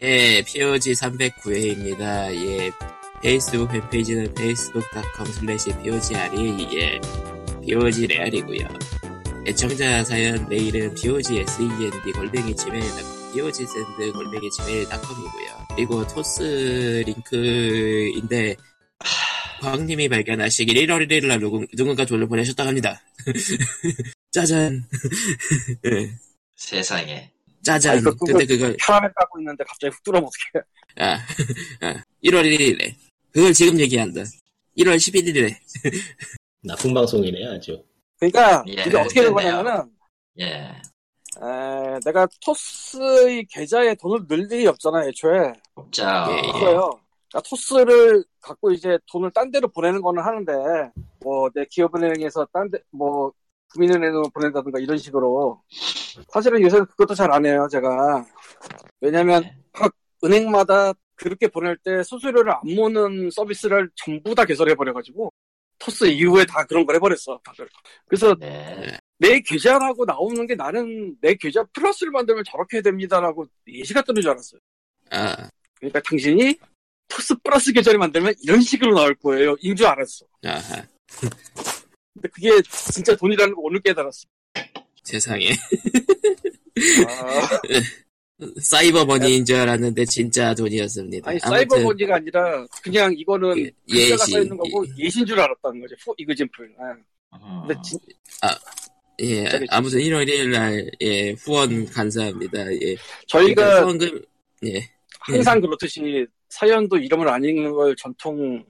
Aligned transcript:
예, 0.00 0.42
POG 0.42 0.92
309회입니다. 0.92 2.32
예, 2.32 2.70
페이스북 3.20 3.68
팬페이지는 3.68 4.26
facebook.com 4.30 5.26
slash 5.28 5.70
POGRE, 5.82 6.68
예, 6.78 7.00
POG 7.66 8.06
레알이고요 8.06 8.68
애청자 9.48 10.04
사연 10.04 10.48
메일은 10.48 10.94
POGSEND 10.94 12.12
골뱅이 12.14 12.54
지메일.com, 12.54 13.32
POG샌드 13.34 14.12
골뱅이 14.12 14.48
지메일.com이고요. 14.50 15.66
그리고 15.74 16.06
토스 16.06 17.02
링크인데, 17.04 18.54
광님이 19.60 20.08
발견하시길 20.08 20.76
1월 20.86 21.08
1일 21.08 21.26
날 21.26 21.40
누군, 21.40 21.66
누군가 21.76 22.04
돈을 22.04 22.28
보내셨다고 22.28 22.68
합니다. 22.68 23.02
짜잔. 24.30 24.84
예, 25.86 26.10
세상에. 26.54 27.32
짜잔. 27.62 27.98
아, 27.98 28.10
근데 28.26 28.46
그걸, 28.46 28.76
혈압에 28.80 29.08
까고 29.14 29.38
있는데 29.40 29.64
갑자기 29.64 29.94
훅 29.94 30.02
들어오면 30.04 30.28
어떡해. 30.28 30.64
아, 30.98 31.18
아, 31.86 32.04
1월 32.24 32.44
1일에. 32.44 32.94
그걸 33.32 33.52
지금 33.52 33.78
얘기한다. 33.80 34.22
1월 34.76 34.96
11일에. 34.96 35.54
나쁜 36.62 36.94
방송이네요, 36.94 37.50
아주. 37.52 37.82
그러니까 38.18 38.64
예, 38.68 38.72
이게 38.72 38.96
어떻게 38.96 39.22
된. 39.22 39.32
거냐면은 39.32 39.90
예. 40.40 40.46
에, 41.40 42.00
내가 42.04 42.26
토스의 42.44 43.44
계좌에 43.46 43.94
돈을 43.94 44.26
넣을 44.28 44.50
일이 44.50 44.66
없잖아 44.66 45.06
애초에 45.06 45.52
복자. 45.74 46.26
예, 46.30 46.36
예. 46.48 46.52
그거요. 46.52 47.00
그러니까 47.30 47.48
토스를 47.48 48.24
갖고 48.40 48.72
이제 48.72 48.98
돈을 49.12 49.30
딴 49.32 49.50
데로 49.50 49.68
보내는 49.68 50.00
거는 50.00 50.22
하는데 50.22 50.52
뭐 51.20 51.50
내 51.54 51.64
기업은행에서 51.70 52.48
딴 52.52 52.70
데 52.70 52.78
뭐 52.90 53.32
국민은행으로 53.72 54.30
보낸다든가 54.30 54.78
이런 54.78 54.96
식으로 54.98 55.62
사실은 56.28 56.60
요새는 56.62 56.86
그것도 56.86 57.14
잘 57.14 57.30
안 57.32 57.44
해요 57.46 57.68
제가 57.70 58.24
왜냐면 59.00 59.42
네. 59.42 59.56
각 59.72 59.92
은행마다 60.24 60.92
그렇게 61.14 61.48
보낼 61.48 61.76
때 61.78 62.02
수수료를 62.02 62.52
안 62.52 62.60
무는 62.74 63.30
서비스를 63.30 63.90
전부 63.94 64.34
다 64.34 64.44
개설해 64.44 64.74
버려가지고 64.74 65.32
토스 65.78 66.06
이후에 66.06 66.44
다 66.44 66.64
그런 66.64 66.84
걸 66.86 66.96
해버렸어 66.96 67.38
다들 67.44 67.68
그래서 68.06 68.34
네. 68.36 68.96
내 69.18 69.40
계좌라고 69.40 70.04
나오는 70.04 70.46
게 70.46 70.54
나는 70.54 71.16
내 71.20 71.34
계좌 71.34 71.62
플러스를 71.72 72.10
만들면 72.12 72.44
저렇게 72.44 72.80
됩니다라고 72.82 73.46
예시가 73.68 74.02
뜨는 74.02 74.22
줄 74.22 74.30
알았어요 74.30 74.60
아, 75.10 75.48
그러니까 75.78 76.00
당신이 76.00 76.56
토스 77.08 77.34
플러스 77.42 77.72
계좌를 77.72 77.98
만들면 77.98 78.34
이런 78.42 78.60
식으로 78.60 78.94
나올 78.94 79.14
거예요. 79.14 79.56
인 79.60 79.74
줄 79.74 79.86
알았어. 79.86 80.26
아하. 80.44 80.82
근데 82.20 82.28
그게 82.28 82.50
진짜 82.92 83.14
돈이라는 83.16 83.54
거 83.54 83.60
오늘 83.62 83.80
깨달았어. 83.80 84.26
세상에. 85.04 85.50
아, 87.06 87.48
사이버 88.62 89.04
머니인 89.04 89.44
줄 89.44 89.56
알았는데 89.56 90.04
진짜 90.04 90.54
돈이었습니다. 90.54 91.28
아니 91.30 91.38
아무튼 91.42 91.58
사이버 91.58 91.80
머니가 91.80 92.16
아니라 92.16 92.66
그냥 92.82 93.12
이거는 93.16 93.70
예시. 93.88 94.16
써 94.32 94.40
있는 94.40 94.56
거고 94.56 94.84
예신 94.98 95.24
줄 95.26 95.38
알았다는 95.40 95.80
거지. 95.80 95.94
for 96.04 96.14
example. 96.18 96.74
아, 96.78 97.36
음. 97.36 97.66
근데 97.66 97.80
진, 97.82 97.98
예, 99.20 99.48
저기- 99.48 99.66
아무튼 99.70 99.98
1월 99.98 100.28
1일 100.28 100.50
날, 100.50 100.90
예, 101.00 101.32
후원 101.32 101.84
감사합니다. 101.86 102.72
예. 102.74 102.96
저희가 103.26 103.54
그러니까 103.64 103.80
후원금, 103.82 104.22
예. 104.66 104.88
항상 105.20 105.60
그렇듯이 105.60 106.24
사연도 106.48 106.96
이름을 106.96 107.28
안 107.28 107.44
읽는 107.44 107.72
걸 107.72 107.96
전통 107.96 108.64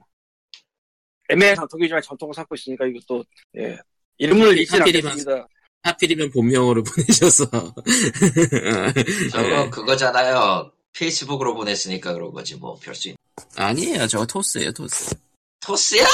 애매한 1.29 1.57
전통이지만 1.57 2.03
전통을 2.03 2.35
삼고 2.35 2.55
있으니까 2.55 2.87
이것도 2.87 3.25
예. 3.59 3.79
이름을 4.19 4.57
하필이면- 4.65 5.07
않겠습니다. 5.09 5.47
하필이면 5.83 6.31
본명으로 6.33 6.83
보내셔서. 7.23 7.45
저거 9.31 9.65
예. 9.65 9.71
그거잖아요. 9.71 10.71
페이스북으로 10.93 11.55
보냈으니까 11.55 12.13
그런 12.15 12.33
거지 12.33 12.57
뭐 12.57 12.75
별수 12.83 13.09
있는. 13.09 13.17
아니에요. 13.57 14.07
저거 14.09 14.27
토스예요, 14.27 14.73
토스. 14.73 15.15
토스야? 15.61 16.05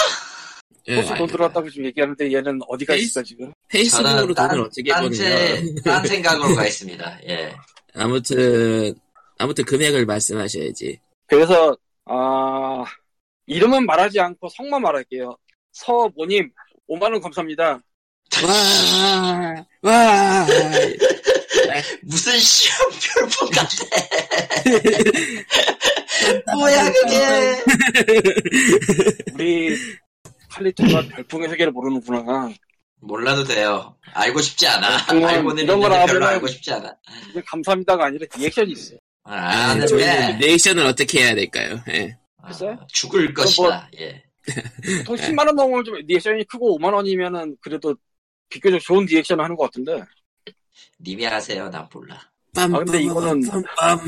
예, 0.88 0.96
토스 1.00 1.14
돈 1.14 1.26
들어왔다고 1.26 1.70
지금 1.70 1.86
얘기하는데 1.86 2.30
얘는 2.32 2.60
어디가 2.68 2.92
페이스- 2.92 3.06
있어 3.06 3.22
지금? 3.22 3.52
페이스북으로 3.68 4.34
돈을 4.34 4.60
어떻게 4.60 4.92
버느냐. 4.92 5.82
딴 5.84 6.04
생각으로 6.06 6.54
가 6.54 6.66
있습니다. 6.66 7.20
예. 7.28 7.54
아무튼, 7.94 8.94
아무튼 9.38 9.64
금액을 9.64 10.04
말씀하셔야지. 10.04 10.98
그래서 11.26 11.74
아 12.04 12.84
이름은 13.46 13.86
말하지 13.86 14.20
않고 14.20 14.48
성만 14.48 14.82
말할게요. 14.82 15.36
서모님 15.72 16.50
5만 16.88 17.02
원 17.12 17.20
감사합니다. 17.20 17.80
와, 18.42 19.66
와, 19.82 20.46
무슨 22.02 22.38
시험 22.38 22.90
별풍 22.90 23.50
같아. 23.50 23.68
뭐야 26.54 26.90
그게. 26.92 27.62
우리 29.34 29.76
칼리토가 30.50 31.02
별풍의 31.08 31.48
세계를 31.50 31.72
모르는구나. 31.72 32.50
몰라도 33.00 33.44
돼요. 33.44 33.94
알고 34.14 34.40
싶지 34.40 34.66
않아. 34.66 35.04
알고는 35.08 35.64
이런 35.64 35.80
걸 35.80 35.90
별로 36.06 36.26
알고 36.26 36.46
싶지 36.46 36.72
않아. 36.72 36.94
감사합니다가 37.46 38.06
아니라 38.06 38.26
리액션이 38.36 38.72
있어요. 38.72 38.98
아, 39.24 39.70
아, 39.72 39.86
저희 39.86 40.04
아는데 40.04 40.46
리액션을 40.46 40.84
어떻게 40.86 41.22
해야 41.22 41.34
될까요? 41.34 41.80
예. 41.90 42.16
글쎄? 42.46 42.68
아, 42.68 42.86
죽을 42.88 43.24
뭐- 43.32 43.44
것이다. 43.44 43.90
예. 43.98 44.22
보통 45.06 45.16
10만 45.16 45.46
원 45.46 45.56
넘으면 45.56 45.84
좀 45.84 45.94
리액션이 45.96 46.44
크고 46.44 46.78
5만 46.78 46.92
원이면은 46.94 47.56
그래도 47.60 47.94
비교적 48.50 48.78
좋은 48.80 49.06
리액션을 49.06 49.42
하는 49.42 49.56
것 49.56 49.64
같은데. 49.64 50.02
님이 51.00 51.24
하세요. 51.24 51.68
난 51.70 51.88
몰라. 51.92 52.20
빰, 52.54 52.72
아, 52.74 52.78
근데 52.78 53.00
빰, 53.00 53.06
이거는- 53.06 53.50
빰, 53.50 53.64
빰. 53.64 54.00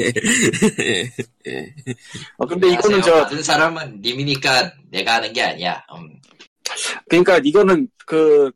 예, 0.80 1.10
예. 1.46 1.74
아, 2.38 2.46
근데 2.46 2.68
이거는. 2.68 3.02
저 3.02 3.12
받은 3.24 3.42
사람은 3.42 4.00
님이니까 4.00 4.72
내가 4.90 5.14
하는 5.16 5.32
게 5.32 5.42
아니야. 5.42 5.84
음. 5.94 6.18
그러니까 7.08 7.38
이거는 7.44 7.88
그 8.06 8.50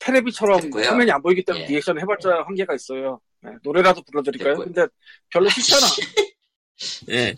테레비처럼 0.00 0.60
됐고요. 0.62 0.86
화면이 0.88 1.10
안 1.10 1.22
보이기 1.22 1.44
때문에 1.44 1.64
예. 1.64 1.68
리액션 1.68 1.98
해봤자 2.00 2.42
한계가 2.46 2.74
있어요. 2.74 3.20
네, 3.42 3.50
노래라도 3.62 4.02
불러드릴까요? 4.02 4.54
됐고요. 4.54 4.64
근데 4.66 4.86
별로 5.30 5.48
싫잖아. 5.48 5.86
예. 7.10 7.34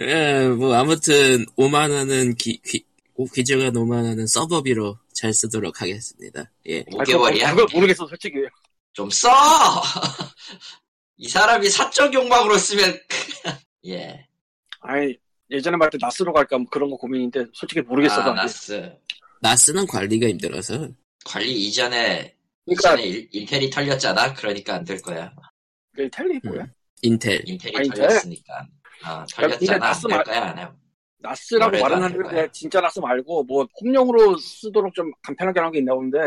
예, 0.00 0.48
뭐, 0.48 0.74
아무튼, 0.74 1.44
5만 1.56 1.90
원은, 1.90 2.34
기, 2.36 2.60
귀, 2.64 2.84
귀중한 3.34 3.72
5만 3.72 4.04
원은 4.04 4.26
서버비로 4.26 4.98
잘 5.12 5.32
쓰도록 5.32 5.80
하겠습니다. 5.80 6.50
예. 6.66 6.82
5개월이야. 6.84 7.50
그걸 7.50 7.66
모르겠어 7.72 8.06
솔직히. 8.06 8.36
좀 8.92 9.10
써! 9.10 9.28
이 11.16 11.28
사람이 11.28 11.68
사적 11.68 12.12
욕망으로 12.12 12.58
쓰면, 12.58 12.98
예. 13.86 14.26
아니 14.80 15.16
예전에 15.50 15.76
말할 15.76 15.90
때 15.90 15.98
나스로 16.00 16.32
갈까 16.32 16.58
뭐 16.58 16.66
그런 16.70 16.90
거 16.90 16.96
고민인데 16.96 17.44
솔직히 17.52 17.80
모르겠어. 17.82 18.20
아, 18.22 18.24
나. 18.26 18.42
나스. 18.42 18.92
나스는 19.40 19.86
관리가 19.86 20.26
힘들어서. 20.28 20.88
관리 21.24 21.52
이전에, 21.66 22.34
그러니까 22.64 22.94
이전에 22.94 23.02
일, 23.04 23.28
인텔이 23.32 23.70
털렸잖아? 23.70 24.34
그러니까 24.34 24.74
안 24.74 24.84
될 24.84 25.00
거야. 25.02 25.32
그 25.94 26.08
텔리 26.10 26.40
뭐야? 26.44 26.66
인텔. 27.02 27.42
인텔이 27.46 27.76
아, 27.76 27.82
인텔? 27.82 28.08
털렸으니까. 28.08 28.66
아, 29.04 29.24
근데 29.36 29.56
털렸잖아. 29.66 29.78
나스 29.78 30.06
안될 30.06 30.16
말- 30.16 30.24
거야, 30.24 30.42
안 30.50 30.58
해. 30.58 30.68
나스라고 31.18 31.78
말은 31.80 31.96
안 31.96 32.02
하는데. 32.02 32.48
진짜 32.52 32.80
나스 32.80 32.98
말고 32.98 33.44
뭐 33.44 33.66
홈용으로 33.80 34.36
쓰도록 34.36 34.94
좀 34.94 35.10
간편하게 35.22 35.58
하는 35.60 35.72
게 35.72 35.78
있나 35.78 35.94
본데 35.94 36.18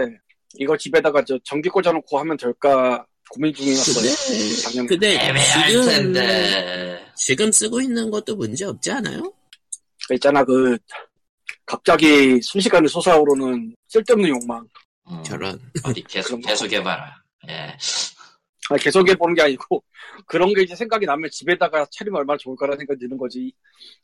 이거 0.56 0.76
집에다가 0.76 1.24
저 1.24 1.38
전기 1.44 1.70
꽂아놓고 1.70 2.18
하면 2.20 2.36
될까 2.38 3.06
고민 3.30 3.54
중이었어요. 3.54 4.62
작년 4.64 4.88
근데, 4.88 5.16
애매할 5.20 5.70
지금, 5.70 5.86
텐데. 5.86 7.06
지금 7.16 7.52
쓰고 7.52 7.82
있는 7.82 8.10
것도 8.10 8.36
문제 8.36 8.66
없지 8.66 8.92
않아요? 8.92 9.32
그 10.08 10.14
있잖아 10.16 10.44
그 10.44 10.78
갑자기 11.66 12.40
순식간에 12.42 12.88
솟아오르는 12.88 13.76
쓸데없는 13.90 14.30
욕망. 14.30 14.66
음, 15.12 15.22
저런. 15.24 15.60
어디 15.84 16.02
계속. 16.04 16.40
계속 16.42 16.72
해봐라. 16.72 17.14
예. 17.50 17.78
아니, 18.70 18.82
계속 18.82 19.08
해 19.08 19.16
보는 19.16 19.36
게 19.36 19.42
아니고 19.44 19.84
그런 20.28 20.54
게 20.54 20.64
이제 20.64 20.76
생각이 20.76 21.06
나면 21.06 21.30
집에다가 21.32 21.86
차리면 21.92 22.20
얼마나 22.20 22.38
좋을까라는 22.38 22.80
생각이 22.80 23.00
드는 23.00 23.18
거지. 23.18 23.54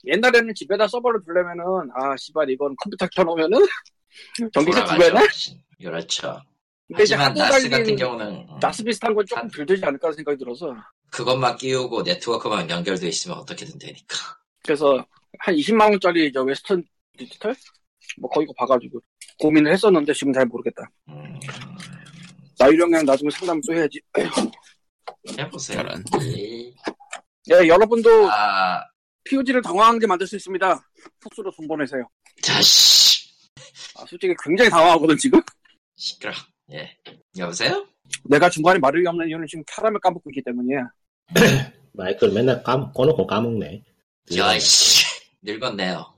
옛날에는 0.05 0.53
집에다 0.55 0.87
서버를 0.87 1.21
두려면은 1.25 1.63
아 1.95 2.15
씨발 2.17 2.49
이건 2.49 2.75
컴퓨터 2.77 3.07
켜놓으면은 3.07 3.59
전기세 4.53 4.83
두 4.83 4.89
배나? 4.91 5.19
돌아가죠. 5.19 5.53
그렇죠. 5.79 6.41
근데 6.87 7.03
이제 7.03 7.15
하지만 7.15 7.47
하도 7.47 7.55
나스 7.55 7.69
같은 7.69 7.95
경우는 7.95 8.27
음, 8.27 8.59
나스 8.59 8.83
비슷한 8.83 9.15
건 9.15 9.25
조금 9.25 9.49
덜 9.49 9.65
되지 9.65 9.83
않을까 9.85 10.11
생각이 10.11 10.37
들어서 10.37 10.75
그것만 11.09 11.55
끼우고 11.57 12.03
네트워크만 12.03 12.69
연결돼 12.69 13.07
있으면 13.07 13.37
어떻게든 13.37 13.79
되니까. 13.79 14.15
그래서 14.63 15.03
한 15.39 15.55
20만 15.55 15.89
원짜리 15.89 16.31
저 16.31 16.43
웨스턴 16.43 16.83
디지털 17.17 17.55
뭐 18.19 18.29
거기 18.29 18.45
거 18.45 18.53
봐가지고 18.57 18.99
고민을 19.39 19.71
했었는데 19.73 20.13
지금 20.13 20.33
잘 20.33 20.45
모르겠다. 20.45 20.89
음, 21.09 21.39
나유령이랑 22.59 23.05
나중에 23.05 23.29
상담 23.31 23.61
또 23.67 23.73
해야지. 23.73 24.01
해보세요. 25.37 25.77
저런. 25.77 26.03
예. 26.21 26.73
예, 27.51 27.67
여러분도 27.67 28.29
아, 28.31 28.83
POG를 29.25 29.61
당황하게 29.61 30.07
만들 30.07 30.27
수 30.27 30.35
있습니다. 30.35 30.89
톡수로 31.19 31.51
돈 31.51 31.67
보내세요. 31.67 32.07
자씨. 32.41 33.29
아, 33.95 34.05
솔직히 34.05 34.33
굉장히 34.43 34.69
당황하거든 34.69 35.17
지금. 35.17 35.41
시끄러. 35.95 36.33
예. 36.71 36.95
여보세요? 37.37 37.85
내가 38.25 38.49
중간에 38.49 38.79
말을 38.79 39.05
없는 39.07 39.27
이유는 39.27 39.47
지금 39.47 39.63
캐러멜 39.67 39.99
까먹고 39.99 40.29
있기 40.29 40.41
때문이야. 40.43 40.89
마이크를 41.93 42.33
맨날 42.33 42.63
까, 42.63 42.91
꺼놓고 42.91 43.27
까먹네. 43.27 43.83
야이씨 44.35 45.05
늙었네요. 45.41 46.13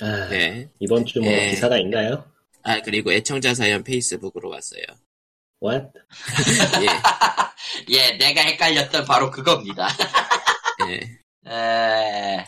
아, 0.00 0.28
네. 0.28 0.68
이번 0.80 1.04
주뭐 1.04 1.26
예. 1.26 1.50
기사가 1.50 1.78
있나요? 1.78 2.24
아 2.64 2.80
그리고 2.80 3.12
애청자 3.12 3.54
사연 3.54 3.82
페이스북으로 3.82 4.50
왔어요. 4.50 4.82
What? 5.62 5.86
예. 6.82 6.86
예, 7.96 8.12
내가 8.16 8.40
헷갈렸던 8.42 9.04
바로 9.04 9.30
그겁니다. 9.30 9.88
예. 10.88 11.18
에, 11.50 12.44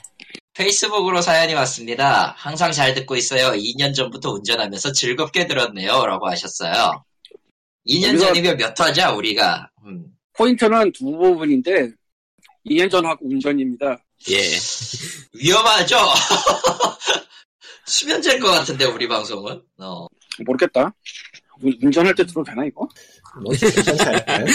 페이스북으로 0.55 1.20
사연이 1.20 1.55
왔습니다. 1.55 2.34
항상 2.37 2.70
잘 2.72 2.94
듣고 2.94 3.16
있어요. 3.16 3.52
2년 3.52 3.94
전부터 3.94 4.31
운전하면서 4.32 4.93
즐겁게 4.93 5.46
들었네요. 5.46 6.06
라고 6.06 6.28
하셨어요. 6.28 7.05
2년 7.88 8.14
여기서- 8.14 8.20
전이면 8.20 8.56
몇 8.56 8.78
화자, 8.81 9.12
우리가? 9.12 9.69
음. 9.84 10.06
포인트는 10.37 10.93
두 10.93 11.06
부분인데 11.06 11.90
2년 12.66 12.90
전하고 12.90 13.26
운전입니다. 13.28 13.99
예. 14.31 14.40
위험하죠? 15.34 15.96
수면제일 17.86 18.40
것 18.40 18.48
같은데, 18.50 18.84
우리 18.86 19.06
방송은? 19.08 19.60
어. 19.78 20.06
모르겠다. 20.46 20.92
운- 21.62 21.78
운전할 21.82 22.14
때 22.14 22.25
들어도 22.25 22.42
되나 22.44 22.64
이거? 22.64 22.88
뭐 23.42 23.52
괜찮지 23.52 24.02
않을까요? 24.02 24.46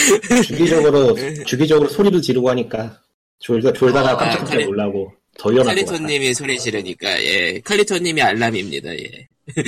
주기적으로 0.44 1.14
주기적으로 1.46 1.88
소리도 1.88 2.20
지르고 2.20 2.50
하니까 2.50 3.00
졸다 3.38 3.72
졸다가 3.72 4.10
아, 4.12 4.16
깜짝깜짝 4.16 4.54
칼리- 4.56 4.64
놀라고 4.66 5.12
더것 5.38 5.58
같아. 5.58 5.68
칼리토님이 5.70 6.34
소리 6.34 6.58
지르니까 6.58 7.22
예. 7.22 7.60
칼리토님이 7.60 8.20
알람입니다. 8.22 8.92
예. 8.94 9.28
왜? 9.56 9.64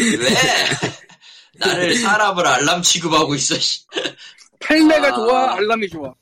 나를 1.58 1.94
사람을 1.96 2.46
알람 2.46 2.82
취급하고 2.82 3.34
있어, 3.34 3.54
씨. 3.58 3.80
팔레가 4.60 5.08
아. 5.08 5.14
좋아, 5.14 5.54
알람이 5.54 5.88
좋아. 5.88 6.12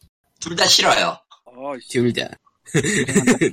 둘 0.41 0.55
다 0.57 0.65
싫어요. 0.67 1.09
아, 1.47 1.53
씨, 1.83 1.99
둘 1.99 2.13
다. 2.13 2.29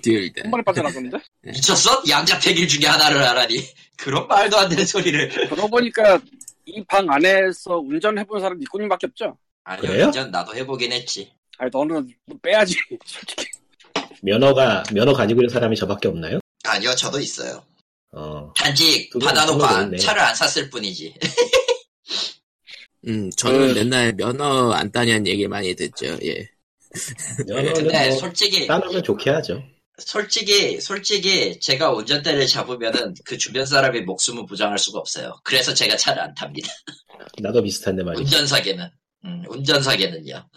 둘 0.02 0.34
다. 0.34 0.42
한 0.46 0.52
번에 0.52 0.64
빠져나갔는데? 0.64 1.18
미쳤어? 1.44 2.04
양자택일 2.10 2.68
중에 2.68 2.86
하나를 2.88 3.22
하라니. 3.28 3.68
그런 3.98 4.28
말도 4.28 4.58
안 4.58 4.70
되는 4.70 4.86
소리를. 4.86 5.30
그러고 5.50 5.68
보니까 5.70 6.20
이 6.66 6.84
방 6.88 7.10
안에서 7.10 7.78
운전해본 7.78 8.42
사람 8.42 8.58
니꾸님밖에 8.60 9.08
없죠? 9.08 9.38
아니요, 9.64 9.82
그래요? 9.82 10.06
운전 10.08 10.30
나도 10.32 10.54
해보긴 10.56 10.92
했지. 10.92 11.32
아니 11.58 11.70
너는 11.74 12.14
빼야지 12.42 12.76
솔직히 13.06 13.46
면허가 14.22 14.84
면허 14.94 15.14
가지고 15.14 15.42
있는 15.42 15.50
사람이 15.54 15.76
저밖에 15.78 16.08
없나요? 16.10 16.40
아니요, 16.66 16.94
저도 16.96 17.20
있어요. 17.20 17.64
어, 18.12 18.52
단지 18.56 19.10
받아놓고 19.22 19.64
안-. 19.66 19.96
차를 19.98 20.22
안 20.22 20.36
샀을 20.36 20.70
뿐이지. 20.70 21.14
음, 23.08 23.30
저는 23.38 23.74
그- 23.74 23.80
맨날 23.80 24.14
면허 24.14 24.72
안 24.74 24.92
따냐는 24.92 25.26
얘기 25.28 25.48
많이 25.48 25.74
듣죠. 25.76 26.18
예. 26.26 26.50
면허는 27.48 27.74
근데 27.74 28.10
뭐 28.10 28.18
솔직히, 28.18 28.68
따놓으면 28.68 29.04
좋게 29.04 29.30
하죠. 29.30 29.64
솔직히, 30.00 30.80
솔직히 30.80 31.60
제가 31.60 31.92
운전대를 31.92 32.46
잡으면은 32.48 33.16
그 33.26 33.38
주변 33.38 33.66
사람의 33.66 34.04
목숨은 34.04 34.46
보장할 34.46 34.78
수가 34.78 35.00
없어요. 35.00 35.40
그래서 35.44 35.74
제가 35.74 35.98
차를 35.98 36.22
안 36.22 36.34
탑니다. 36.36 36.70
나도 37.42 37.64
비슷한데 37.64 38.04
말이지. 38.04 38.24
운전사계는. 38.24 38.90
음, 39.26 39.44
운전사계는요. 39.48 40.48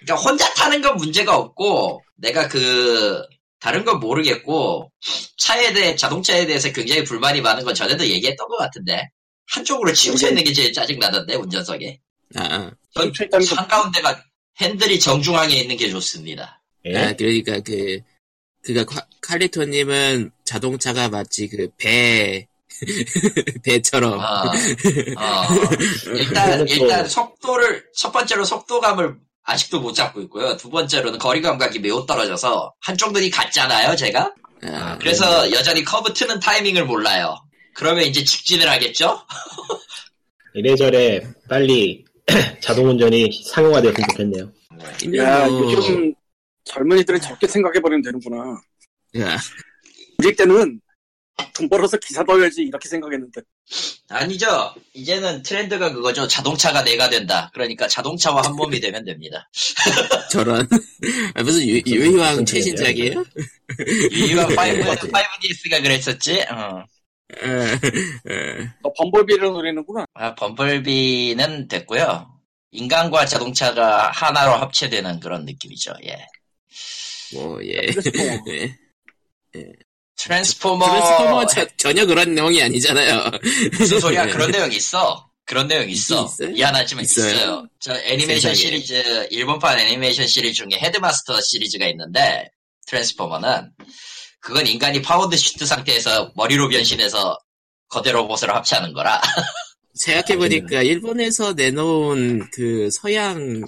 그러니까 0.00 0.28
혼자 0.28 0.52
타는 0.54 0.82
건 0.82 0.96
문제가 0.96 1.36
없고, 1.36 2.02
내가 2.16 2.48
그, 2.48 3.22
다른 3.58 3.84
건 3.84 4.00
모르겠고, 4.00 4.90
차에 5.38 5.72
대해, 5.72 5.96
자동차에 5.96 6.46
대해서 6.46 6.70
굉장히 6.72 7.04
불만이 7.04 7.40
많은 7.40 7.64
건 7.64 7.74
전에도 7.74 8.06
얘기했던 8.06 8.48
것 8.48 8.56
같은데, 8.56 9.08
한쪽으로 9.48 9.92
치우쳐 9.92 10.28
있는 10.28 10.44
게 10.44 10.52
제일 10.52 10.72
짜증 10.72 10.98
나던데, 10.98 11.34
운전석에. 11.34 11.98
아, 12.36 12.42
아. 12.42 12.70
전 12.94 13.58
한가운데가 13.58 14.22
핸들이 14.60 14.98
정중앙에 15.00 15.54
있는 15.54 15.76
게 15.76 15.88
좋습니다. 15.90 16.60
예? 16.86 16.96
아, 16.96 17.12
그러니까 17.16 17.60
그, 17.60 18.00
그가 18.62 18.84
칼리토님은 19.22 20.30
자동차가 20.44 21.08
마치 21.08 21.48
그 21.48 21.68
배, 21.78 22.46
배처럼. 23.64 24.18
어, 24.18 24.22
어. 24.22 24.52
일단, 26.14 26.58
또- 26.66 26.74
일단 26.74 27.08
속도를, 27.08 27.84
첫 27.94 28.10
번째로 28.12 28.44
속도감을 28.44 29.16
아직도 29.42 29.80
못 29.80 29.92
잡고 29.94 30.20
있고요. 30.22 30.56
두 30.56 30.68
번째로는 30.70 31.18
거리 31.18 31.40
감각이 31.40 31.78
매우 31.78 32.04
떨어져서 32.06 32.74
한쪽 32.80 33.12
눈이 33.12 33.30
같잖아요, 33.30 33.96
제가? 33.96 34.34
아, 34.62 34.98
그래서 34.98 35.50
여전히 35.52 35.82
커브 35.84 36.12
트는 36.12 36.38
타이밍을 36.40 36.84
몰라요. 36.84 37.36
그러면 37.74 38.04
이제 38.04 38.22
직진을 38.22 38.68
하겠죠? 38.68 39.20
이래저래 40.54 41.20
빨리 41.48 42.04
자동운전이 42.60 43.42
상용화되었으면 43.46 44.08
좋겠네요. 44.10 44.52
야 45.16 45.46
뭐, 45.46 45.72
요즘 45.72 46.14
젊은이들은 46.64 47.20
저렇게 47.20 47.46
생각해버리면 47.46 48.02
되는구나 48.02 48.60
야, 49.18 49.38
우리 50.18 50.34
때는 50.36 50.80
돈 51.54 51.68
벌어서 51.68 51.96
기사 51.96 52.22
넣어야지 52.22 52.62
이렇게 52.62 52.88
생각했는데 52.88 53.40
아니죠. 54.08 54.74
이제는 54.94 55.42
트렌드가 55.42 55.92
그거죠. 55.92 56.26
자동차가 56.26 56.82
내가 56.82 57.08
된다. 57.08 57.50
그러니까 57.54 57.86
자동차와 57.86 58.42
한 58.44 58.56
몸이 58.56 58.80
되면 58.80 59.04
됩니다. 59.04 59.48
저런. 60.30 60.68
아, 61.34 61.42
무슨 61.42 61.62
유, 61.66 61.80
유희왕 61.86 62.44
최신작이에요? 62.44 63.24
유이왕 64.10 64.46
5, 64.46 64.48
네, 64.54 64.78
맞아요. 64.78 64.96
5DS가 64.96 65.82
그랬었지? 65.82 66.42
어. 66.50 66.84
에, 67.42 67.72
에. 68.32 68.68
너 68.82 68.92
범벌비를 68.96 69.48
노리는구나 69.48 70.04
아, 70.14 70.34
범벌비는 70.34 71.68
됐고요. 71.68 72.30
인간과 72.72 73.26
자동차가 73.26 74.10
하나로 74.12 74.52
합체되는 74.52 75.20
그런 75.20 75.44
느낌이죠. 75.44 75.92
예. 76.04 76.26
뭐, 77.34 77.58
예. 77.64 77.86
트랜스포머. 77.86 78.44
예. 79.56 79.72
트랜스포머 80.16 80.86
트랜스포머 80.86 81.46
저- 81.46 81.66
전혀 81.76 82.04
그런 82.06 82.34
내용이 82.34 82.62
아니잖아요. 82.62 83.30
무슨 83.78 84.00
소리야? 84.00 84.26
네. 84.26 84.32
그런 84.32 84.50
내용 84.50 84.70
있어. 84.72 85.26
그런 85.46 85.66
내용 85.66 85.88
있어. 85.90 86.26
있어요? 86.26 86.50
미안하지만 86.50 87.04
있어요? 87.04 87.32
있어요. 87.34 87.66
저 87.80 87.94
애니메이션 88.02 88.54
세상에. 88.54 88.54
시리즈 88.54 89.26
일본판 89.30 89.78
애니메이션 89.80 90.26
시리즈 90.28 90.62
중에 90.62 90.78
헤드마스터 90.78 91.40
시리즈가 91.40 91.86
있는데 91.88 92.48
트랜스포머는 92.86 93.72
그건 94.40 94.66
인간이 94.66 95.02
powered 95.02 95.36
suit 95.36 95.66
상태에서 95.66 96.32
머리로 96.34 96.68
변신해서 96.68 97.38
거대 97.88 98.12
로봇으로 98.12 98.54
합체하는 98.54 98.92
거라. 98.92 99.20
생각해보니까 99.94 100.82
일본에서 100.82 101.52
내놓은 101.52 102.48
그 102.52 102.88
서양 102.90 103.62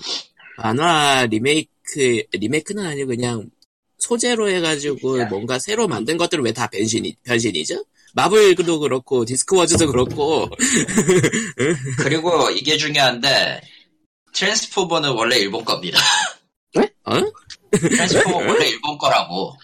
만화 0.57 1.27
리메이크, 1.27 2.25
리메이크는 2.33 2.87
아니고 2.87 3.09
그냥 3.09 3.51
소재로 3.99 4.49
해가지고 4.49 5.21
야. 5.21 5.25
뭔가 5.27 5.59
새로 5.59 5.87
만든 5.87 6.17
것들은 6.17 6.45
왜다 6.45 6.69
변신이, 6.69 7.17
변신이죠? 7.23 7.85
마블도 8.15 8.81
그렇고, 8.81 9.25
디스크워즈도 9.25 9.87
그렇고, 9.87 10.49
그리고 11.99 12.51
이게 12.51 12.77
중요한데 12.77 13.63
트랜스포머는 14.35 15.11
원래 15.11 15.39
일본 15.39 15.65
겁니다. 15.65 15.99
어? 17.05 17.21
트랜스포머 17.73 18.37
원래 18.37 18.69
일본 18.69 18.99
거라고. 18.99 19.57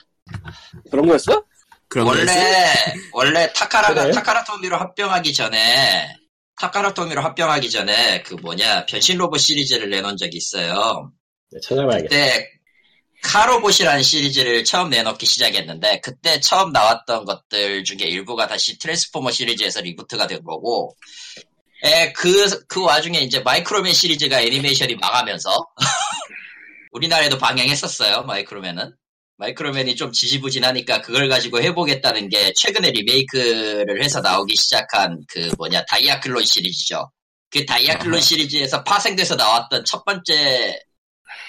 그런 0.91 1.07
거였어? 1.07 1.45
그런 1.89 2.07
원래 2.07 2.25
거였어요? 2.25 3.03
원래 3.13 3.53
타카라가 3.53 3.95
그래요? 3.95 4.13
타카라토미로 4.13 4.77
합병하기 4.77 5.33
전에 5.33 6.15
타카라토미로 6.61 7.23
합병하기 7.23 7.71
전에 7.71 8.23
그 8.23 8.35
뭐냐 8.35 8.87
변신 8.87 9.17
로봇 9.17 9.41
시리즈를 9.41 9.91
내놓은 9.91 10.17
적이 10.17 10.37
있어요. 10.37 11.13
네, 11.51 11.61
찾아봐야겠다. 11.63 12.09
그때 12.09 12.59
카로봇이라는 13.23 14.03
시리즈를 14.03 14.65
처음 14.65 14.91
내놓기 14.91 15.27
시작했는데 15.27 16.01
그때 16.01 16.41
처음 16.41 16.73
나왔던 16.73 17.25
것들 17.25 17.85
중에 17.85 18.07
일부가 18.07 18.47
다시 18.47 18.79
트랜스포머 18.79 19.31
시리즈에서 19.31 19.81
reboot가 19.81 20.27
된 20.27 20.43
거고 20.45 20.95
에, 21.83 22.13
그, 22.13 22.67
그 22.67 22.83
와중에 22.83 23.19
이제 23.19 23.41
마이크로맨 23.41 23.93
시리즈가 23.93 24.41
애니메이션이 24.41 24.97
망하면서 24.97 25.51
우리나라에도 26.93 27.39
방영했었어요 27.39 28.23
마이크로맨은 28.23 28.95
마이크로맨이 29.38 29.95
좀 29.97 30.12
지지부진하니까 30.12 31.00
그걸 31.00 31.28
가지고 31.28 31.62
해보겠다는 31.62 32.28
게 32.28 32.52
최근에 32.54 32.90
리메이크를 32.90 34.02
해서 34.02 34.21
나오기 34.21 34.54
시작한 34.57 35.23
그 35.28 35.50
뭐냐 35.57 35.85
다이아클론 35.87 36.45
시리즈죠 36.45 37.11
그 37.50 37.64
다이아클론. 37.64 38.21
시리즈에서 38.21 38.85
파생돼서 38.85 39.37
나왔던 39.37 39.85
첫 39.85 40.04
번째 40.04 40.78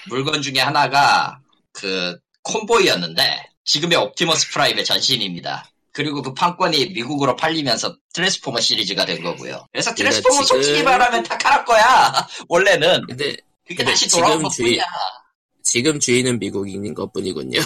물건 0.08 0.40
중에 0.40 0.60
하나가 0.60 1.40
그 1.72 2.16
콤보이였는데 2.42 3.50
지금의 3.64 3.98
옵티머스 3.98 4.52
프라임의 4.52 4.84
전신입니다. 4.84 5.68
그리고 5.92 6.22
그 6.22 6.32
판권이 6.32 6.86
미국으로 6.90 7.36
팔리면서 7.36 7.96
트랜스포머 8.14 8.60
시리즈가 8.60 9.04
된 9.04 9.22
거고요. 9.22 9.66
그래서 9.72 9.94
트랜스포머 9.94 10.42
지금- 10.44 10.62
솔직히 10.62 10.82
말하면 10.82 11.22
타카라 11.24 11.64
거야. 11.64 12.26
원래는 12.48 13.02
근데 13.08 13.36
그게 13.66 13.74
근데 13.74 13.84
다시 13.92 14.08
돌아온 14.08 14.42
것뿐이야. 14.42 14.84
지금 15.62 16.00
주인은 16.00 16.38
미국인인 16.38 16.94
것 16.94 17.12
뿐이군요. 17.12 17.60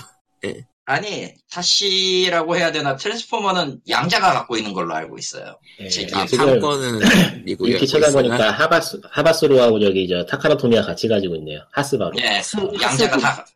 아니 0.86 1.32
다시라고 1.50 2.56
해야 2.56 2.70
되나 2.70 2.96
트랜스포머는 2.96 3.80
양자가 3.88 4.34
갖고 4.34 4.56
있는 4.58 4.74
걸로 4.74 4.94
알고 4.94 5.16
있어요. 5.16 5.58
예, 5.80 5.88
아, 6.12 6.26
미국에 7.44 7.70
이렇게 7.70 7.86
찾아보니까 7.86 8.50
하바스, 8.50 9.00
하바스로하고 9.10 9.80
저기 9.80 10.06
저 10.08 10.26
타카라토미가 10.26 10.82
같이 10.82 11.08
가지고 11.08 11.36
있네요. 11.36 11.60
하스바로. 11.72 12.12
예, 12.20 12.26
하스- 12.36 12.56
양자가 12.82 13.12
하스군. 13.16 13.20
다 13.20 13.46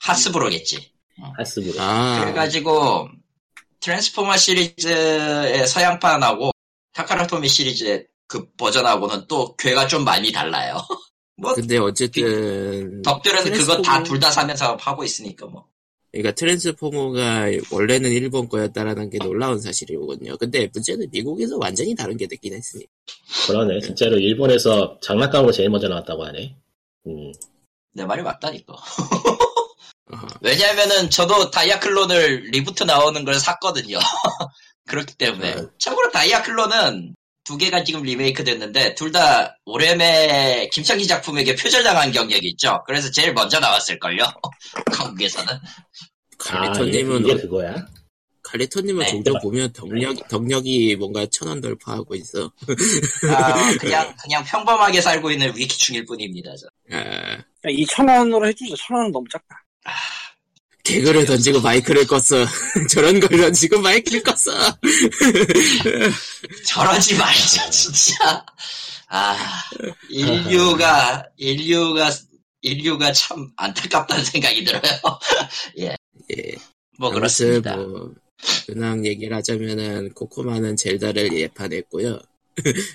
하스브로겠지. 0.00 0.90
하스브로. 1.36 1.74
아, 1.78 2.20
그래가지고 2.22 3.08
트랜스포머 3.80 4.36
시리즈의 4.38 5.66
서양판하고 5.66 6.52
타카라토미 6.94 7.48
시리즈의 7.48 8.06
그 8.26 8.50
버전하고는 8.56 9.26
또 9.28 9.54
괴가 9.56 9.88
좀 9.88 10.04
많이 10.04 10.32
달라요. 10.32 10.78
뭐 11.36 11.52
근데 11.54 11.76
어쨌든 11.78 13.02
덕들은 13.02 13.44
그거 13.52 13.82
다 13.82 13.98
트랜스포머- 14.00 14.04
둘다 14.06 14.30
사면서 14.30 14.76
하고 14.80 15.04
있으니까 15.04 15.46
뭐. 15.46 15.66
그러니까 16.12 16.32
트랜스포머가 16.32 17.46
원래는 17.70 18.12
일본 18.12 18.48
거였다라는 18.48 19.08
게 19.08 19.18
놀라운 19.18 19.58
사실이거든요. 19.60 20.36
근데 20.36 20.68
문제는 20.72 21.08
미국에서 21.10 21.56
완전히 21.58 21.94
다른 21.94 22.18
게 22.18 22.26
됐긴 22.26 22.52
했으니. 22.52 22.86
그러네. 23.46 23.80
진짜로 23.80 24.18
일본에서 24.18 24.98
장난감으로 25.02 25.52
제일 25.52 25.70
먼저 25.70 25.88
나왔다고 25.88 26.24
하네. 26.26 26.54
음. 27.06 27.32
내 27.94 28.04
말이 28.04 28.22
맞다니까. 28.22 28.74
어허. 30.12 30.26
왜냐면은 30.42 31.08
저도 31.08 31.50
다이아클론을 31.50 32.50
reboot 32.52 32.84
나오는 32.84 33.24
걸 33.24 33.34
샀거든요. 33.34 33.98
그렇기 34.86 35.14
때문에. 35.14 35.54
네. 35.54 35.62
참고로 35.78 36.10
다이아클론은 36.10 37.14
두 37.44 37.56
개가 37.58 37.84
지금 37.84 38.02
리메이크 38.02 38.44
됐는데 38.44 38.94
둘 38.94 39.12
다 39.12 39.58
오래매 39.66 40.70
김청기 40.72 41.06
작품에게 41.06 41.54
표절당한 41.54 42.12
경력이 42.12 42.48
있죠. 42.50 42.82
그래서 42.86 43.10
제일 43.10 43.34
먼저 43.34 43.60
나왔을걸요. 43.60 44.24
한국에서는. 44.90 45.52
아, 45.52 45.58
칼리토님은 46.38 47.20
이게 47.26 47.36
그거야? 47.36 47.86
칼리토님은 48.42 49.04
네. 49.04 49.10
종종 49.10 49.38
보면 49.40 49.72
덕력 49.72 50.28
덕력이 50.28 50.96
뭔가 50.96 51.26
천원 51.26 51.60
돌파하고 51.60 52.14
있어. 52.14 52.50
아, 53.28 53.76
그냥 53.78 54.14
그냥 54.22 54.44
평범하게 54.44 55.00
살고 55.00 55.30
있는 55.30 55.54
위키충일 55.56 56.06
뿐입니다. 56.06 56.50
저. 56.56 56.66
아, 56.96 57.36
2,000원으로 57.66 58.46
해주죠. 58.48 58.74
1,000원은 58.74 59.12
너무 59.12 59.26
작다. 59.30 59.62
개그를 60.84 61.24
던지고 61.26 61.60
마이크를 61.60 62.06
껐어. 62.06 62.46
저런 62.90 63.20
걸 63.20 63.38
던지고 63.38 63.80
마이크를 63.80 64.22
껐어. 64.22 64.78
저러지 66.66 67.16
말자 67.16 67.70
진짜. 67.70 68.44
아 69.08 69.36
인류가 70.08 71.24
인류가 71.36 72.10
인류가 72.62 73.12
참 73.12 73.50
안타깝다는 73.56 74.24
생각이 74.24 74.64
들어요. 74.64 74.82
예. 75.80 75.96
뭐 76.98 77.08
아무튼 77.08 77.14
그렇습니다. 77.14 77.76
뭐 77.76 78.12
근황 78.66 79.04
얘기를 79.06 79.36
하자면은 79.36 80.14
코코마는 80.14 80.76
젤다를 80.76 81.32
예판했고요. 81.32 82.18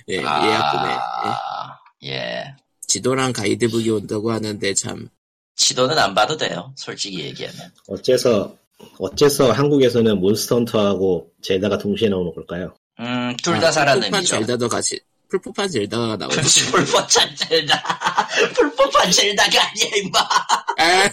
예, 0.10 0.16
예약 0.16 0.24
구매. 0.24 0.92
예. 0.92 0.98
아, 0.98 1.80
예. 2.04 2.56
지도랑 2.88 3.34
가이드북이 3.34 3.90
온다고 3.90 4.32
하는데 4.32 4.74
참 4.74 5.10
지도는 5.58 5.98
안 5.98 6.14
봐도 6.14 6.38
돼요. 6.38 6.72
솔직히 6.78 7.20
얘기하면. 7.22 7.60
어째서, 7.88 8.56
어째서 9.00 9.52
한국에서는 9.52 10.20
몬스터헌터하고 10.20 11.28
제다가 11.42 11.78
동시에 11.78 12.10
나오는 12.10 12.32
걸까요? 12.34 12.74
음, 13.00 13.36
둘다 13.44 13.72
사라는 13.72 14.02
풀포판. 14.04 14.24
젤다도 14.24 14.70
같이 14.70 15.00
풀포판 15.30 15.70
젤다가 15.70 16.16
나오죠. 16.16 16.42
풀포판 16.72 17.36
젤다. 17.36 18.30
풀포판 18.56 19.12
젤다가 19.12 19.50
아니야, 19.70 19.96
임마. 19.98 20.20
아, 20.78 21.10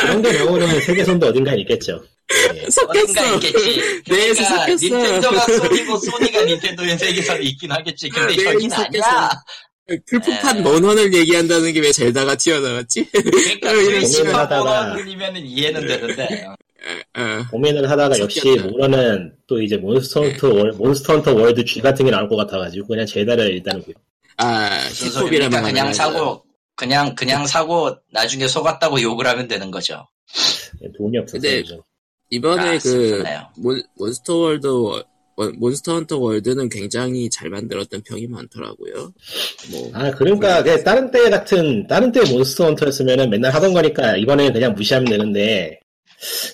그런 0.00 0.22
게 0.22 0.32
나오려면 0.32 0.80
세계선도 0.80 1.26
어딘가에 1.28 1.56
있겠죠. 1.60 2.02
예. 2.56 2.66
어딘가 2.88 3.22
섞였어. 3.22 3.34
있겠지. 3.36 4.02
뇌에서 4.08 4.42
그러니까 4.48 4.66
섞였어. 4.66 4.84
닌텐도가 4.96 5.40
소니고 5.46 5.96
소니가 5.98 6.44
닌텐도의 6.44 6.98
세계선이 6.98 7.44
있긴 7.46 7.70
하겠지. 7.70 8.08
근데 8.08 8.34
네, 8.34 8.44
여긴 8.46 8.68
섞였어. 8.70 8.84
아니야. 9.06 9.30
풀포판 10.06 10.58
에. 10.58 10.62
원원을 10.62 11.14
얘기한다는 11.14 11.72
게 11.72 11.80
왜 11.80 11.92
젤다가 11.92 12.34
튀어나왔지? 12.36 13.08
그러니까 13.10 13.70
어, 13.70 13.72
이런 13.72 13.84
트레이시가 13.84 14.46
식으로 14.48 14.64
원원이면 14.64 15.36
이해는 15.36 15.86
되는데. 15.86 16.44
어, 17.14 17.44
고민을 17.50 17.88
하다가 17.90 18.18
역시. 18.18 18.40
모러는 18.58 19.32
또 19.46 19.60
이제 19.60 19.76
몬스터 19.76 20.22
헌터 20.22 20.48
월, 20.54 20.72
몬스터 20.72 21.12
헌터 21.14 21.34
월드 21.34 21.64
G 21.64 21.80
같은 21.80 22.04
게 22.04 22.10
나올 22.10 22.28
것 22.28 22.36
같아가지고 22.36 22.86
그냥 22.88 23.06
제다를 23.06 23.50
일단은. 23.52 23.82
아, 24.38 24.68
히톱이라는 24.92 25.10
소리입니까? 25.50 25.62
그냥 25.62 25.92
사고 25.92 26.44
그냥 26.74 27.14
그냥 27.14 27.46
사고 27.46 27.96
나중에 28.12 28.46
속았다고 28.46 29.00
욕을 29.02 29.26
하면 29.26 29.48
되는 29.48 29.70
거죠. 29.70 30.06
예, 30.82 30.88
돈이 30.96 31.18
없어서 31.18 31.40
근데. 31.40 31.62
이번에 32.30 32.76
아, 32.76 32.78
그. 32.78 33.22
몬, 33.56 33.80
몬스터 33.96 34.36
월드 34.36 34.66
몬스터 35.36 35.94
헌터 35.94 36.18
월드는 36.18 36.68
굉장히 36.68 37.28
잘 37.30 37.50
만들었던 37.50 38.02
평이 38.02 38.26
많더라고요. 38.28 39.12
뭐 39.70 39.90
아 39.92 40.10
그러니까 40.12 40.62
그냥 40.62 40.82
다른 40.84 41.10
때 41.10 41.28
같은 41.30 41.86
다른 41.86 42.10
때 42.12 42.20
몬스터 42.30 42.64
헌터였으면은 42.66 43.30
맨날 43.30 43.52
하던 43.54 43.72
거니까 43.74 44.16
이번에는 44.16 44.52
그냥 44.52 44.74
무시하면 44.74 45.10
되는데 45.10 45.78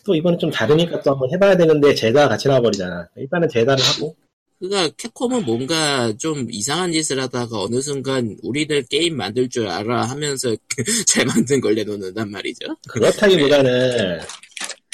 또 0.04 0.14
이번엔 0.14 0.38
좀 0.38 0.50
다르니까 0.50 1.00
또 1.02 1.12
한번 1.12 1.30
해봐야 1.32 1.56
되는데 1.56 1.94
젤다 1.94 2.28
같이 2.28 2.48
나와버리잖아. 2.48 3.08
일단은 3.16 3.48
젤다를 3.48 3.82
하고 3.84 4.16
그러니까 4.58 4.94
캡콤은 4.96 5.44
뭔가 5.44 6.12
좀 6.18 6.46
이상한 6.50 6.92
짓을 6.92 7.20
하다가 7.20 7.62
어느 7.62 7.80
순간 7.80 8.36
우리들 8.44 8.84
게임 8.84 9.16
만들 9.16 9.48
줄 9.48 9.66
알아 9.66 10.04
하면서 10.04 10.54
잘 11.06 11.26
만든 11.26 11.60
걸 11.60 11.74
내놓는단 11.74 12.30
말이죠. 12.30 12.76
그렇다기보다는 12.88 14.20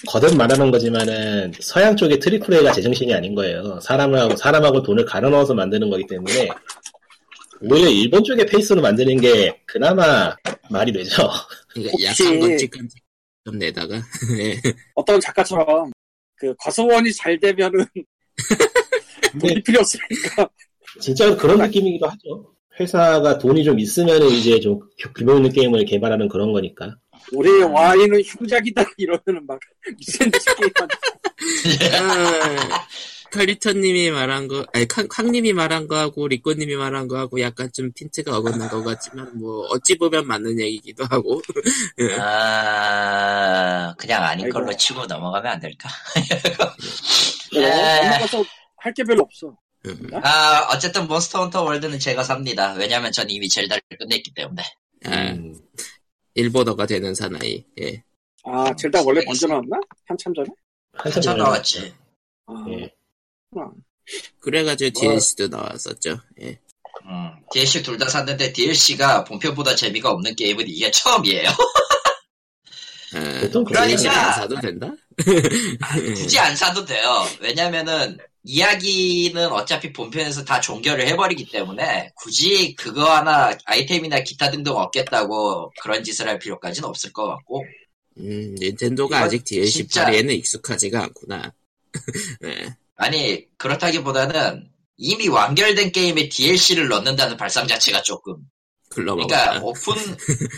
거듭 0.06 0.36
말하는 0.36 0.70
거지만은 0.70 1.52
서양 1.60 1.96
쪽의 1.96 2.20
트리플 2.20 2.54
A가 2.54 2.72
제정신이 2.72 3.12
아닌 3.12 3.34
거예요. 3.34 3.80
사람하고 3.80 4.36
사람하고 4.36 4.82
돈을 4.82 5.04
갈아 5.04 5.28
넣어서 5.28 5.54
만드는 5.54 5.90
거기 5.90 6.06
때문에 6.06 6.48
오히려 7.62 7.88
일본 7.88 8.22
쪽의 8.22 8.46
페이스로 8.46 8.80
만드는 8.80 9.20
게 9.20 9.60
그나마 9.66 10.36
말이 10.70 10.92
되죠. 10.92 11.28
그러니까 11.68 11.92
약간 12.04 12.40
건좀 12.40 13.58
내다가 13.58 13.96
예. 14.38 14.54
어떤 14.94 15.20
작가처럼 15.20 15.90
그 16.36 16.54
과수원이 16.58 17.12
잘 17.12 17.38
되면은 17.40 17.84
돈이 19.40 19.62
필요 19.62 19.80
없으니까 19.80 20.48
진짜 21.00 21.34
그런 21.36 21.58
느낌이기도 21.58 22.06
하죠. 22.06 22.52
회사가 22.78 23.38
돈이 23.38 23.64
좀 23.64 23.80
있으면은 23.80 24.28
이제 24.28 24.60
좀 24.60 24.78
규모 25.16 25.34
있는 25.34 25.50
게임을 25.50 25.84
개발하는 25.84 26.28
그런 26.28 26.52
거니까. 26.52 26.96
우리의 27.32 27.62
와인은 27.64 28.22
흉작이다 28.22 28.84
이러면은 28.96 29.46
막 29.46 29.58
미친 29.96 30.30
듯이 30.30 30.46
아, 31.94 32.86
칼리터님이 33.30 34.10
말한 34.10 34.48
거, 34.48 34.64
아니 34.72 34.86
캉, 34.88 35.06
캉님이 35.08 35.52
말한 35.52 35.86
거하고 35.86 36.28
리코님이 36.28 36.76
말한 36.76 37.08
거하고 37.08 37.40
약간 37.40 37.70
좀 37.72 37.92
핀트가 37.92 38.36
어긋난 38.38 38.68
것 38.70 38.82
같지만 38.82 39.38
뭐 39.38 39.66
어찌 39.68 39.96
보면 39.98 40.26
맞는 40.26 40.58
얘기기도 40.60 41.04
하고. 41.04 41.42
아 42.18 43.94
그냥 43.98 44.24
아닌 44.24 44.46
아이고. 44.46 44.58
걸로 44.58 44.74
치고 44.76 45.06
넘어가면 45.06 45.52
안 45.52 45.60
될까? 45.60 45.88
내가 47.52 47.96
에. 47.98 48.04
넘어가서 48.04 48.44
할게 48.78 49.04
별로 49.04 49.22
없어. 49.22 49.56
음. 49.86 50.10
아 50.22 50.68
어쨌든 50.72 51.06
몬스터 51.06 51.42
헌터 51.42 51.62
월드는 51.64 51.98
제가 51.98 52.24
삽니다. 52.24 52.74
왜냐면 52.78 53.12
전 53.12 53.28
이미 53.30 53.48
젤다를 53.48 53.82
끝냈기 53.98 54.32
때문에. 54.34 54.62
아, 55.04 55.10
음, 55.32 55.54
일본어가 56.38 56.86
되는 56.86 57.14
사나이. 57.14 57.64
예. 57.80 58.02
아 58.44 58.74
젤다 58.76 59.02
원래 59.02 59.20
먼저 59.26 59.46
나왔나? 59.46 59.78
한참 60.06 60.32
전에? 60.34 60.46
한참 60.92 61.04
한참 61.16 61.22
전에 61.22 61.42
나왔지. 61.42 61.94
아, 62.46 62.64
예. 62.70 62.94
그래가지고 64.40 64.90
뭐. 64.94 65.00
DLC도 65.10 65.48
나왔었죠. 65.48 66.20
예. 66.40 66.58
음, 67.04 67.30
DLC 67.52 67.82
둘 67.82 67.98
다 67.98 68.08
샀는데 68.08 68.52
DLC가 68.52 69.24
본편보다 69.24 69.74
재미가 69.74 70.10
없는 70.10 70.34
게임은 70.36 70.68
이게 70.68 70.90
처음이에요. 70.90 71.48
아, 73.14 73.40
보통 73.40 73.64
그러니까 73.64 73.96
그러니까. 73.98 74.26
안 74.28 74.34
사도 74.34 74.60
된다. 74.60 74.92
굳이 76.14 76.38
안 76.38 76.54
사도 76.54 76.84
돼요. 76.84 77.24
왜냐면은 77.40 78.18
이야기는 78.44 79.46
어차피 79.52 79.92
본편에서 79.92 80.44
다 80.44 80.60
종결을 80.60 81.06
해버리기 81.08 81.50
때문에 81.50 82.12
굳이 82.14 82.74
그거 82.76 83.04
하나 83.14 83.56
아이템이나 83.64 84.20
기타 84.20 84.50
등등 84.50 84.74
얻겠다고 84.76 85.72
그런 85.82 86.02
짓을 86.04 86.28
할 86.28 86.38
필요까지는 86.38 86.88
없을 86.88 87.12
것 87.12 87.26
같고 87.26 87.64
음, 88.18 88.54
닌텐도가 88.58 89.18
아직 89.20 89.44
DLC 89.44 89.72
진짜- 89.72 90.04
파리에는 90.04 90.34
익숙하지가 90.34 91.02
않구나. 91.04 91.52
예. 92.44 92.74
아니 92.96 93.46
그렇다기보다는 93.58 94.68
이미 94.96 95.28
완결된 95.28 95.92
게임에 95.92 96.28
DLC를 96.28 96.88
넣는다는 96.88 97.36
발상 97.36 97.66
자체가 97.68 98.02
조금 98.02 98.36
글러먹었다. 98.90 99.44
그러니까 99.44 99.64
오픈 99.66 99.94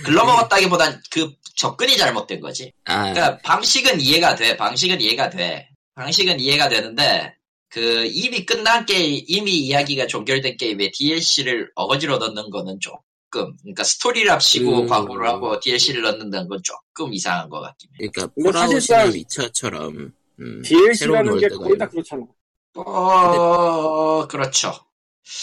글러먹었다기보단 0.05 1.03
그 1.11 1.33
접근이 1.57 1.97
잘못된 1.99 2.41
거지. 2.41 2.73
아, 2.85 3.13
그러니까 3.13 3.39
방식은 3.39 4.01
이해가 4.01 4.37
돼. 4.37 4.57
방식은 4.57 5.01
이해가 5.01 5.29
돼. 5.31 5.69
방식은 5.95 6.41
이해가 6.41 6.69
되는데 6.71 7.35
그 7.71 8.05
이미 8.07 8.45
끝난 8.45 8.85
게임, 8.85 9.25
이미 9.29 9.59
이야기가 9.59 10.09
종결된 10.09 10.57
게임에 10.57 10.91
DLC를 10.91 11.71
어거지로 11.77 12.19
넣는 12.19 12.51
거는 12.51 12.81
조금 12.81 13.57
그러니까 13.63 13.85
스토리랍시고 13.85 14.81
음. 14.81 14.87
광고를 14.89 15.29
하고 15.29 15.61
DLC를 15.61 16.03
넣는다는 16.03 16.49
건 16.49 16.61
조금 16.65 17.15
이상한 17.15 17.49
것 17.49 17.61
같긴 17.61 17.91
해. 17.93 18.09
그러니까 18.09 18.27
근데 18.35 18.51
폴아웃이나 18.51 18.81
사실상 18.81 19.15
위쳐처럼 19.15 20.13
음, 20.41 20.63
새로운 20.65 20.93
DLC라는 20.93 21.39
게 21.39 21.49
거의 21.49 21.79
다. 21.79 21.89
그렇잖아. 21.89 22.27
어 22.75 24.27
그렇죠. 24.27 24.73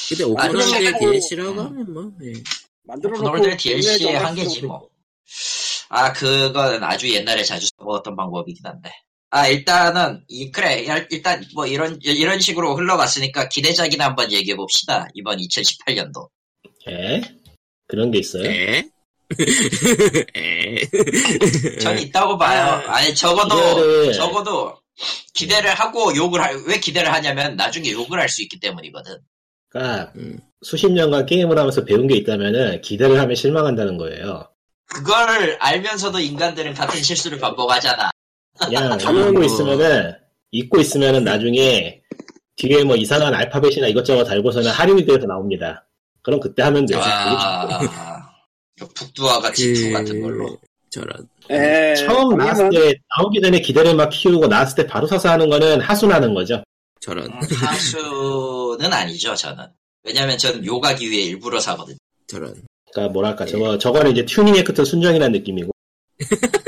근데 0.10 0.24
아, 0.26 0.28
open 0.28 0.57
world. 0.57 1.00
DLC라고 1.00 1.52
음. 1.52 1.60
하면 1.60 1.94
뭐 1.94 2.12
예. 2.24 2.34
open 2.90 3.19
world 3.19 3.56
DLC의 3.56 4.16
한계지 4.16 4.66
뭐. 4.66 4.90
아, 5.90 6.12
그거는 6.12 6.84
아주 6.84 7.10
옛날에 7.10 7.44
자주 7.44 7.68
써먹었던 7.78 8.18
방법이긴 8.18 8.66
한데. 8.66 8.92
아, 9.30 9.48
일단은, 9.48 10.24
이, 10.30 10.52
그래, 10.52 10.80
일- 10.80 11.08
일단, 11.12 11.44
뭐, 11.54 11.66
이런, 11.68 12.00
이런 12.02 12.40
식으로 12.40 12.76
흘러갔으니까 12.78 13.50
기대작이나 13.50 14.06
한번 14.06 14.32
얘기해 14.32 14.56
봅시다. 14.56 15.08
이번 15.14 15.38
2018년도. 15.40 16.30
예? 16.90 17.22
그런 17.88 18.10
게 18.12 18.20
있어요? 18.20 18.46
에? 18.50 18.86
에? 20.36 20.76
전 21.80 21.98
있다고 22.00 22.38
봐요. 22.38 22.82
아, 22.88 22.96
아니, 22.98 23.14
적어도, 23.14 23.56
기대를- 23.58 24.14
적어도, 24.16 24.78
기대를 25.34 25.72
하고 25.72 26.16
욕을 26.16 26.42
할, 26.42 26.56
왜 26.66 26.80
기대를 26.80 27.12
하냐면, 27.12 27.56
나중에 27.58 27.92
욕을 27.92 28.20
할 28.20 28.30
수 28.30 28.42
있기 28.44 28.60
때문이거든. 28.62 29.18
그러니까 29.70 30.14
음. 30.16 30.40
수십 30.66 30.90
년간 30.90 31.26
게임을 31.26 31.58
하면서 31.60 31.84
배운 31.84 32.08
게 32.08 32.16
있다면은 32.16 32.82
기대를 32.82 33.20
하면 33.20 33.36
실망한다는 33.36 33.98
거예요. 33.98 34.50
그걸 34.86 35.58
알면서도 35.60 36.20
인간들은 36.22 36.74
같은 36.74 37.04
실수를 37.04 37.38
반복하잖아. 37.40 38.10
그냥 38.60 38.90
뭐- 39.34 39.44
있으면은 39.44 40.14
잊고 40.52 40.80
있으면은 40.80 41.24
나중에 41.24 42.02
뒤에 42.56 42.84
뭐 42.84 42.96
이상한 42.96 43.34
알파벳이나 43.34 43.88
이것저것 43.88 44.24
달고서는 44.24 44.72
할리우드에서 44.72 45.26
나옵니다. 45.28 45.86
그럼 46.24 46.40
그때 46.40 46.64
하면 46.64 46.86
돼요. 46.86 47.00
아, 47.02 47.80
북두와 48.96 49.40
같이 49.40 49.74
그- 49.74 49.82
투 49.82 49.92
같은 49.94 50.22
걸로. 50.22 50.58
저런. 50.90 51.28
에, 51.50 51.94
처음 51.96 52.30
거기는 52.30 52.38
나왔을 52.38 52.70
때 52.70 52.94
나오기 53.18 53.42
전에 53.42 53.60
기대를 53.60 53.96
막 53.96 54.10
키우고 54.10 54.48
나왔을 54.48 54.76
때 54.84 54.88
바로 54.88 55.06
사서 55.06 55.30
하는 55.30 55.50
거는 55.50 55.82
하순하는 55.82 56.34
거죠. 56.34 56.64
저런. 57.02 57.26
음, 57.26 57.40
하수는 57.40 58.92
아니죠, 58.94 59.36
저는. 59.36 59.66
왜냐면 60.04 60.38
저는 60.38 60.66
욕하기 60.66 61.10
위해 61.12 61.24
일부러 61.26 61.60
사거든요. 61.60 61.98
저런. 62.28 62.56
그러니까 62.94 63.14
뭐랄까 63.14 63.46
저거 63.46 63.78
저거는 63.78 64.12
이제 64.12 64.26
튜닝의 64.26 64.64
끝은 64.64 64.86
순정이라는 64.86 65.32
느낌이고 65.38 65.72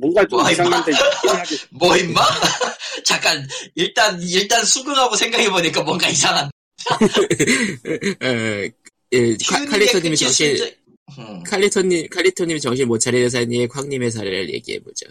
뭔가 0.00 0.24
좀 0.26 0.40
와, 0.40 0.50
이상한데 0.50 0.92
이상하게 0.92 1.56
뭐, 1.70 1.96
임마? 1.96 2.20
잠깐, 3.04 3.46
일단, 3.74 4.20
일단 4.22 4.64
수긍하고 4.64 5.16
생각해 5.16 5.50
보니까 5.50 5.82
뭔가 5.82 6.08
이상한. 6.08 6.50
예, 9.12 9.36
칼리토님이 9.70 10.16
정신, 10.16 10.56
음, 11.18 11.42
칼리토님, 11.42 12.08
칼리토님이 12.08 12.60
정신 12.60 12.86
못 12.86 12.98
차리는 12.98 13.28
사이에 13.30 13.66
쾅님의 13.66 14.10
사례를 14.10 14.52
얘기해 14.54 14.80
보죠. 14.80 15.06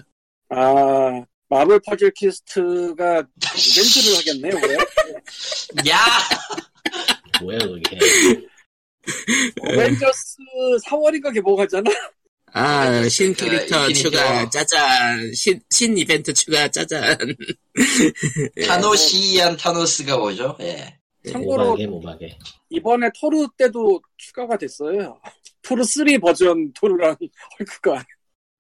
아 0.50 1.24
마블 1.50 1.80
퍼즐 1.80 2.12
퀴스트가 2.12 3.24
이벤트를 3.56 4.18
하겠네 4.18 4.50
올해 4.54 4.78
야! 5.90 5.98
뭐야 7.42 7.60
그게 7.60 7.98
어벤져스 9.62 10.38
4월인가 10.86 11.34
개봉하잖아 11.34 11.90
아, 12.54 13.08
신 13.10 13.34
그, 13.34 13.46
캐릭터 13.46 13.88
추가, 13.90 14.42
워. 14.42 14.50
짜잔. 14.50 15.34
신, 15.34 15.60
신 15.70 15.98
이벤트 15.98 16.34
추가, 16.34 16.68
짜잔. 16.68 17.18
예. 18.58 18.66
타노시한 18.66 19.58
타노스가 19.58 20.18
뭐죠? 20.18 20.58
예. 20.62 20.98
참고로 21.30 21.66
모박에 21.66 21.88
모박에 21.88 22.38
이번에 22.70 23.10
토르 23.20 23.48
때도 23.58 24.02
추가가 24.18 24.58
됐어요 24.58 25.20
토르 25.62 25.84
3 25.84 26.06
버전 26.22 26.72
토르랑 26.74 27.18
헐크가 27.60 28.06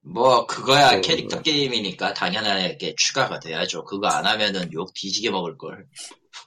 뭐, 0.02 0.46
그거야 0.46 0.98
어. 0.98 1.02
캐릭터 1.02 1.42
게임이니까 1.42 2.14
당연하게 2.14 2.96
추가가 2.96 3.40
돼야죠. 3.42 3.84
그거 3.84 4.08
안 4.08 4.26
하면은 4.26 4.72
욕 4.72 4.94
뒤지게 4.94 5.30
먹을걸. 5.30 5.86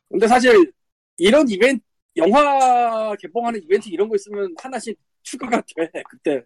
근데 0.09 0.27
사실 0.27 0.73
이런 1.19 1.47
이벤트 1.51 1.85
영화 2.17 3.15
개봉하는 3.17 3.61
이벤트 3.63 3.91
이런 3.91 4.09
거 4.09 4.17
있으면 4.17 4.55
하나씩 4.59 4.99
추가가 5.23 5.61
돼 5.77 5.91
그때 6.09 6.43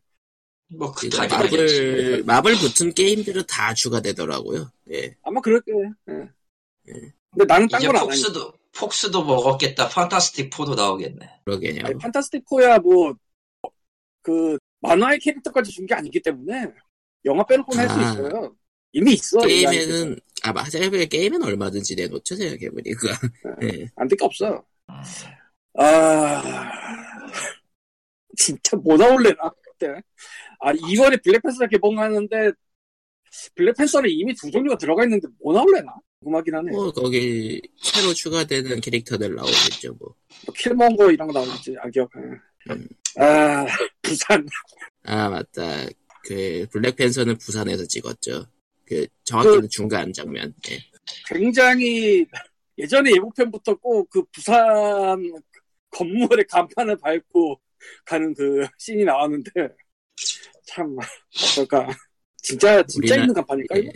뭐, 0.76 0.92
그, 0.92 1.08
그러니까 1.08 1.36
당연하겠지. 1.36 1.80
마블, 1.82 2.22
마블 2.24 2.54
붙은 2.56 2.92
게임들은 2.94 3.44
다 3.48 3.74
추가되더라고요. 3.74 4.70
예. 4.92 5.16
아마 5.22 5.40
그럴 5.40 5.60
거예요 5.62 5.92
예. 6.88 7.12
근데 7.30 7.44
나는 7.46 7.68
딴 7.68 7.80
이제 7.80 7.86
건안 7.88 8.02
하니까 8.02 8.04
폭스도, 8.06 8.52
폭스도 8.76 9.24
먹었겠다. 9.24 9.88
판타스틱 9.88 10.50
4도 10.50 10.74
나오겠네. 10.76 11.40
그러게요. 11.44 11.80
아니, 11.84 11.98
판타스틱 11.98 12.44
포야 12.48 12.78
뭐 12.78 13.14
그 14.24 14.56
만화의 14.80 15.18
캐릭터까지 15.18 15.70
준 15.70 15.86
게 15.86 15.94
아니기 15.94 16.20
때문에 16.22 16.72
영화 17.26 17.44
빼놓고는 17.44 17.78
할수 17.88 18.00
아. 18.00 18.10
있어요. 18.12 18.56
이미 18.92 19.12
있어. 19.12 19.38
게임에는, 19.40 20.18
아, 20.44 20.52
맞아 20.52 20.82
요. 20.82 20.88
게임은 20.90 21.42
얼마든지 21.42 21.94
내놓죠, 21.96 22.34
생각해보니까. 22.36 23.08
예. 23.64 23.90
안될 23.96 24.16
게 24.16 24.24
없어. 24.24 24.64
아 25.76 26.42
진짜 28.36 28.76
뭐 28.76 28.96
나올래나 28.96 29.50
그때. 29.62 30.00
아 30.64 30.72
이번에 30.88 31.16
블랙팬서 31.18 31.66
개봉하는데 31.66 32.52
블랙팬서는 33.54 34.08
이미 34.08 34.34
두 34.34 34.50
종류가 34.50 34.78
들어가 34.78 35.04
있는데 35.04 35.28
뭐 35.42 35.52
나올래나 35.52 35.92
궁금하긴 36.20 36.54
하네. 36.54 36.70
뭐, 36.70 36.90
거기, 36.90 37.60
새로 37.82 38.14
추가되는 38.14 38.80
캐릭터들 38.80 39.34
나오겠죠, 39.34 39.92
뭐. 39.98 40.14
뭐 40.46 40.54
킬먼거 40.56 41.10
이런 41.10 41.28
거 41.28 41.34
나오겠지. 41.34 41.76
아 41.78 41.88
기억. 41.90 42.08
음. 42.16 42.88
아 43.18 43.66
부산. 44.00 44.46
아, 45.02 45.28
맞다. 45.28 45.84
그, 46.22 46.66
블랙팬서는 46.72 47.36
부산에서 47.36 47.84
찍었죠. 47.84 48.46
그, 48.86 49.06
정확히는 49.24 49.68
중간 49.68 50.10
장면. 50.14 50.54
예. 50.70 50.78
굉장히 51.28 52.24
예전에 52.78 53.10
예고편부터 53.10 53.74
꼭 53.74 54.08
그 54.08 54.22
부산 54.32 54.54
건물의 55.90 56.46
간판을 56.48 56.96
밟고 56.96 57.60
가는 58.06 58.32
그 58.34 58.66
씬이 58.78 59.04
나왔는데 59.04 59.50
참 60.66 60.96
어떨까 61.42 61.88
진짜 62.42 62.82
진짜 62.86 63.16
우리나- 63.16 63.20
있는 63.20 63.34
간판일까 63.34 63.76
이거 63.76 63.86
예. 63.86 63.92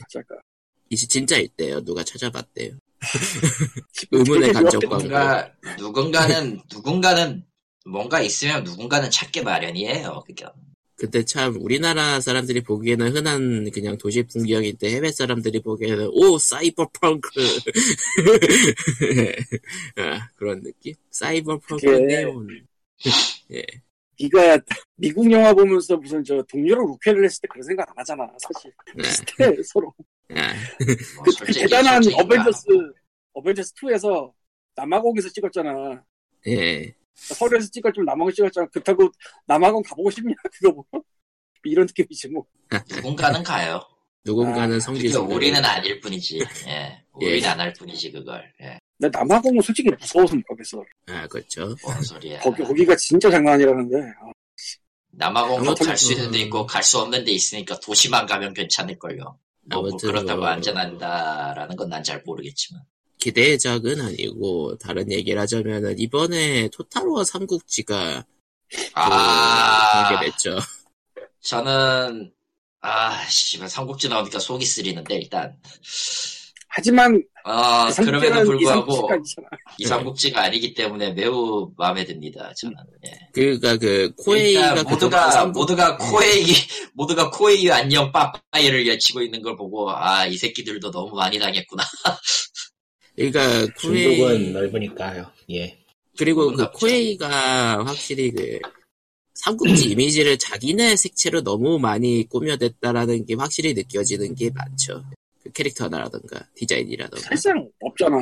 이제 0.90 1.06
진짜 1.06 1.36
있대요. 1.36 1.84
누가 1.84 2.02
찾아봤대요. 2.02 2.72
의문의 4.10 4.52
감정 4.52 4.80
광고. 4.80 4.96
누군가, 4.98 5.52
누군가는, 5.78 6.60
누군가는 6.72 7.44
뭔가 7.86 8.20
있으면 8.22 8.64
누군가는 8.64 9.10
찾게 9.10 9.42
마련이에요. 9.42 10.24
그게. 10.26 10.46
근데 10.96 11.24
참 11.24 11.56
우리나라 11.60 12.20
사람들이 12.20 12.62
보기에는 12.62 13.14
흔한 13.14 13.70
그냥 13.70 13.96
도시 13.98 14.24
풍경인데 14.24 14.90
해외 14.90 15.12
사람들이 15.12 15.60
보기에는 15.60 16.08
오 16.10 16.38
사이버펑크 16.38 17.30
아, 19.96 20.28
그런 20.34 20.60
느낌 20.62 20.94
사이버펑크 21.12 21.86
네온 21.86 22.66
네가 24.20 24.58
미국 24.96 25.30
영화 25.30 25.52
보면서 25.54 25.96
무슨 25.96 26.22
저 26.24 26.42
동료랑 26.42 26.86
로켓을 26.86 27.24
했을 27.24 27.40
때 27.42 27.48
그런 27.48 27.62
생각 27.62 27.88
안 27.90 27.94
하잖아 27.98 28.28
사실 28.38 28.72
네. 28.96 29.02
비슷해 29.02 29.62
서로 29.64 29.94
아, 30.30 30.52
뭐 31.14 31.24
그, 31.24 31.24
그 31.24 31.30
솔직히, 31.30 31.60
대단한 31.60 32.02
솔직히 32.02 32.22
어벤져스 32.22 32.64
어벤져스 33.32 33.74
2에서 33.74 34.32
남아공에서 34.74 35.28
찍었잖아 35.30 36.04
예 36.46 36.94
서울에서 37.14 37.68
찍었지만 37.70 38.06
남아공 38.06 38.32
찍었잖아 38.32 38.66
그렇다고 38.68 39.10
남아공 39.46 39.82
가보고 39.82 40.10
싶냐 40.10 40.34
그거 40.42 40.72
뭐 40.72 40.84
이런 41.64 41.86
느낌이지 41.86 42.28
뭐 42.28 42.46
누군가는 42.90 43.42
가요. 43.42 43.80
누군가는 44.24 44.76
아, 44.76 44.80
성지 44.80 45.08
우리는 45.16 45.64
아닐 45.64 46.00
뿐이지. 46.00 46.40
예. 46.66 47.02
우리는 47.12 47.42
예. 47.42 47.46
안할 47.46 47.72
뿐이지, 47.72 48.12
그걸. 48.12 48.52
예. 48.60 48.78
근데 49.00 49.16
남아공은 49.16 49.60
솔직히 49.62 49.90
무서워서 49.90 50.34
못 50.34 50.42
가겠어. 50.48 50.82
아 51.06 51.26
그렇죠. 51.28 51.74
뭔 51.82 52.02
소리야. 52.02 52.40
거기 52.40 52.62
거기가 52.64 52.96
진짜 52.96 53.30
장난 53.30 53.54
아니라는데. 53.54 53.96
아, 53.96 54.32
남아공도 55.12 55.74
갈 55.76 55.96
수 55.96 56.12
있는 56.12 56.30
데 56.30 56.38
그- 56.38 56.44
있고 56.44 56.66
갈 56.66 56.82
수 56.82 56.98
없는 56.98 57.24
데 57.24 57.32
있으니까 57.32 57.78
도시만 57.80 58.26
가면 58.26 58.54
괜찮을걸요. 58.54 59.18
뭐, 59.22 59.38
뭐 59.80 59.88
아무튼 59.88 60.08
그렇다고 60.10 60.40
뭐- 60.40 60.48
안전한다라는 60.48 61.76
건 61.76 61.88
난 61.88 62.02
잘 62.02 62.22
모르겠지만. 62.24 62.82
기대작은 63.18 64.00
아니고 64.00 64.78
다른 64.78 65.10
얘기를 65.10 65.40
하자면은 65.40 65.98
이번에 65.98 66.68
토탈워 66.68 67.24
삼국지가 67.24 68.24
아, 68.94 70.08
그 70.08 70.14
공개됐죠. 70.16 70.58
저는 71.40 72.32
아, 72.80 73.24
씨발 73.26 73.68
삼국지 73.68 74.08
나오니까 74.08 74.38
속이 74.38 74.64
쓰리는데 74.64 75.16
일단. 75.16 75.56
하지만 76.68 77.20
어 77.50 77.90
삼국지는 77.90 78.20
그럼에도 78.20 78.50
불구하고 78.50 79.08
이삼국지가 79.78 80.42
아니기 80.44 80.74
때문에 80.74 81.12
매우 81.12 81.70
마음에 81.78 82.04
듭니다. 82.04 82.52
저는. 82.60 82.76
예. 83.06 83.10
그니까 83.32 83.76
그 83.78 84.12
Koei가 84.16 84.82
모두가 84.84 85.30
삼국- 85.30 85.60
모두가 85.60 85.96
Koei 85.96 86.44
모두가 86.94 87.30
Koei 87.30 87.70
안녕 87.70 88.12
빠빠이를 88.12 88.86
외치고 88.86 89.22
있는 89.22 89.40
걸 89.40 89.56
보고 89.56 89.90
아 89.90 90.26
이 90.26 90.36
새끼들도 90.36 90.90
너무 90.90 91.14
많이 91.16 91.38
당했구나. 91.38 91.82
그러니까 93.16 93.66
중국은 93.80 94.18
Koei 94.18 94.50
넓으니까요. 94.50 95.30
예. 95.50 95.78
그리고 96.18 96.48
그 96.50 96.56
중국은 96.56 96.72
Koei가 96.74 97.84
확실히 97.86 98.30
그 98.30 98.58
삼국지 99.34 99.88
이미지를 99.92 100.36
자기네 100.38 100.96
색채로 100.96 101.42
너무 101.42 101.78
많이 101.78 102.28
꾸며댔다라는 102.28 103.24
게 103.24 103.34
확실히 103.34 103.72
느껴지는 103.72 104.34
게 104.34 104.50
많죠. 104.54 105.02
그 105.48 105.52
캐릭터라던가 105.52 106.46
디자인이라던가. 106.54 107.20
사실상 107.20 107.68
없잖아. 107.80 108.16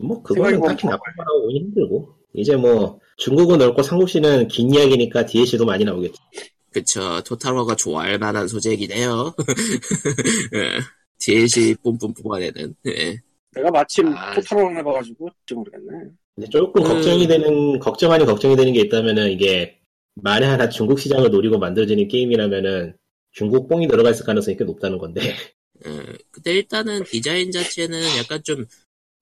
뭐 0.00 0.22
그거는 0.22 0.60
딱히 0.60 0.86
나쁜 0.86 1.00
거라고 1.16 1.42
보기 1.42 1.58
힘들고 1.58 2.14
이제 2.34 2.56
뭐 2.56 2.98
중국은 3.18 3.58
넓고 3.58 3.82
삼국시는 3.82 4.48
긴 4.48 4.72
이야기니까 4.74 5.26
DLC도 5.26 5.64
많이 5.64 5.84
나오겠죠. 5.84 6.22
그쵸. 6.70 7.22
토탈워가 7.24 7.76
좋아할 7.76 8.18
만한 8.18 8.48
소재이긴 8.48 8.92
해요. 8.92 9.34
예. 10.54 10.80
DLC 11.18 11.76
뿜뿜 11.82 12.14
뽑아내는. 12.14 12.74
예. 12.86 13.18
내가 13.54 13.70
마침 13.70 14.08
아. 14.16 14.34
토탈을 14.34 14.78
해봐가지고 14.78 15.28
좀 15.44 15.58
모르겠네. 15.58 16.10
근데 16.34 16.48
조금 16.48 16.82
음. 16.82 16.88
걱정이 16.88 17.26
되는 17.26 17.78
걱정 17.78 18.10
아닌 18.10 18.26
걱정이 18.26 18.56
되는 18.56 18.72
게 18.72 18.80
있다면은 18.80 19.30
이게 19.30 19.78
만에 20.14 20.46
하나 20.46 20.68
중국 20.68 20.98
시장을 20.98 21.30
노리고 21.30 21.58
만들어지는 21.58 22.08
게임이라면은 22.08 22.96
중국 23.32 23.68
뽕이 23.68 23.88
들어가 23.88 24.10
있을 24.10 24.24
가능성이 24.24 24.56
꽤 24.56 24.64
높다는 24.64 24.98
건데 24.98 25.20
어, 25.84 26.12
근데 26.30 26.52
일단은 26.54 27.04
디자인 27.04 27.50
자체는 27.50 28.00
약간 28.18 28.42
좀, 28.42 28.66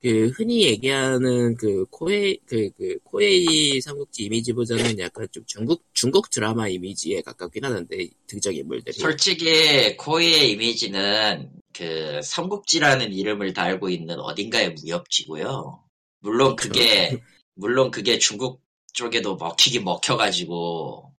그, 0.02 0.28
흔히 0.28 0.64
얘기하는 0.64 1.56
그, 1.56 1.84
Koei, 1.90 2.38
그, 2.46 2.70
그, 2.76 2.98
Koei 3.04 3.80
삼국지 3.80 4.24
이미지보다는 4.24 4.98
약간 4.98 5.28
좀 5.30 5.44
중국, 5.46 5.84
중국 5.92 6.30
드라마 6.30 6.68
이미지에 6.68 7.20
가깝긴 7.22 7.64
하는데, 7.64 8.08
등장 8.26 8.54
인물들이. 8.54 8.98
솔직히 8.98 9.96
Koei의 9.96 10.52
이미지는 10.52 11.50
그 11.72 12.20
삼국지라는 12.22 13.12
이름을 13.12 13.52
달고 13.52 13.90
있는 13.90 14.18
어딘가의 14.18 14.74
무협지고요. 14.74 15.84
물론 16.20 16.56
그게 16.56 17.22
물론 17.54 17.90
그게 17.90 18.18
중국 18.18 18.62
쪽에도 18.92 19.36
먹히긴 19.36 19.84
먹혀가지고 19.84 21.09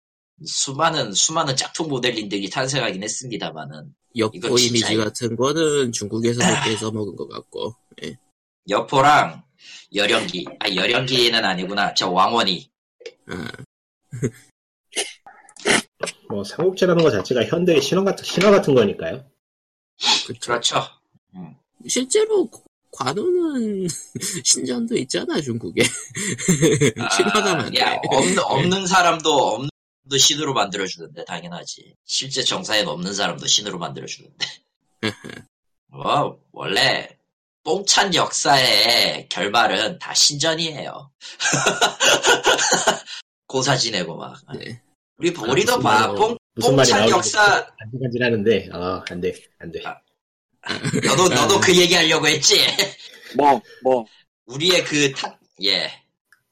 수많은 0.45 1.13
수많은 1.13 1.55
짝퉁 1.55 1.87
모델링들이 1.87 2.49
탄생하긴 2.49 3.03
했습니다만은 3.03 3.93
역보 4.17 4.37
이건 4.37 4.57
진짜 4.57 4.69
이미지 4.69 4.97
같은 4.97 5.35
거는 5.35 5.91
중국에서도 5.91 6.47
꽤 6.65 6.75
써먹은 6.75 7.15
것 7.15 7.27
같고, 7.27 7.75
예. 8.03 8.17
여포랑 8.69 9.43
열연기 9.93 10.45
아 10.59 10.73
열연기는 10.73 11.43
아니구나 11.43 11.93
저 11.93 12.09
왕원이 12.09 12.69
어, 13.29 13.33
뭐 16.29 16.43
삼국지라는 16.43 17.03
것 17.03 17.11
자체가 17.11 17.45
현대의 17.45 17.81
신화 17.81 18.03
같은 18.03 18.23
신화 18.23 18.51
같은 18.51 18.73
거니까요. 18.73 19.25
그렇죠. 20.43 20.81
실제로 21.87 22.49
관우는 22.91 23.87
신전도 24.43 24.97
있잖아, 24.97 25.39
중국에. 25.41 25.81
신화가 27.15 27.55
많네. 27.55 27.79
야, 27.79 27.97
없는, 28.07 28.39
없는 28.39 28.87
사람도 28.87 29.31
없는 29.31 29.70
사람도 30.11 30.17
신으로 30.17 30.53
만들어주는데 30.53 31.23
당연하지. 31.23 31.95
실제 32.03 32.43
정사에 32.43 32.83
없는 32.83 33.13
사람도 33.13 33.47
신으로 33.47 33.79
만들어주는데. 33.79 34.45
뭐 35.87 36.37
원래 36.51 37.17
뽕찬 37.63 38.13
역사의 38.13 39.29
결말은 39.29 39.97
다 39.99 40.13
신전이에요. 40.13 41.11
고사 43.47 43.77
지내고 43.77 44.17
막. 44.17 44.37
네. 44.53 44.81
우리 45.17 45.33
아, 45.37 45.41
우리도 45.41 45.77
무슨 45.77 45.83
봐. 45.83 46.13
뽕 46.13 46.37
무슨 46.55 46.75
말이 46.75 46.89
뽕찬 46.89 46.99
나오는지 46.99 47.13
역사. 47.13 47.67
간질간질하는데 47.77 48.69
아 48.73 49.03
안돼 49.09 49.33
안돼. 49.59 49.81
너도 51.07 51.29
너도 51.29 51.59
그 51.59 51.75
얘기 51.75 51.95
하려고 51.95 52.27
했지. 52.27 52.59
뭐, 53.35 53.59
뭐, 53.81 54.05
우리의 54.45 54.83
그 54.83 55.11
타, 55.13 55.39
예 55.63 55.89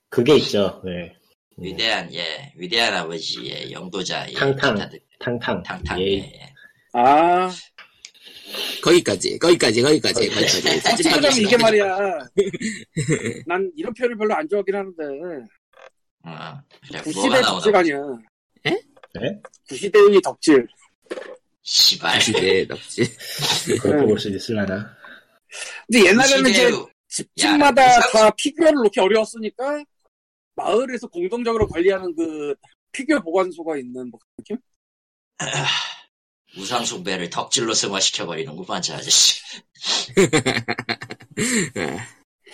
그게 0.09 0.37
있죠. 0.37 0.81
네. 0.85 1.18
음, 1.59 1.63
위대한 1.63 2.13
예 2.13 2.51
위대한 2.55 2.93
아버지의 2.95 3.71
영도자 3.71 4.27
예, 4.29 4.33
탕탕. 4.33 4.75
기타들, 4.75 4.99
탕탕. 5.19 5.63
탕탕 5.63 6.01
예. 6.01 6.05
예. 6.17 6.53
아, 6.93 7.51
거기까지, 8.81 9.37
거기까지, 9.37 9.81
거기까지, 9.81 10.27
거기까지. 10.29 10.79
솔직히 10.81 11.09
편집하기 11.09 11.39
면 11.41 11.47
이게. 11.47 11.57
말이야. 11.57 11.97
난 13.45 13.71
이런 13.75 13.93
표현을 13.93 14.17
별로 14.17 14.33
안 14.35 14.47
좋아하긴 14.49 14.75
하는데, 14.75 15.03
어, 16.25 16.59
그래, 16.87 17.01
뭐가 17.01 17.03
구시대 17.03 17.29
나오나 17.29 17.41
덕질 17.43 17.75
아니야. 17.75 17.97
네? 18.63 19.39
구시대의 19.67 20.21
덕질. 20.23 20.67
시발. 21.61 22.19
시대의 22.21 22.65
덕질. 22.67 23.03
그렇게 23.81 24.05
볼 24.05 24.17
수 24.19 24.29
있을라나. 24.29 24.95
근데 25.87 26.07
옛날에는 26.09 26.49
이제 26.49 26.71
집집마다 27.07 27.83
야, 27.83 27.99
다 28.13 28.29
피규어를 28.31 28.73
놓기 28.83 28.99
어려웠으니까 28.99 29.83
마을에서 30.59 31.07
공동적으로 31.07 31.67
관리하는 31.67 32.15
그 32.15 32.55
피규어 32.91 33.19
보관소가 33.21 33.77
있는 33.77 34.09
뭐 34.09 34.19
그런 34.19 34.35
느낌? 34.37 34.57
우상 36.57 36.83
숭배를 36.83 37.29
덕질로 37.29 37.73
승화시켜버리는구만, 37.73 38.81
저 38.81 38.95
아저씨. 38.95 39.39
예. 41.77 41.99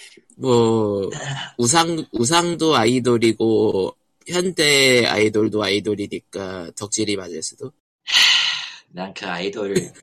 뭐, 0.37 1.09
우상, 1.57 2.05
우상도 2.11 2.75
아이돌이고, 2.75 3.95
현대 4.27 5.05
아이돌도 5.05 5.63
아이돌이니까 5.63 6.71
덕질이 6.75 7.15
맞을 7.15 7.41
수도. 7.41 7.71
난 8.89 9.13
그 9.13 9.25
아이돌 9.25 9.93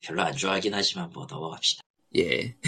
별로 0.00 0.22
안 0.22 0.34
좋아하긴 0.36 0.74
하지만 0.74 1.10
뭐 1.10 1.26
넘어갑시다. 1.28 1.82
예. 2.16 2.54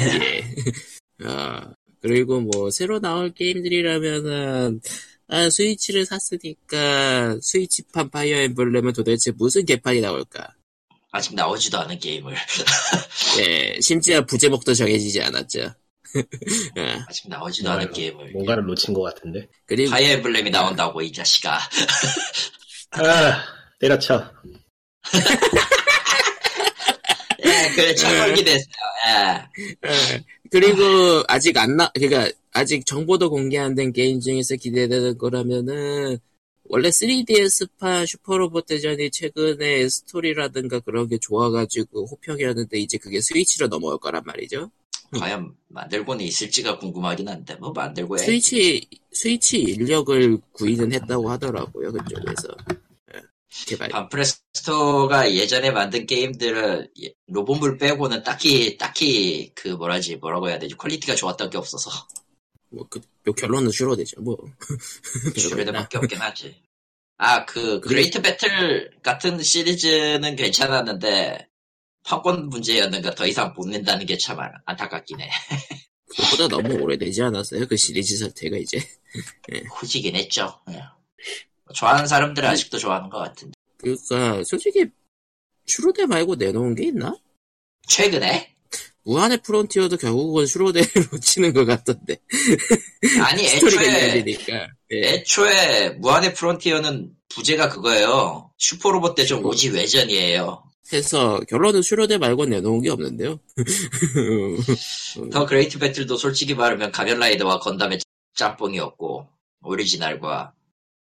예. 0.00 1.24
어, 1.26 1.74
그리고 2.00 2.40
뭐, 2.40 2.70
새로 2.70 2.98
나올 3.00 3.30
게임들이라면은, 3.32 4.80
아, 5.28 5.50
스위치를 5.50 6.06
샀으니까, 6.06 7.38
스위치판 7.42 8.10
파이어 8.10 8.38
엠블렘은 8.38 8.92
도대체 8.94 9.30
무슨 9.32 9.64
개판이 9.64 10.00
나올까? 10.00 10.54
아직 11.12 11.34
나오지도 11.34 11.78
않은 11.80 11.98
게임을. 11.98 12.34
예, 13.40 13.78
심지어 13.80 14.24
부제목도 14.24 14.74
정해지지 14.74 15.20
않았죠. 15.22 15.74
예, 16.78 16.98
아직 17.08 17.28
나오지도 17.28 17.70
않은 17.70 17.86
뭔가를- 17.88 17.94
게임을. 17.94 18.30
뭔가를 18.32 18.64
놓친 18.64 18.94
것 18.94 19.02
같은데. 19.02 19.46
그리고, 19.66 19.90
파이어 19.90 20.12
엠블렘이 20.14 20.50
나온다고, 20.50 21.02
이 21.02 21.12
자식아. 21.12 21.58
아 22.92 23.44
때려쳐. 23.78 24.32
예, 27.44 27.70
그래, 27.74 27.94
처벌기 27.94 28.44
됐어요. 28.44 28.64
예. 29.06 29.42
예, 30.54 30.60
그리고 30.60 31.22
아직 31.28 31.56
안 31.58 31.76
나, 31.76 31.90
그니까, 31.94 32.28
아직 32.52 32.84
정보도 32.86 33.30
공개 33.30 33.58
안 33.58 33.74
된 33.74 33.92
게임 33.92 34.20
중에서 34.20 34.56
기대되는 34.56 35.18
거라면은, 35.18 36.18
원래 36.64 36.88
3DS판 36.90 38.06
슈퍼로봇 38.06 38.66
대전이 38.66 39.10
최근에 39.10 39.88
스토리라든가 39.88 40.78
그런 40.80 41.08
게 41.08 41.18
좋아가지고 41.18 42.06
호평이었는데 42.06 42.78
이제 42.78 42.96
그게 42.96 43.20
스위치로 43.20 43.66
넘어올 43.68 43.98
거란 43.98 44.22
말이죠. 44.24 44.70
과연 45.18 45.52
만들고는 45.68 46.24
있을지가 46.24 46.78
궁금하긴 46.78 47.26
한데, 47.28 47.56
뭐 47.56 47.72
만들고 47.72 48.14
해. 48.16 48.18
스위치, 48.22 48.86
스위치 49.12 49.58
인력을 49.58 50.38
구인은 50.52 50.92
했다고 50.92 51.28
하더라고요, 51.30 51.92
그쪽에서. 51.92 52.48
예, 53.50 53.64
개발. 53.66 53.88
Banpresto가 53.88 55.32
예전에 55.34 55.70
만든 55.70 56.06
게임들은 56.06 56.88
예, 57.02 57.12
로봇물 57.28 57.78
빼고는 57.78 58.22
딱히 58.22 58.76
딱히 58.78 59.52
그 59.54 59.68
뭐라지 59.68 60.16
뭐라고 60.16 60.48
해야 60.48 60.58
되지 60.58 60.74
quality가 60.76 61.14
좋았던 61.14 61.50
게 61.50 61.58
없어서 61.58 61.90
뭐, 62.72 62.86
그, 62.88 63.00
요 63.26 63.32
결론은 63.32 63.70
슈로대죠, 63.72 64.20
뭐. 64.22 64.36
슈로대밖에 65.36 65.98
없긴 65.98 66.20
하지. 66.20 66.62
아그 67.16 67.80
Great 67.80 68.22
Battle 68.22 68.90
같은 69.02 69.42
시리즈는 69.42 70.36
괜찮았는데 70.36 71.48
판권 72.04 72.48
문제였는가 72.48 73.14
더 73.14 73.26
이상 73.26 73.52
못 73.56 73.68
낸다는 73.68 74.06
게 74.06 74.16
참 74.16 74.38
안타깝긴 74.64 75.20
해. 75.20 75.30
그것보다 76.10 76.48
너무 76.48 76.74
오래되지 76.82 77.22
않았어요, 77.22 77.66
그 77.68 77.76
시리즈 77.76 78.16
사태가 78.18 78.56
이제. 78.56 78.78
후지긴 79.76 80.16
했죠. 80.16 80.60
예. 81.70 81.72
좋아하는 81.74 82.06
사람들은 82.06 82.48
아직도 82.48 82.78
좋아하는 82.78 83.08
것 83.08 83.18
같은데 83.18 83.52
그니까, 83.78 84.44
솔직히, 84.44 84.86
슈로대 85.66 86.06
말고 86.06 86.34
내놓은 86.34 86.74
게 86.74 86.84
있나? 86.88 87.16
최근에 87.86 88.54
무한의 89.04 89.38
Frontier도 89.42 89.96
결국은 89.96 90.46
슈로대로 90.46 90.86
치는 91.20 91.52
것 91.52 91.64
같던데. 91.64 92.18
아니 93.24 93.46
애초에. 93.48 94.24
예. 94.26 94.68
애초에 94.92 95.90
무한의 95.98 96.34
Frontier는 96.34 97.10
부제가 97.28 97.68
그거예요. 97.68 98.50
슈퍼로봇 98.58 99.14
대전 99.14 99.44
OG 99.44 99.70
외전이에요. 99.70 100.64
해서, 100.92 101.40
결론은 101.48 101.82
슈로대 101.82 102.18
말고 102.18 102.46
내놓은 102.46 102.82
게 102.82 102.90
없는데요. 102.90 103.38
The 105.30 105.46
Great 105.46 105.78
Battle도 105.78 106.16
솔직히 106.16 106.54
말하면 106.54 106.90
가면라이더와 106.90 107.60
건담의 107.60 108.00
짬뽕이었고 108.34 109.28
오리지널과 109.62 110.52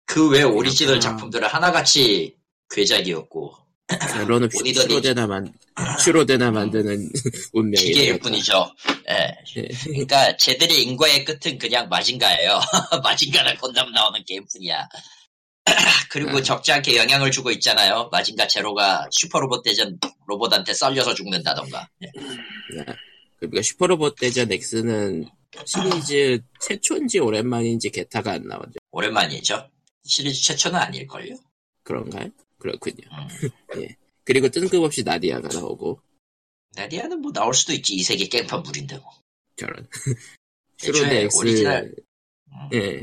그 0.08 0.30
외 0.30 0.42
오리지널. 0.44 1.00
작품들은 1.00 1.48
하나같이 1.48 2.36
괴작이었고 2.72 3.54
결론은 4.14 4.50
슈로데나 4.52 5.28
만, 5.28 5.54
슈로데나 6.00 6.52
만드는 6.52 7.10
운명이. 7.54 7.86
기계일 7.86 8.20
뿐이죠. 8.20 8.70
예. 9.10 9.36
예. 9.58 9.68
그러니까 9.84 10.36
쟤들의 10.38 10.82
인과의 10.84 11.24
끝은 11.26 11.58
그냥 11.58 11.88
마징가예요. 11.90 12.60
마징가랑 13.04 13.56
건담 13.58 13.92
나오는 13.92 14.22
게임뿐이야. 14.26 14.88
그리고 16.10 16.38
음. 16.38 16.44
적지 16.44 16.72
않게 16.72 16.98
영향을 16.98 17.30
주고 17.32 17.52
있잖아요. 17.52 18.10
마징가 18.12 18.48
제로가 18.48 19.08
슈퍼로봇 19.12 19.64
대전 19.64 19.98
로봇한테 20.28 20.74
썰려서 20.74 21.14
죽는다던가. 21.14 21.88
예. 22.04 22.12
그러니까 23.40 23.62
슈퍼로봇 23.62 24.16
대전 24.16 24.52
X는 24.52 25.26
시리즈 25.66 26.40
최초인지 26.62 27.20
오랜만인지 27.20 27.90
게타가 27.90 28.34
안 28.34 28.44
나오죠. 28.48 28.74
오랜만이죠. 28.92 29.70
시리즈 30.08 30.42
최초는 30.42 30.80
아닐걸요? 30.80 31.36
그런가요? 31.84 32.30
그렇군요. 32.58 33.08
음. 33.12 33.50
예. 33.82 33.96
그리고 34.24 34.50
뜬금없이 34.50 35.04
나디아가 35.04 35.48
나오고 35.48 36.02
나디아는 36.76 37.22
뭐 37.22 37.32
나올 37.32 37.54
수도 37.54 37.74
있지 37.74 37.96
이세계 37.96 38.28
깽판물인데 38.28 38.98
뭐. 38.98 39.12
저런 39.56 39.88
슈로대 40.78 41.24
X 41.24 41.38
오리지널 41.38 41.96
음. 42.48 42.70
예 42.74 43.02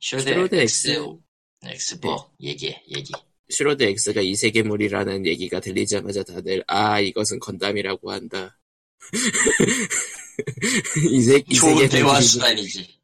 슈로대 0.00 0.62
X 0.62 0.90
X. 0.90 1.18
X 1.64 1.98
뭐 2.00 2.32
얘기 2.40 2.74
얘기. 2.88 3.12
슈로대 3.50 3.88
X가 3.88 4.22
이세계물이라는 4.22 5.26
얘기가 5.26 5.60
들리자마자 5.60 6.22
다들 6.22 6.64
아 6.66 7.00
이것은 7.00 7.38
건담이라고 7.38 8.10
한다. 8.10 8.58
이세 11.10 11.42
이 11.48 11.54
좋은 11.54 11.76
세계물이 11.76 11.88
대화 11.88 12.20
수단이지. 12.20 12.98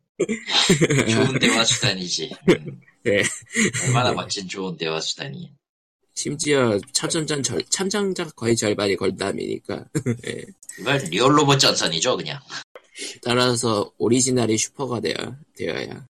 좋은 1.11 1.39
대화 1.39 1.65
수단이지. 1.65 2.35
음. 2.49 2.81
네. 3.05 3.23
얼마나 3.85 4.13
멋진 4.13 4.49
좋은 4.49 4.77
대화 4.77 5.01
수단이. 5.01 5.53
심지어 6.15 6.79
참전장 6.93 7.43
절 7.43 7.63
참전장 7.71 8.31
거의 8.35 8.57
절반이 8.57 8.97
건담이니까 8.97 9.85
이건 10.81 10.99
리얼 11.11 11.39
로봇 11.39 11.61
전선이죠 11.61 12.17
그냥. 12.17 12.41
따라서 13.23 13.93
오리지널이 13.99 14.59
슈퍼가 14.59 14.99
되어 15.01 15.37
되어야 15.57 16.07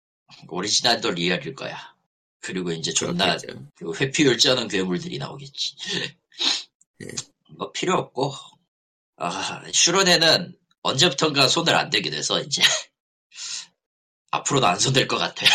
오리지널도 0.48 1.12
리얼일 1.12 1.54
거야. 1.54 1.94
그리고 2.40 2.72
이제 2.72 2.92
존나. 2.92 3.36
그 3.76 3.92
회피율 3.94 4.36
쩌는 4.38 4.66
괴물들이 4.66 5.18
나오겠지. 5.18 5.76
네. 6.98 7.08
뭐 7.56 7.70
필요 7.70 7.94
없고 7.94 8.32
아 9.16 9.62
슈로네는 9.72 10.56
언제부턴가 10.82 11.46
손을 11.46 11.74
안 11.76 11.90
대게 11.90 12.10
돼서 12.10 12.40
이제 12.40 12.60
앞으로도 14.32 14.66
안 14.66 14.78
손댈 14.78 15.06
것 15.06 15.18
같아. 15.18 15.46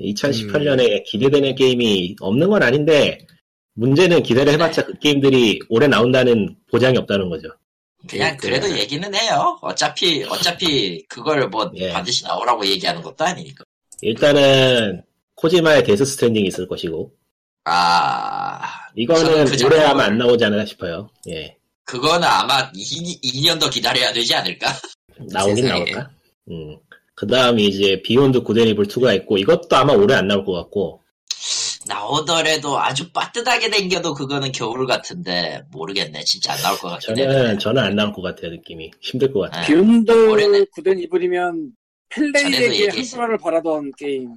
2018년에 0.00 1.04
기대되는 1.04 1.54
게임이 1.54 2.16
없는 2.20 2.48
건 2.48 2.62
아닌데 2.62 3.18
문제는 3.74 4.22
기대를 4.22 4.52
해봤자 4.54 4.84
그 4.84 4.98
게임들이 4.98 5.60
올해 5.68 5.86
나온다는 5.88 6.56
보장이 6.70 6.96
없다는 6.98 7.28
거죠. 7.28 7.48
그냥 8.08 8.36
그- 8.36 8.46
그래도 8.48 8.70
얘기는 8.78 9.14
해요. 9.14 9.58
어차피 9.62 10.22
어차피 10.24 11.04
그걸 11.08 11.48
뭐 11.48 11.70
예. 11.76 11.90
반드시 11.92 12.24
나오라고 12.24 12.64
얘기하는 12.66 13.02
것도 13.02 13.24
아니니까. 13.24 13.64
일단은 14.02 15.02
코지마의 15.36 15.84
Death 15.84 16.04
Stranding이 16.04 16.46
있을 16.48 16.68
것이고 16.68 17.12
아 17.64 18.60
이거는 18.94 19.46
그 19.46 19.64
올해 19.64 19.82
아마 19.84 20.04
안 20.04 20.18
나오지 20.18 20.44
않을까 20.44 20.66
싶어요. 20.66 21.08
예, 21.30 21.56
그거는 21.84 22.22
아마 22.28 22.70
2, 22.74 23.20
2년 23.22 23.58
더 23.58 23.70
기다려야 23.70 24.12
되지 24.12 24.34
않을까? 24.34 24.68
나오긴 25.32 25.56
세상에. 25.56 25.84
나올까. 25.92 26.10
음. 26.50 26.76
그 27.24 27.30
다음에 27.32 27.62
이제 27.62 28.02
Beyond 28.04 28.42
Good 28.42 28.58
and 28.58 28.70
Evil 28.70 28.86
2가 28.86 29.14
있고 29.16 29.38
이것도 29.38 29.74
아마 29.76 29.94
올해 29.94 30.14
안 30.14 30.28
나올 30.28 30.44
것 30.44 30.52
같고 30.52 31.00
나오더라도 31.86 32.78
아주 32.78 33.10
빠듯하게 33.12 33.70
댕겨도 33.70 34.12
그거는 34.14 34.52
겨울 34.52 34.86
같은데 34.86 35.62
모르겠네. 35.70 36.22
진짜 36.24 36.52
안 36.52 36.62
나올 36.62 36.78
것 36.78 36.88
같긴 36.88 37.18
해. 37.18 37.22
저는 37.24 37.58
저는 37.58 37.82
안 37.82 37.94
나올 37.96 38.12
것 38.12 38.20
같아요 38.22 38.50
느낌이 38.50 38.90
힘들 39.00 39.32
것 39.32 39.40
같아요. 39.40 39.62
아, 39.62 39.66
비욘드 39.66 40.12
펠레이에게 42.10 42.64
얘기했어요. 42.74 42.90
한순간을 42.98 43.38
바라던 43.38 43.92
게임. 43.98 44.34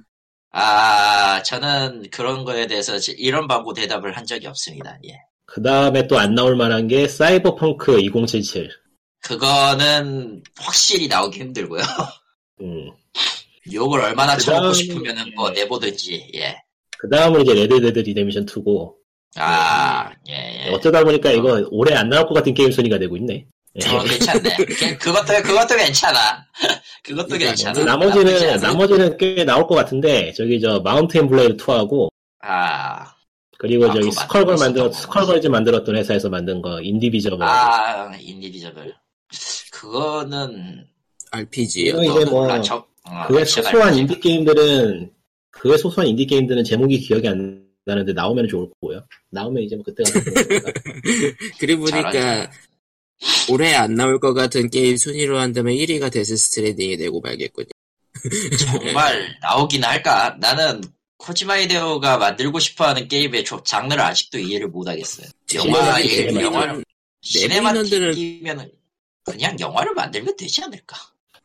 아, 0.50 1.42
저는 1.42 2.04
그런 2.10 2.44
거에 2.44 2.66
대해서 2.66 2.98
지- 2.98 3.12
이런 3.12 3.46
방구 3.48 3.74
대답을 3.74 4.16
한 4.16 4.24
적이 4.26 4.46
없습니다. 4.48 4.98
예. 5.06 5.12
그 5.46 5.62
다음에 5.62 6.06
또 6.06 6.18
안 6.18 6.34
나올 6.34 6.56
만한 6.56 6.88
게 6.88 7.06
사이버펑크 7.06 8.00
2077. 8.00 8.70
그거는 9.22 10.42
확실히 10.58 11.08
나오기 11.08 11.38
힘들고요. 11.40 11.82
음. 12.60 12.90
욕을 13.72 14.00
얼마나 14.00 14.36
그 14.36 14.42
쳐먹고 14.42 14.68
다음에- 14.70 14.74
싶으면은 14.74 15.32
뭐 15.36 15.50
내보든지, 15.50 16.30
예. 16.36 16.56
그 16.98 17.08
다음은 17.08 17.42
이제 17.42 17.54
Red 17.54 17.73
Dead 17.73 17.98
Redemption 18.00 18.46
2고 18.46 18.94
아, 19.36 20.10
예, 20.30 20.66
예. 20.66 20.70
어쩌다 20.72 21.04
보니까 21.04 21.30
이거 21.30 21.66
올해 21.70 21.94
안 21.94 22.08
나올 22.08 22.26
것 22.26 22.34
같은 22.34 22.54
게임 22.54 22.72
순위가 22.72 22.98
되고 22.98 23.16
있네. 23.16 23.46
예. 23.80 23.88
어, 23.94 24.02
괜찮네. 24.02 24.56
그- 24.56 24.98
그것도, 24.98 25.42
그것도 25.42 25.76
괜찮아. 25.76 26.44
그것도 27.04 27.28
그러니까 27.28 27.48
괜찮아. 27.50 27.84
나머지는 27.84 28.24
나쁘지 28.32 28.46
않아. 28.46 28.56
나머지는 28.72 29.16
꽤 29.18 29.44
나올 29.44 29.66
것 29.66 29.74
같은데 29.76 30.32
저기 30.32 30.60
저 30.60 30.80
Mount 30.80 31.10
and 31.10 31.28
Blade 31.28 31.56
2하고 31.56 32.08
아, 32.40 33.14
그리고 33.58 33.84
아, 33.90 33.92
저기 33.94 34.10
Skullgirl 34.10 34.56
만들었 34.56 34.92
Skullgirls 34.94 35.46
만들었던 35.48 35.94
회사에서 35.96 36.28
만든 36.30 36.62
거 36.62 36.80
Indivisible. 36.80 37.42
아, 37.42 38.10
Indivisible. 38.18 38.94
그거는, 39.70 40.86
RPG 41.30 41.80
이거 41.88 42.04
이제 42.04 42.24
뭐 42.30 42.60
저, 42.62 42.76
어, 43.04 43.26
그의 43.26 43.42
액션 43.42 43.64
소소한 43.64 43.88
RPG. 43.88 44.00
인디 44.00 44.20
게임들은 44.20 45.12
그의 45.50 45.78
소소한 45.78 46.08
인디 46.08 46.26
게임들은 46.26 46.64
제목이 46.64 46.98
기억이 47.00 47.26
안 47.28 47.66
나는데 47.84 48.12
나오면 48.12 48.48
좋을 48.48 48.68
거고요. 48.80 49.04
나오면 49.30 49.62
이제 49.62 49.76
뭐 49.76 49.84
그때 49.84 50.02
가서 50.04 50.20
보는 50.24 50.34
거니까. 50.48 50.72
그리고 51.58 51.84
보니까. 51.86 52.50
올해 53.50 53.74
안 53.74 53.94
나올 53.94 54.20
것 54.20 54.32
같은 54.34 54.70
게임 54.70 54.96
순위로 54.96 55.38
한다면 55.38 55.74
1위가 55.74 56.12
Death 56.12 56.36
Stranding이 56.36 56.96
되고 56.98 57.20
말겠군요. 57.20 57.66
정말 58.58 59.36
나오긴 59.40 59.82
할까? 59.84 60.36
나는 60.38 60.80
코지마 61.16 61.58
히데오가 61.62 62.18
만들고 62.18 62.60
싶어하는 62.60 63.08
게임의 63.08 63.44
조- 63.44 63.62
장르를 63.64 64.00
아직도 64.02 64.38
이해를 64.38 64.68
못하겠어요. 64.68 65.26
영화, 65.56 66.00
예, 66.00 66.28
인원들은- 66.28 66.84
cinematic이면은 67.22 68.70
그냥 69.24 69.56
영화를 69.58 69.94
만들면 69.94 70.36
되지 70.36 70.62
않을까? 70.62 70.96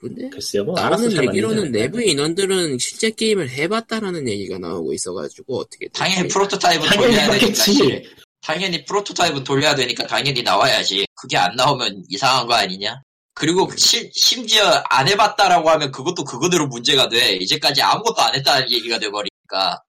근데 0.03 0.29
글쎄요, 0.29 0.65
뭐 0.65 0.75
나오는 0.75 0.87
알아서 0.97 1.09
잘 1.09 1.25
얘기로는 1.27 1.71
내부? 1.71 2.01
인원들은 2.01 2.77
실제 2.77 3.09
게임을 3.09 3.49
해봤다라는 3.49 4.27
얘기가 4.27 4.57
나오고 4.57 4.93
있어가지고 4.93 5.59
어떻게. 5.59 5.87
당연히 5.93 6.27
프로토타입은 6.27 6.85
당연히 6.87 7.07
돌려야 7.07 7.27
되니까. 7.27 7.45
하겠지. 7.45 7.73
씨. 7.73 8.03
당연히 8.41 8.83
프로토타입은 8.83 9.43
돌려야 9.45 9.75
되니까 9.75 10.05
당연히 10.05 10.43
나와야지. 10.43 11.05
그게 11.15 11.37
안 11.37 11.55
나오면 11.55 12.03
이상한 12.09 12.45
거 12.47 12.53
아니냐? 12.53 13.01
그리고 13.33 13.69
시- 13.77 14.11
심지어 14.13 14.63
안 14.89 15.07
해봤다라고 15.07 15.69
하면 15.69 15.91
그것도 15.91 16.25
그거대로 16.25 16.67
문제가 16.67 17.07
돼. 17.07 17.35
이제까지 17.37 17.81
아무것도 17.81 18.21
안 18.21 18.35
했다는 18.35 18.69
얘기가 18.69 18.99
돼버리니까. 18.99 19.81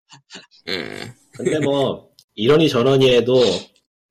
예. 0.69 1.13
근데 1.33 1.59
뭐 1.59 2.09
이러니 2.37 2.69
저러니 2.69 3.11
해도 3.13 3.43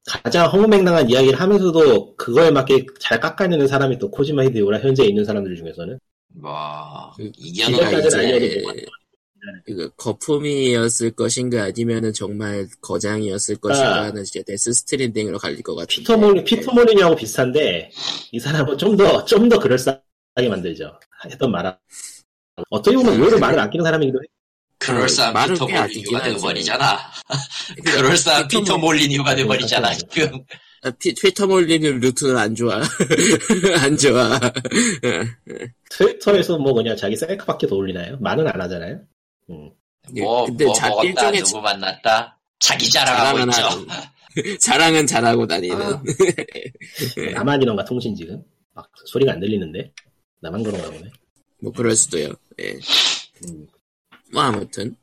가장 0.05 0.47
허무맹랑한 0.51 1.09
이야기를 1.09 1.39
하면서도 1.39 2.15
그거에 2.15 2.51
맞게 2.51 2.85
잘 2.99 3.19
깎아내는 3.19 3.67
사람이 3.67 3.99
또 3.99 4.11
코지마 4.11 4.43
히데오라 4.45 4.79
현재 4.79 5.05
있는 5.05 5.23
사람들 5.23 5.55
중에서는 5.55 5.99
뭐, 6.35 6.51
그 7.15 7.31
이겨는 7.37 7.77
이거까지는 7.79 8.37
이제 8.43 8.61
뭐가 8.61 8.73
이거 9.67 9.89
거품이었을 9.97 11.11
것인가 11.11 11.63
아니면은 11.63 12.13
정말 12.13 12.67
거장이었을 12.81 13.57
것인가는 13.57 14.21
이제 14.21 14.41
데스 14.43 14.73
스트랜딩으로 14.73 15.37
갈릴 15.37 15.61
것 15.63 15.75
같은데. 15.75 16.01
피터 16.01 16.17
몰리 16.17 16.43
피터 16.43 16.73
몰리뉴하고 16.73 17.15
비슷한데 17.15 17.91
이 18.31 18.39
사람은 18.39 18.77
좀 18.77 18.97
더 18.97 19.25
좀 19.25 19.49
더 19.49 19.59
그럴싸하게 19.59 20.49
만들죠. 20.49 20.97
했던 21.25 21.51
말 21.51 21.77
어떻게 22.69 22.95
보면 22.95 23.13
의외로 23.15 23.39
말을 23.39 23.59
아끼는 23.59 23.83
사람이기도 23.83 24.19
해. 24.21 24.27
그럴싸한 24.85 25.33
말은 25.33 25.53
피터 25.55 25.65
몰리뉴가. 25.67 26.23
돼버리잖아. 26.23 26.99
그럴싸한 27.85 28.47
피터 28.47 28.59
피터 28.61 28.77
몰- 28.77 28.95
몰리뉴가 28.95 29.35
돼버리잖아, 29.35 29.93
지금. 29.95 30.43
아, 30.85 30.91
피, 30.99 31.13
피터 31.13 31.47
몰리뉴 31.47 31.99
루트는 32.01 32.37
안 32.37 32.53
좋아. 32.55 32.81
안 33.81 33.97
좋아. 33.97 34.37
트위터에서 35.89 36.57
뭐 36.57 36.73
그냥 36.73 36.95
자기 36.97 37.15
셀카밖에 37.15 37.67
더 37.67 37.75
올리나요? 37.75 38.17
말은 38.19 38.47
안 38.47 38.59
하잖아요. 38.61 38.99
음. 39.49 39.69
뭐, 40.19 40.45
근데 40.45 40.65
뭐 40.65 40.73
자- 40.73 40.89
먹었다, 40.89 41.07
일종의 41.07 41.43
누구 41.43 41.61
만났다. 41.61 42.37
자기 42.59 42.89
자랑하고 42.89 43.51
자랑은 43.51 43.85
있죠. 43.85 44.57
자랑은 44.59 45.07
잘하고 45.07 45.47
다니는. 45.47 45.81
아. 45.81 46.01
나만 47.33 47.61
이런가 47.61 47.85
통신 47.85 48.15
지금 48.15 48.41
막 48.73 48.89
소리가 49.05 49.33
안 49.33 49.39
들리는데 49.39 49.91
나만 50.41 50.63
그런가 50.63 50.89
보네. 50.89 51.09
뭐 51.61 51.71
그럴 51.71 51.95
수도요. 51.95 52.29
예. 52.61 52.73
음. 53.47 53.67
뭐 54.33 54.41
아무튼 54.43 54.95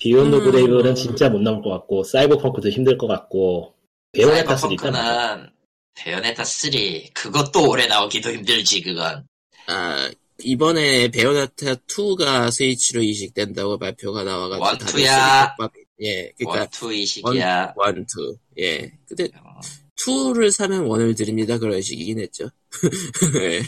비욘드 0.00 0.34
음. 0.36 0.44
그레이브는 0.50 0.94
진짜 0.94 1.28
못 1.28 1.40
나올 1.40 1.62
것 1.62 1.70
같고 1.70 2.04
사이버펑크도 2.04 2.68
힘들 2.70 2.98
것 2.98 3.06
같고 3.06 3.74
베요네타 4.12 4.56
3 4.56 4.72
있잖아. 4.72 4.98
사이버펑크는 5.02 5.50
베요네타 5.94 6.44
3 6.44 6.70
그것도 7.14 7.68
오래 7.70 7.86
나오기도 7.86 8.32
힘들지 8.32 8.82
그건 8.82 9.26
아 9.66 10.10
이번에 10.42 11.08
베요네타 11.08 11.74
2가 11.74 12.50
스위치로 12.50 13.02
이식된다고 13.02 13.78
발표가 13.78 14.24
나와가지고 14.24 14.64
one, 14.64 14.78
다들 14.78 14.92
two야. 14.92 15.12
스위치 15.12 15.56
밥- 15.58 15.72
예, 16.02 16.32
그러니까 16.36 16.60
one 16.62 16.77
two 16.77 16.92
이 16.92 17.06
시기야 17.06 17.72
One, 17.76 18.04
two. 18.06 18.36
예. 18.58 18.90
근데 19.06 19.28
어, 19.36 19.60
2를 19.96 20.50
사면 20.50 20.86
one을 20.86 21.14
드립니다. 21.14 21.56
그런 21.56 21.80
식이긴 21.80 22.18
했죠. 22.18 22.48
예. 23.40 23.62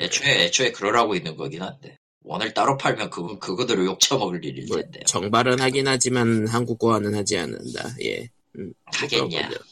애초에 0.00 0.44
애초에 0.46 0.72
그러라고 0.72 1.14
있는 1.14 1.36
거긴 1.36 1.62
한데 1.62 1.97
one을 2.28 2.52
따로 2.52 2.76
팔면 2.76 3.08
그건 3.10 3.38
그거대로 3.38 3.84
욕 3.86 3.98
처먹을 4.00 4.44
일일 4.44 4.66
뭐, 4.68 4.76
텐데 4.80 5.00
정발은 5.06 5.60
하긴 5.60 5.88
하지만 5.88 6.46
한국어화는 6.46 7.14
하지 7.14 7.38
않는다. 7.38 7.88
예. 8.02 8.28
음, 8.58 8.72
뭐 8.84 8.92
하겠냐. 8.92 9.26
그런 9.48 9.50
거죠. 9.50 9.64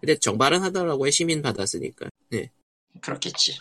근데 0.00 0.18
정발은 0.18 0.60
하더라고요. 0.62 1.10
심의 1.10 1.40
받았으니까. 1.42 2.08
예. 2.34 2.50
그렇겠지 3.00 3.58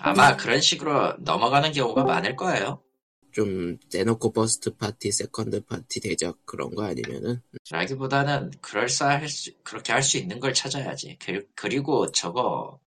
아마 0.00 0.36
그런 0.36 0.60
식으로 0.60 1.14
넘어가는 1.18 1.72
경우가 1.72 2.04
많을 2.04 2.36
거예요 2.36 2.82
좀 3.32 3.78
대놓고 3.92 4.32
first 4.32 4.74
party, 4.76 5.12
second 5.12 5.66
party 5.66 6.00
대적 6.00 6.38
그런 6.46 6.74
거 6.74 6.84
아니면은 6.84 7.40
라기보다는 7.70 8.50
그럴싸할 8.60 9.28
수, 9.28 9.52
그렇게 9.62 9.92
할 9.92 10.02
수 10.02 10.16
있는 10.18 10.40
걸 10.40 10.52
찾아야지. 10.54 11.16
그- 11.20 11.46
그리고 11.54 12.10
저거 12.10 12.80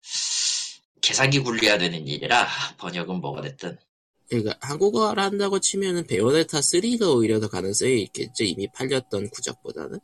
계산기 1.01 1.39
굴려야 1.39 1.77
되는 1.77 2.05
일이라 2.07 2.47
번역은 2.77 3.21
뭐가 3.21 3.41
됐든 3.41 3.77
그러니까 4.33 4.57
한국어를 4.61 5.21
한다고 5.21 5.59
치면은 5.59 6.07
베요네타 6.07 6.59
3가 6.59 7.15
오히려 7.15 7.39
더 7.39 7.47
가능성이 7.47 8.01
있겠죠. 8.03 8.43
이미 8.43 8.67
팔렸던 8.73 9.29
구작보다는. 9.29 9.99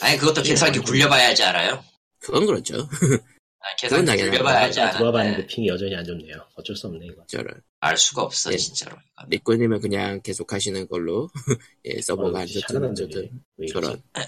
아니 0.00 0.18
그것도 0.18 0.42
계산기 0.42 0.80
굴려봐야지 0.80 1.44
알아요. 1.44 1.84
그건 2.18 2.46
그렇죠. 2.46 2.88
아, 3.60 3.88
당연하죠. 3.88 4.30
굴려봐야지 4.30 4.74
들어봤는데 4.74 5.18
아는데 5.18 5.46
핑이 5.46 5.68
여전히 5.68 5.94
안 5.94 6.04
좋네요. 6.04 6.34
어쩔 6.56 6.74
수 6.74 6.88
없네 6.88 7.06
이거. 7.06 7.24
저런. 7.28 7.60
알 7.80 7.96
수가 7.96 8.22
없어 8.22 8.52
예. 8.52 8.56
진짜로. 8.56 8.96
리꾸님은 9.28 9.80
그냥 9.80 10.20
계속 10.22 10.52
하시는 10.52 10.88
걸로. 10.88 11.30
예, 11.84 12.00
서버가 12.00 12.40
안 12.40 12.46
좋든 12.46 12.84
안 12.84 12.94
좋든. 12.94 13.30
저런. 13.72 14.02
아, 14.14 14.22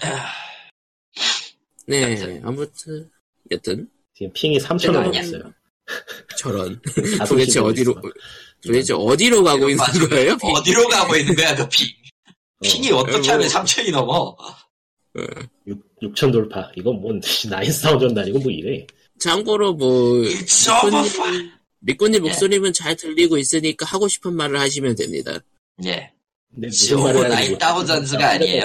네, 1.87 2.39
아무튼, 2.43 3.09
여튼, 3.51 3.89
지금 4.13 4.31
핑이 4.33 4.59
3천 4.59 4.79
제가 4.79 4.99
원. 4.99 5.11
넘었어요. 5.11 5.53
저런. 6.39 6.81
다섯 7.17 7.25
도대체 7.35 7.51
시 7.51 7.59
어디로, 7.59 7.93
넘었어. 7.93 8.13
도대체 8.63 8.93
어디로 8.93 9.43
가고 9.43 9.69
있는. 9.69 9.83
거예요? 10.09 10.37
어디로 10.41 10.87
가고 10.87 11.15
있는 11.15 11.35
거야 11.35 11.55
그 11.55 11.67
핑? 11.69 11.87
핑이 12.63 12.91
어, 12.91 13.03
떻게. 13.03 13.29
하면 13.31 13.47
3천이 13.47 13.91
넘어? 13.91 14.35
6, 16.01 16.15
천 16.15 16.31
돌파. 16.31 16.71
이건 16.75 17.01
뭔 17.01 17.21
나인 17.49 17.71
사운드는 17.71 18.17
아니고 18.17 18.39
뭐 18.39 18.51
이래. 18.51 18.85
참고로 19.19 19.73
뭐. 19.73 20.21
리꾸님, 20.23 21.49
리꾸님 21.81 22.15
예. 22.15 22.19
목소리는 22.29 22.73
잘 22.73 22.95
들리고 22.95 23.37
있으니까 23.37 23.85
하고 23.85 24.07
싶은 24.07 24.33
말을 24.33 24.59
하시면 24.59 24.95
됩니다. 24.95 25.39
예. 25.85 26.11
It's 26.57 26.93
무슨 26.93 27.03
말을 27.03 27.31
하는지 27.35 27.55
9000가 27.55 28.21
아니에요. 28.21 28.63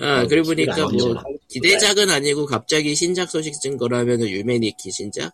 아, 0.00 0.22
어, 0.22 0.26
그리고 0.28 0.50
기대가 0.50 0.86
보니까 0.88 1.06
안 1.06 1.14
뭐. 1.14 1.22
기대작은 1.48 2.10
아니고 2.10 2.46
갑자기 2.46 2.94
신작 2.96 3.30
소식 3.30 3.54
쓴 3.62 3.76
거라면 3.76 4.22
유메니키 4.22 4.90
신작? 4.90 5.32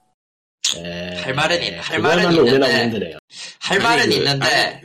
에, 0.76 1.16
할 1.20 1.35
말은 1.35 1.62
있- 1.62 1.74
할 1.78 1.98
말은 2.00 2.33
있는데. 2.33 3.16
할 3.61 3.76
아니, 3.76 3.83
말은 3.83 4.09
그, 4.09 4.14
있는데 4.14 4.46
아니, 4.46 4.80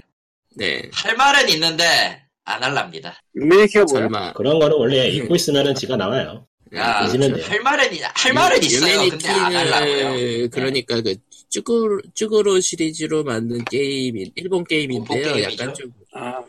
네, 0.55 0.89
할 0.93 1.15
말은 1.15 1.49
있는데 1.49 2.21
안 2.45 2.63
할랍니다. 2.63 3.19
유메이키가. 3.35 4.33
그런 4.33 4.59
거는 4.59 4.77
원래 4.77 5.07
읽고 5.09 5.35
있으면은 5.35 5.73
지가 5.75 5.95
나와요. 5.97 6.45
아, 6.75 7.07
돼요. 7.07 7.35
할 7.45 7.59
말은 7.61 7.93
있- 7.93 8.01
할 8.13 8.33
말은 8.33 8.63
있어요. 8.63 9.09
근데 9.09 9.29
안 9.29 9.55
할라고요. 9.55 10.49
그러니까 10.49 11.01
그, 11.01 11.15
쭈구로, 11.49 12.01
쭈구로 12.13 12.59
시리즈로 12.59 13.23
만든 13.23 13.63
게임인, 13.65 14.31
일본 14.35 14.63
게임인데요. 14.65 15.41
약간 15.43 15.73
좀, 15.73 15.91
아, 16.13 16.43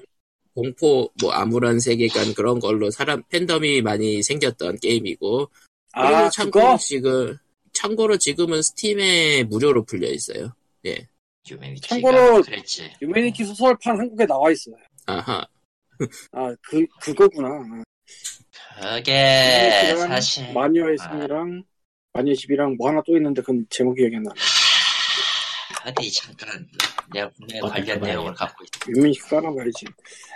공포, 0.54 1.10
뭐, 1.20 1.30
아무런 1.32 1.78
세계관 1.78 2.34
그런 2.34 2.58
걸로 2.58 2.90
사람, 2.90 3.22
팬덤이 3.28 3.82
많이 3.82 4.22
생겼던 4.22 4.78
게임이고, 4.80 5.48
아 5.92 6.28
참고로 6.30 6.64
그거? 6.64 6.78
지금, 6.78 7.36
참고로 7.80 8.16
지금은 8.18 8.62
스팀에 8.62 9.44
무료로 9.44 9.84
풀려 9.84 10.08
있어요. 10.08 10.52
유메닛키가 11.48 11.96
참고로- 11.96 12.44
그랬지. 12.44 12.90
유메닛키 13.02 13.44
소설판 13.44 13.98
한국에 13.98 14.26
나와 14.26 14.50
있어요. 14.50 14.74
아하. 15.06 15.46
아, 16.32 16.54
그, 16.62 16.84
그거구나. 17.00 17.48
그게 18.80 19.94
사실 19.96 20.52
마녀의 20.52 20.96
아. 21.00 21.08
승이랑, 21.12 21.62
마녀의 22.12 22.36
집이랑 22.36 22.76
뭐 22.76 22.88
하나 22.88 23.02
또 23.06 23.16
있는데 23.16 23.40
그건 23.42 23.64
제목이 23.70 24.00
기억이 24.00 24.16
안 24.16 24.22
나. 24.24 24.32
어디 25.86 26.12
잠깐 26.12 26.68
내, 27.12 27.20
내 27.48 27.60
어디 27.60 27.70
관련. 27.70 28.00
내용을 28.00 28.34
갖고 28.34 28.64
있다. 28.64 28.86
유메닛키 28.88 29.20
깔아봐야지. 29.20 29.86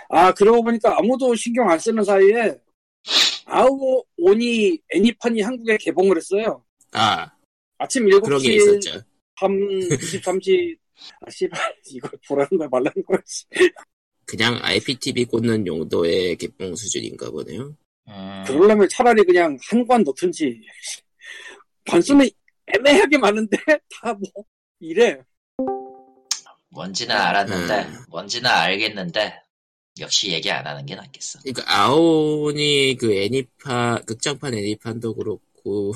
아, 0.09 0.33
그러고 0.33 0.63
보니까 0.63 0.97
아무도 0.97 1.35
신경 1.35 1.69
안 1.69 1.77
쓰는 1.77 2.03
사이에, 2.03 2.55
아우, 3.45 4.01
오니 4.17 4.79
애니판이 4.95 5.41
한국에 5.41 5.77
개봉을 5.77 6.15
했어요. 6.17 6.63
아, 6.91 7.31
아침 7.77 8.09
그런 8.09 8.41
게 8.41 8.49
7시, 8.49 8.55
있었죠. 8.55 9.01
밤 9.35 9.51
23시, 9.53 10.77
아, 11.21 11.29
씨발, 11.29 11.75
이걸 11.87 12.11
보라는 12.27 12.49
거야, 12.57 12.67
말라는 12.69 13.03
거야, 13.07 13.19
씨. 13.25 13.45
그냥 14.25 14.59
IPTV 14.61 15.25
꽂는 15.25 15.65
용도의 15.67 16.35
개봉 16.37 16.75
수준인가 16.75 17.29
보네요. 17.31 17.75
음, 18.07 18.43
그러려면 18.47 18.87
차라리 18.89 19.23
그냥 19.23 19.57
한 19.69 19.85
관 19.87 20.03
넣든지. 20.03 20.61
단순히 21.85 22.31
애매하게 22.67 23.17
많은데, 23.17 23.57
다 23.89 24.13
뭐, 24.13 24.43
이래. 24.79 25.19
뭔지는 26.69 27.13
알았는데 27.15 27.83
음. 27.89 28.05
뭔지는 28.09 28.49
알겠는데 28.49 29.41
역시 29.99 30.31
얘기 30.31 30.49
안 30.49 30.65
하는 30.65 30.85
게 30.85 30.95
낫겠어. 30.95 31.39
그러니까 31.39 31.63
아오니 31.67 32.95
그 32.97 33.13
애니파 33.13 33.99
극장판 34.05 34.53
애니판도 34.53 35.15
그렇고 35.15 35.93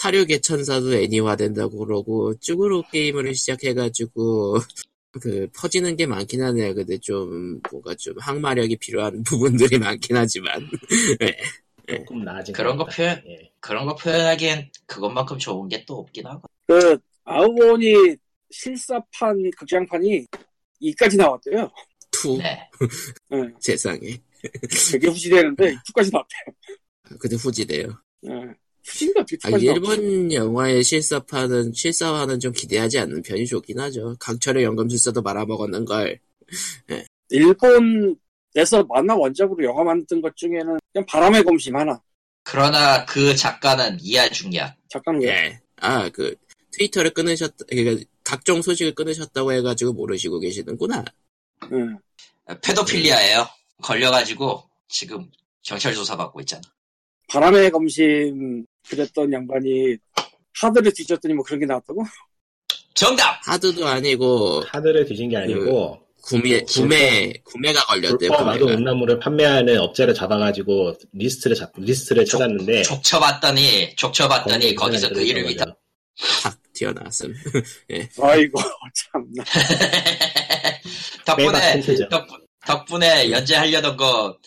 사료 0.00 0.24
개천사도 0.24 0.94
애니화된다고 0.94 1.78
그러고 1.78 2.32
쭈그로 2.38 2.84
게임을 2.92 3.34
시작해가지고 3.34 4.58
그 5.20 5.48
퍼지는 5.56 5.96
게 5.96 6.06
많긴 6.06 6.40
하네요. 6.42 6.72
근데 6.72 6.96
좀 6.98 7.60
뭔가 7.72 7.94
좀 7.96 8.14
항마력이 8.20 8.76
필요한 8.76 9.20
부분들이 9.26 9.76
많긴 9.78 10.16
하지만 10.16 10.68
조금 11.88 12.22
나아진 12.22 12.54
그런 12.54 12.76
것 12.76 12.84
거. 12.84 12.90
표현- 12.94 13.20
예. 13.26 13.50
그런 13.58 13.86
거 13.86 13.96
표현하기엔 13.96 14.70
그것만큼 14.86 15.36
좋은 15.38 15.68
게 15.68 15.84
또 15.84 15.96
없긴 16.00 16.26
하고. 16.26 16.42
그, 16.68 16.96
아우오니 17.24 18.14
실사판, 18.50 19.50
극장판이 19.56 20.26
이까지 20.80 21.16
나왔대요. 21.16 21.68
Two 22.12 22.36
네. 22.38 22.60
예, 23.32 23.38
세상에 23.58 24.16
되게 24.92 25.08
후지되는데, 25.08 25.74
2까지 25.92 26.12
나왔대요. 26.12 27.18
근데 27.18 27.34
후지돼요. 27.36 27.88
예. 28.26 28.30
어떻게 29.16 29.36
아, 29.44 29.50
2까지 29.50 29.64
나왔대 29.64 29.64
일본 29.64 30.32
영화의 30.32 30.84
실사판은 30.84 31.72
실사화는 31.72 32.40
좀 32.40 32.52
기대하지 32.52 32.98
않는 33.00 33.22
편이 33.22 33.46
좋긴 33.46 33.78
하죠. 33.80 34.16
강철의 34.18 34.64
연금술사도 34.64 35.22
말아먹었는 35.22 35.84
걸. 35.84 36.20
일본에서 37.30 38.84
만화 38.88 39.14
원작으로 39.14 39.64
영화 39.64 39.84
만든 39.84 40.20
것 40.22 40.34
중에는 40.36 40.78
그냥 40.92 41.06
바람의 41.06 41.44
검심 41.44 41.76
하나. 41.76 42.00
그러나 42.44 43.04
그 43.04 43.36
작가는 43.36 43.98
이하중이야. 44.00 44.74
작가는 44.88 45.20
왜? 45.20 45.28
예. 45.28 45.60
아, 45.80 46.08
그, 46.08 46.34
트위터를 46.72 47.10
끊으셨, 47.10 47.54
그러니까 47.68 48.04
각종 48.24 48.62
소식을 48.62 48.94
끊으셨다고 48.94 49.52
해가지고 49.52 49.92
모르시고 49.92 50.40
계시는구나. 50.40 51.04
예. 51.72 52.54
Pedophilia예요. 52.62 53.46
걸려가지고 53.82 54.62
지금 54.88 55.30
경찰 55.62 55.94
조사 55.94 56.16
받고 56.16 56.40
있잖아. 56.40 56.62
바람의 57.28 57.70
검심 57.70 58.64
그랬던 58.88 59.32
양반이 59.32 59.96
하드를 60.60 60.92
뒤졌더니 60.92 61.34
뭐 61.34 61.44
그런 61.44 61.60
게 61.60 61.66
나왔다고? 61.66 62.04
정답. 62.94 63.38
하드도 63.46 63.86
아니고, 63.86 64.64
하드를 64.66 65.04
뒤진 65.04 65.28
게 65.28 65.36
아니고 65.36 66.00
구매, 66.22 66.60
구매, 66.62 67.32
구매가 67.44 67.84
걸렸대요, 67.86 68.30
불법 68.30 68.44
마도. 68.44 68.66
음란물을 68.68 69.18
판매하는 69.20 69.78
업체를 69.78 70.12
잡아가지고 70.14 70.94
리스트를 71.12 71.56
잡 71.56 71.72
리스트를 71.76 72.24
찾았는데 72.26 72.82
족쳐봤더니 72.82 73.94
족쳐봤더니 73.96 74.74
거기서 74.74 75.10
그 75.10 75.22
이름이 75.22 75.56
다 75.56 75.74
튀어나왔음. 76.74 77.34
아이고 78.20 78.60
참나. 78.94 79.44
덕분에. 81.24 81.80
덕분, 82.10 82.46
덕분에 82.66 83.30
연재하려던 83.30 83.96
거 83.96 84.38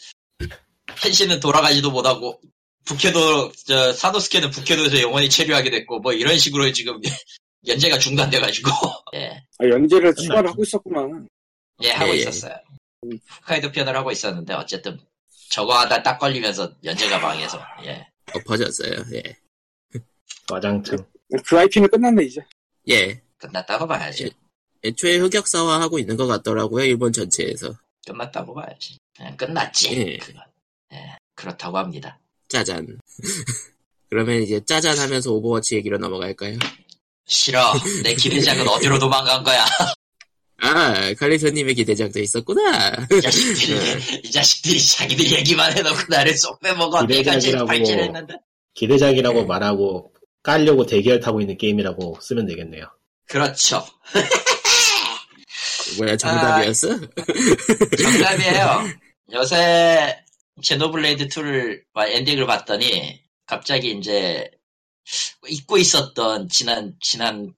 켄시는 1.02 1.40
돌아가지도 1.40 1.90
못하고 1.90 2.40
북해도 2.86 3.52
저 3.65 3.94
사도스케는 3.94 4.52
북해도에서 4.52 5.02
영원히 5.02 5.30
체류하게 5.30 5.70
됐고 5.70 6.00
뭐 6.00 6.13
이런 6.13 6.38
식으로 6.38 6.72
지금 6.72 7.00
연재가 7.67 8.00
중단돼가지고 8.00 8.70
예, 9.15 9.44
아, 9.60 9.67
연재를 9.67 10.15
추가를 10.15 10.50
하고 10.50 10.64
있었구나. 10.64 11.08
예 11.84 11.91
하고 11.91 12.12
예, 12.12 12.16
예. 12.16 12.20
있었어요. 12.20 12.56
홋카이도 13.41 13.72
편을 13.72 13.95
하고 13.95 14.12
있었는데 14.12 14.53
어쨌든 14.53 14.99
저거 15.49 15.78
하다 15.80 16.03
딱 16.03 16.18
걸리면서 16.18 16.74
연재가 16.84 17.20
망해서 17.20 17.60
예. 17.86 18.08
엎어졌어요, 18.34 19.03
예. 19.14 19.24
와장창 20.49 21.06
그 21.45 21.58
IP는 21.58 21.89
끝났네 21.89 22.24
이제. 22.24 22.41
예. 22.89 23.22
끝났다고 23.38 23.88
봐야지. 23.88 24.32
애초에 24.84 25.18
흑역사화하고 25.18 25.99
있는 25.99 26.18
것 26.18 26.28
같더라고요, 26.28 26.84
일본 26.86 27.14
전체에서. 27.14 27.74
끝났다고 28.06 28.53
봐야지. 28.53 28.97
그냥 29.16 29.38
끝났지. 29.38 29.95
예. 29.95 30.18
그건. 30.18 30.43
예, 30.93 31.18
그렇다고 31.36 31.78
합니다. 31.78 32.20
짜잔. 32.52 32.86
그러면 34.10 34.43
이제 34.43 34.60
짜잔 34.66 34.97
하면서 34.97 35.32
오버워치 35.32 35.76
얘기로 35.78 35.97
넘어갈까요? 35.97 36.58
싫어. 37.26 37.74
내 38.04 38.14
기대작은 38.14 38.68
어디로 38.68 38.99
도망간 38.99 39.43
거야. 39.43 39.66
아, 40.64 41.14
칼리토님의 41.18 41.76
기대작도 41.76 42.20
있었구나. 42.20 43.08
이 43.12 43.22
자식들이, 43.22 44.22
이 44.26 44.32
자식들이 44.32 44.84
자기들 44.84 45.32
얘기만 45.32 45.76
해놓고 45.76 46.04
나를 46.10 46.38
쏙 46.38 46.60
빼먹어. 46.60 47.04
내가 47.04 47.39
제일. 47.39 47.66
발진했는데. 47.66 48.36
기대작이라고 48.76 49.41
네. 49.41 49.45
말하고 49.45 50.14
깔려고 50.43 50.86
대기열 50.86 51.20
타고 51.20 51.41
있는 51.41 51.58
게임이라고 51.58 52.20
쓰면 52.22 52.45
되겠네요. 52.47 52.86
그렇죠. 53.28 53.86
뭐야 55.97 56.16
정답이었어? 56.18 56.88
정답이에요. 57.97 58.84
요새 59.34 60.18
제노블레이드 60.62 61.28
2를 61.28 61.82
엔딩을 61.95 62.45
봤더니 62.45 63.22
갑자기 63.45 63.91
이제 63.91 64.49
잊고 65.47 65.78
있었던 65.78 66.49
지난 66.49 66.95
지난 67.01 67.53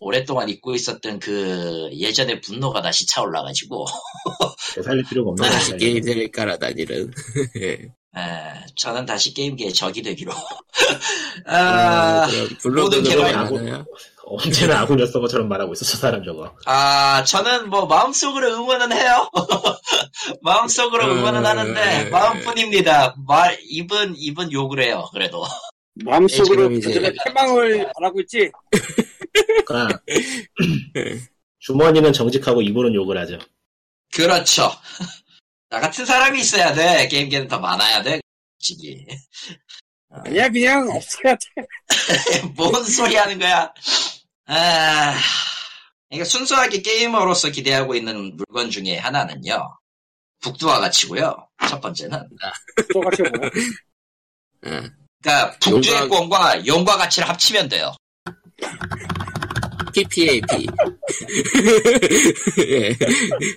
오랫동안 0.00 0.48
잊고 0.48 0.74
있었던 0.74 1.18
그 1.18 1.90
예전의 1.92 2.40
분노가 2.40 2.82
다시 2.82 3.06
차올라가지고 3.06 3.86
되살릴 4.74 5.04
필요가 5.08 5.30
없는 5.30 5.50
다시. 5.50 5.76
게임들을 5.76 6.30
깔아다니는. 6.30 7.12
예. 7.60 7.72
에, 8.16 8.66
저는 8.76 9.06
다시 9.06 9.34
게임계의 9.34 9.72
적이 9.72 10.02
되기로. 10.02 10.32
아, 11.46 12.24
아, 12.24 12.28
모든 12.64 13.02
많아요. 13.02 13.84
언제나 14.30 14.80
아군이었던 14.80 15.22
것처럼 15.22 15.48
말하고 15.48 15.72
있어, 15.72 15.84
저 15.84 15.96
사람 15.96 16.22
저거. 16.24 16.54
아, 16.66 17.24
저는 17.24 17.70
뭐 17.70 17.86
마음속으로 17.86 18.54
응원은 18.54 18.92
해요. 18.92 19.30
마음속으로 20.42 21.04
응원은 21.04 21.40
음, 21.40 21.46
하는데 21.46 22.02
음. 22.04 22.10
마음뿐입니다. 22.10 23.14
말 23.26 23.58
입은 23.62 24.14
입은 24.16 24.52
욕을 24.52 24.82
해요. 24.82 25.08
그래도. 25.12 25.44
마음속으로 26.04 26.68
그들의 26.68 27.14
희망을 27.26 27.90
바라고 27.96 28.20
있지. 28.20 28.50
그러니까 29.66 30.00
주머니는 31.60 32.12
정직하고 32.12 32.62
입으로는 32.62 32.94
욕을 32.94 33.18
하죠. 33.18 33.38
그렇죠. 34.14 34.70
나 35.70 35.80
같은 35.80 36.06
사람이 36.06 36.40
있어야 36.40 36.72
돼. 36.72 37.08
게임계는 37.08 37.48
더 37.48 37.58
많아야 37.58 38.02
돼. 38.02 38.20
솔직히. 38.58 39.06
아니야 40.10 40.48
그냥 40.48 40.88
없어야 40.90 41.34
돼. 41.34 42.42
뭔 42.56 42.82
소리 42.84 43.16
하는 43.16 43.38
거야? 43.38 43.72
아, 44.48 45.14
그러니까 46.08 46.24
순수하게 46.24 46.80
게이머로서 46.82 47.50
기대하고 47.50 47.94
있는 47.94 48.36
물건 48.36 48.70
중에 48.70 48.96
하나는요. 48.96 49.78
북두와 50.40 50.80
같이고요. 50.80 51.48
첫 51.68 51.80
번째는. 51.80 52.18
뭐. 52.94 53.02
예. 54.66 54.88
그러니까 55.20 55.58
북두의 55.60 56.00
용과- 56.02 56.08
권과 56.08 56.66
용과 56.66 56.96
가치를 56.96 57.28
합치면 57.28 57.68
돼요. 57.68 57.94
PPAP. 59.92 60.66
예. 62.68 62.96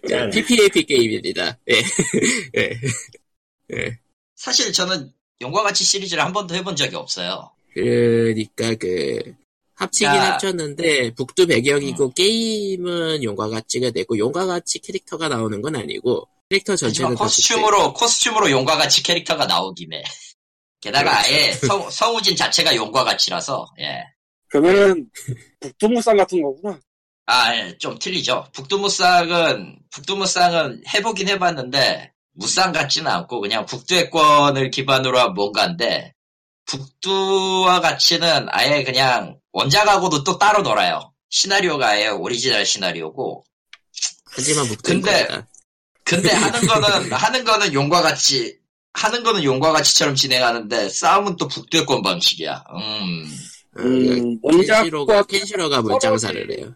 짠. 0.09 0.29
PPAP 0.31 0.83
게임입니다. 0.85 1.57
예. 1.69 1.81
예. 2.57 2.79
예. 3.73 3.99
사실 4.35 4.73
저는 4.73 5.11
용과 5.41 5.63
가치 5.63 5.83
시리즈를 5.83 6.23
한 6.23 6.33
번도 6.33 6.55
해본 6.55 6.75
적이 6.75 6.95
없어요. 6.97 7.51
그러니까 7.73 8.73
그 8.75 9.35
합치긴 9.81 10.07
야. 10.07 10.33
합쳤는데 10.33 11.13
북두 11.15 11.47
배경이고 11.47 12.13
게임은 12.13 13.23
용과 13.23 13.49
같이가 13.49 13.89
되고 13.89 14.17
용과 14.17 14.45
같이 14.45 14.79
캐릭터가 14.79 15.27
나오는 15.27 15.59
건 15.61 15.75
아니고 15.75 16.27
캐릭터 16.49 16.75
전체는 16.75 17.15
다 17.15 17.23
코스튬으로 17.23 17.93
코스튬으로 17.93 18.51
용과 18.51 18.77
같이 18.77 19.01
캐릭터가 19.01 19.47
나오긴 19.47 19.93
해. 19.93 20.03
게다가 20.81 21.19
아예 21.19 21.53
성, 21.53 21.89
성우진 21.89 22.35
자체가 22.35 22.75
용과 22.75 23.03
같이라서 23.03 23.65
예. 23.79 24.03
그러면은 24.49 25.09
북두무쌍 25.59 26.17
같은 26.17 26.41
거구나. 26.41 26.79
아, 27.25 27.55
예, 27.55 27.77
좀 27.77 27.97
틀리죠. 27.97 28.47
북두무쌍은, 28.51 29.79
북두무쌍은 29.91 30.83
해보긴 30.93 31.29
해봤는데, 31.29 32.11
무쌍 32.33 32.73
같지는 32.73 33.09
않고, 33.09 33.39
그냥 33.39 33.65
북두의권을 33.65 34.69
기반으로 34.71 35.17
한 35.17 35.33
뭔가인데, 35.33 36.13
북두와 36.65 37.79
같이는 37.79 38.47
아예 38.49 38.83
그냥 38.83 39.39
원작하고도 39.53 40.23
또 40.23 40.37
따로 40.37 40.61
놀아요. 40.61 41.13
시나리오가 41.29 41.89
아예 41.89 42.07
오리지널 42.07 42.65
시나리오고, 42.65 43.43
하지만 44.25 44.65
근데-. 44.83 45.27
근데 46.03 46.29
하는 46.33 46.67
거는, 46.67 47.11
하는 47.11 47.43
거는 47.43 47.73
용과 47.73 48.01
같이, 48.01 48.59
하는 48.93 49.23
거는 49.23 49.43
용과 49.43 49.71
같이처럼 49.71 50.15
진행하는데, 50.15 50.89
싸움은 50.89 51.37
또 51.37 51.47
북두의권 51.47 52.01
방식이야. 52.01 52.63
음. 52.75 53.25
음, 53.77 54.41
켄시로가 54.41 55.13
원작과 55.13 55.23
켄시로가 55.23 55.81
물장사를 55.81 56.57
해요. 56.57 56.75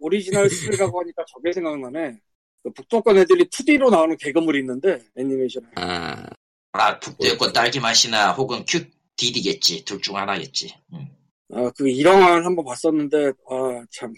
오리지널 0.00 0.50
스킬이라고 0.50 1.00
하니까 1.00 1.24
저게 1.32 1.52
생각나네. 1.52 2.18
그 2.62 2.72
북두권 2.72 3.16
애들이 3.16 3.44
2D로 3.44 3.90
나오는 3.90 4.16
개그물이 4.18 4.58
있는데 4.60 4.98
애니메이션에. 5.16 5.64
아 5.76 6.26
아, 6.72 6.98
북두의권 7.00 7.52
딸기 7.54 7.80
맛이나 7.80 8.32
혹은 8.32 8.64
DD겠지. 8.66 9.84
둘 9.84 10.00
중 10.02 10.16
하나겠지. 10.16 10.74
음. 10.92 11.08
아, 11.54 11.70
그 11.76 11.88
일화를 11.88 12.44
한번 12.44 12.64
봤었는데, 12.64 13.16
아, 13.50 13.84
참, 13.90 14.12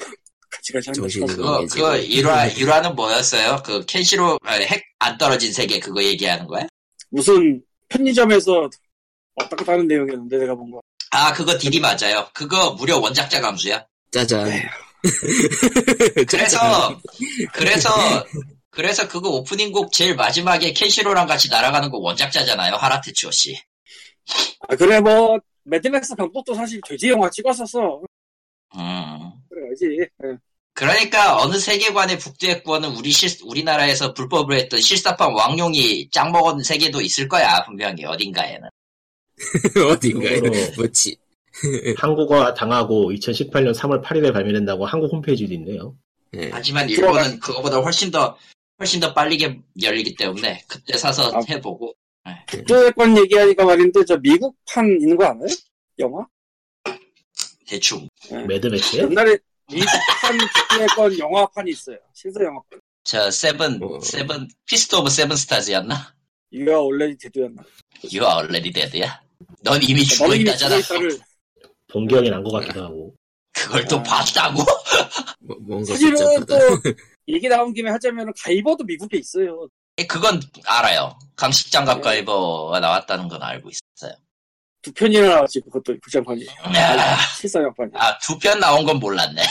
같이 0.50 0.72
같이 0.72 0.88
한번 0.88 1.02
정신이 1.02 1.28
싶었어. 1.28 1.36
그거, 1.36 1.62
이지 1.62 1.74
그거 1.76 1.96
일화, 1.96 2.46
일화는 2.46 2.96
뭐였어요? 2.96 3.62
그 3.64 3.84
켄시로, 3.86 4.38
아, 4.42 4.54
핵안 4.54 5.16
떨어진 5.18 5.52
세계 5.52 5.78
그거 5.78 6.02
얘기하는 6.02 6.46
거야? 6.46 6.66
무슨 7.10 7.62
편의점에서 7.88 8.68
왔다 9.36 9.56
갔다 9.56 9.72
하는 9.72 9.86
내용이었는데, 9.86 10.38
내가 10.38 10.54
본 10.54 10.70
거. 10.70 10.80
아, 11.12 11.32
그거 11.32 11.56
디디 11.58 11.80
맞아요. 11.80 12.28
그거 12.34 12.72
무려 12.72 12.98
원작자 12.98 13.40
감수야. 13.40 13.84
짜잔. 14.12 14.48
에휴. 14.52 14.62
그래서, 16.28 17.00
그래서, 17.52 17.90
그래서 18.70 19.08
그거 19.08 19.30
오프닝 19.30 19.72
곡 19.72 19.92
제일 19.92 20.14
마지막에 20.14 20.72
켄시로랑 20.72 21.26
같이 21.26 21.48
날아가는 21.48 21.90
거 21.90 21.98
원작자잖아요. 21.98 22.74
하라테츠오 22.74 23.30
씨. 23.30 23.56
아, 24.68 24.76
그래, 24.76 25.00
뭐, 25.00 25.38
매드맥스 25.64 26.14
병법도 26.16 26.54
사실 26.54 26.80
돼지 26.86 27.08
영화 27.08 27.28
찍었었어. 27.30 28.02
음. 28.76 29.30
그래야지. 29.48 29.98
예. 30.24 30.36
그러니까 30.72 31.36
어느 31.42 31.58
세계관의 31.58 32.18
북두의권은 32.18 32.90
우리 32.96 33.10
실, 33.10 33.28
우리나라에서 33.44 34.14
불법을 34.14 34.56
했던 34.56 34.80
실사판 34.80 35.32
왕용이 35.34 36.08
짱 36.10 36.32
먹은 36.32 36.62
세계도 36.62 37.00
있을 37.02 37.28
거야. 37.28 37.64
분명히 37.64 38.04
어딘가에는. 38.04 38.68
어딘가에 39.92 40.40
그거로 40.40 40.72
뭐지? 40.76 41.16
한국어화 41.98 42.54
당하고 42.54 43.10
2018년 43.12 43.74
3월 43.74 44.02
8일에 44.02 44.32
발매된다고 44.32 44.86
한국 44.86 45.12
홈페이지도 45.12 45.52
있네요. 45.54 45.94
예. 46.36 46.48
하지만 46.52 46.88
일본은 46.88 47.40
그거보다 47.40 47.78
훨씬 47.80 48.10
더 48.10 48.36
훨씬 48.78 49.00
더 49.00 49.12
빨리 49.12 49.36
게- 49.36 49.58
열리기 49.82 50.14
때문에 50.14 50.62
그때 50.68 50.96
사서 50.96 51.30
아. 51.36 51.40
해보고 51.50 51.92
북두의권 52.46 53.16
얘기하니까 53.18 53.64
말인데, 53.64 54.04
저 54.04 54.16
미국판 54.18 54.86
있는 55.00 55.16
거 55.16 55.24
알아요? 55.24 55.46
영화? 55.98 56.26
대충 57.66 58.08
매드맥스요? 58.48 59.04
옛날에 59.04 59.38
미국판 59.72 60.38
북두의권 60.68 61.18
영화판이 61.18 61.70
있어요. 61.70 61.98
실사 62.14 62.42
영화판. 62.44 62.80
저 63.04 63.30
seven 63.30 63.82
어. 63.82 64.00
Seven 64.00 64.48
Fist 64.66 64.96
of 64.96 65.08
Seven 65.10 65.36
Stars였나? 65.36 66.14
원래 66.66 67.14
대두였나? 67.16 67.62
You 68.02 68.24
are 68.26 68.40
already 68.42 68.72
dead야. 68.72 69.22
넌 69.62 69.80
이미 69.82 70.04
죽어 70.04 70.34
있다잖아. 70.34 70.80
죽어있다를 70.82 71.18
본 71.88 72.06
기억이 72.08 72.28
난 72.30 72.42
것 72.42 72.50
같기도 72.50 72.84
하고. 72.84 73.14
그걸 73.52 73.84
또 73.86 73.96
아. 73.98 74.02
봤다고? 74.02 74.62
뭐, 75.40 75.56
뭔가 75.60 75.86
사실은. 75.92 76.16
또 76.46 76.56
얘기 77.28 77.48
나온 77.48 77.72
김에 77.72 77.90
하자면 77.90 78.32
가이버도 78.42 78.84
미국에 78.84 79.18
있어요. 79.18 79.68
예, 80.00 80.06
그건 80.06 80.40
알아요. 80.66 81.18
감식장갑 81.36 81.98
네. 81.98 82.02
가이버가 82.02 82.80
나왔다는 82.80 83.28
건 83.28 83.42
알고 83.42 83.70
있어요. 83.70 84.14
두 84.82 84.92
편이나 84.92 85.28
나왔지 85.28 85.60
그것도 85.60 85.94
극장판이. 86.02 86.46
실사 87.38 87.58
영화판이. 87.60 87.90
아두 87.94 88.38
편 88.38 88.58
나온 88.58 88.84
건 88.84 88.98
몰랐네. 88.98 89.42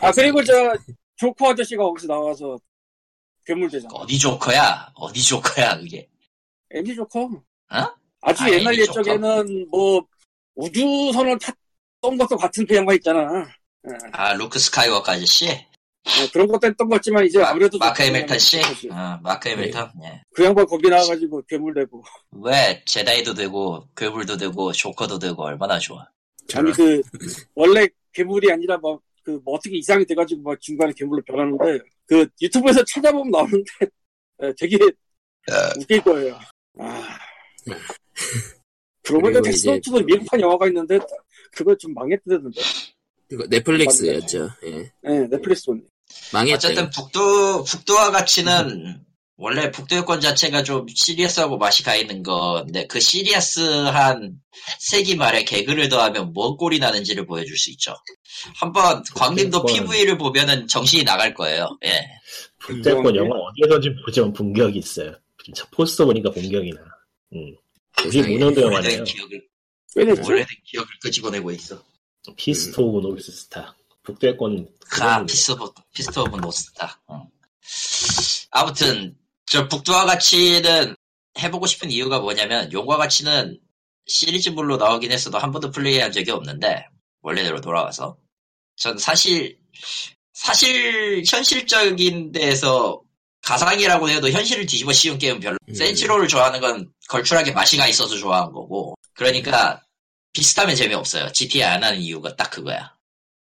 아 0.00 0.12
그리고 0.12 0.42
저 0.44 0.72
조커 1.16 1.50
아저씨가 1.50 1.82
거기서 1.82 2.06
나와서 2.06 2.56
괴물대장. 3.44 3.90
어디 3.92 4.18
조커야? 4.18 4.92
어디 4.94 5.22
조커야 5.22 5.78
그게? 5.78 6.08
MG 6.70 6.94
조커. 6.94 7.22
어? 7.22 7.94
아주 8.22 8.44
아, 8.44 8.50
옛날? 8.50 8.78
옛적에는 8.78 9.68
뭐 9.68 10.00
우주선을 10.54 11.38
탔던 11.40 12.18
것도 12.18 12.36
같은 12.36 12.64
그 12.66 12.76
양반 12.76 12.94
있잖아. 12.96 13.20
예. 13.88 13.96
아 14.12 14.32
루크 14.34 14.58
스카이워크 14.60 15.10
아저씨? 15.10 15.48
어, 16.06 16.30
그런 16.32 16.46
것도 16.48 16.66
했던 16.66 16.88
것 16.88 16.96
같지만 16.96 17.26
이제 17.26 17.38
마, 17.38 17.50
아무래도 17.50 17.78
마크 17.78 18.02
해밀턴 18.02 18.38
씨? 18.38 18.58
어, 18.90 19.18
마크 19.22 19.48
해밀턴? 19.48 19.90
예. 20.04 20.22
그 20.34 20.44
양반 20.44 20.66
거기 20.66 20.88
나와가지고 20.88 21.42
괴물 21.48 21.74
되고. 21.74 22.02
왜 22.42 22.82
제다이도 22.86 23.34
되고 23.34 23.86
괴물도 23.96 24.36
되고 24.36 24.72
조커도 24.72 25.18
되고 25.18 25.42
얼마나 25.42 25.78
좋아. 25.78 26.08
아니 26.54 26.72
그 26.72 27.00
원래 27.54 27.86
괴물이 28.12 28.50
아니라 28.52 28.78
막 28.78 29.00
그 29.22 29.38
뭐 29.44 29.56
어떻게 29.56 29.76
이상이 29.76 30.04
돼가지고 30.06 30.40
막 30.42 30.58
중간에 30.60 30.92
괴물로 30.96 31.22
변하는데 31.22 31.84
그 32.06 32.26
유튜브에서 32.40 32.82
찾아보면 32.84 33.30
나오는데 33.30 33.70
예, 34.42 34.52
되게 34.58 34.78
웃길 35.78 36.00
거예요. 36.02 36.38
아 36.78 37.18
그러고 39.02 39.22
보니까 39.24 39.42
텍스트도 39.42 40.00
미국판 40.04 40.40
영화가 40.40 40.68
있는데 40.68 40.98
그거 41.52 41.74
좀 41.76 41.92
망했다던데. 41.92 42.60
그거 43.28 43.46
넷플릭스였죠. 43.48 44.48
예. 44.64 44.90
네, 45.02 45.28
넷플릭스 45.28 45.68
온. 45.68 45.86
망했대. 46.32 46.54
어쨌든 46.54 46.90
북두 46.90 47.64
북두와 47.66 48.10
가치는 48.10 49.00
원래 49.36 49.70
북두여권 49.70 50.20
자체가 50.20 50.62
좀 50.62 50.86
시리어스하고 50.86 51.56
맛이 51.56 51.82
가 51.82 51.96
있는 51.96 52.22
건데 52.22 52.86
그 52.86 53.00
시리어스한 53.00 54.38
세기 54.78 55.16
말에 55.16 55.44
개그를 55.44 55.88
더하면 55.88 56.34
뭔 56.34 56.58
꼴이 56.58 56.78
나는지를 56.78 57.24
보여줄 57.24 57.56
수 57.56 57.70
있죠. 57.70 57.94
한번 58.56 59.02
광림도. 59.14 59.64
PV를 59.64 60.18
보면은 60.18 60.68
정신이 60.68 61.04
나갈 61.04 61.32
거예요. 61.32 61.78
예. 61.86 62.06
북대권 62.58 63.06
음, 63.06 63.16
영화 63.16 63.36
어디에서든지 63.36 64.02
보지만 64.04 64.32
본격이 64.34 64.78
있어요. 64.78 65.14
진짜 65.42 65.66
포스터 65.70 66.04
보니까 66.04 66.30
본격이 66.30 66.72
나. 66.72 66.80
음. 67.32 67.56
95년도 67.96 68.60
영화네요. 68.60 69.04
오래된 69.96 70.46
기억을 70.64 70.88
끄집어내고 71.02 71.50
있어. 71.52 71.82
Fist 72.36 72.78
of 72.78 73.00
North 73.00 73.37
Star. 73.37 73.74
북두의 74.12 74.45
권 74.45 74.68
아, 75.00 75.24
Fist 75.24 75.52
of, 75.52 75.72
Fist 75.94 76.18
of 76.18 76.36
North 76.36 76.68
Star. 76.68 77.00
응. 77.10 77.26
아무튼, 78.50 79.16
저 79.46 79.68
북두와 79.68 80.04
같이는 80.04 80.96
해보고 81.38 81.66
싶은 81.66 81.90
이유가 81.90 82.18
뭐냐면, 82.18 82.72
용과 82.72 82.96
같이는 82.96 83.58
시리즈물로 84.06 84.76
나오긴 84.78 85.12
했어도 85.12 85.38
한 85.38 85.52
번도 85.52 85.70
플레이한 85.70 86.10
적이 86.10 86.32
없는데, 86.32 86.86
원래대로 87.22 87.60
돌아와서. 87.60 88.16
전 88.76 88.98
사실, 88.98 89.58
사실, 90.32 91.22
현실적인 91.24 92.32
데에서 92.32 93.00
가상이라고 93.42 94.10
해도 94.10 94.28
현실을 94.28 94.66
뒤집어 94.66 94.92
씌운 94.92 95.18
게임은 95.18 95.40
별로. 95.40 95.56
음. 95.68 95.74
Saints 95.74 95.98
Row를 95.98 96.26
좋아하는 96.26 96.60
건 96.60 96.90
걸출하게 97.08 97.52
맛이 97.52 97.76
가 97.76 97.86
있어서 97.86 98.16
좋아한 98.16 98.50
거고, 98.52 98.96
그러니까, 99.14 99.82
비슷하면 100.32 100.74
재미없어요. 100.74 101.30
GTA 101.32 101.62
안 101.64 101.84
하는 101.84 102.00
이유가 102.00 102.34
딱 102.34 102.50
그거야. 102.50 102.94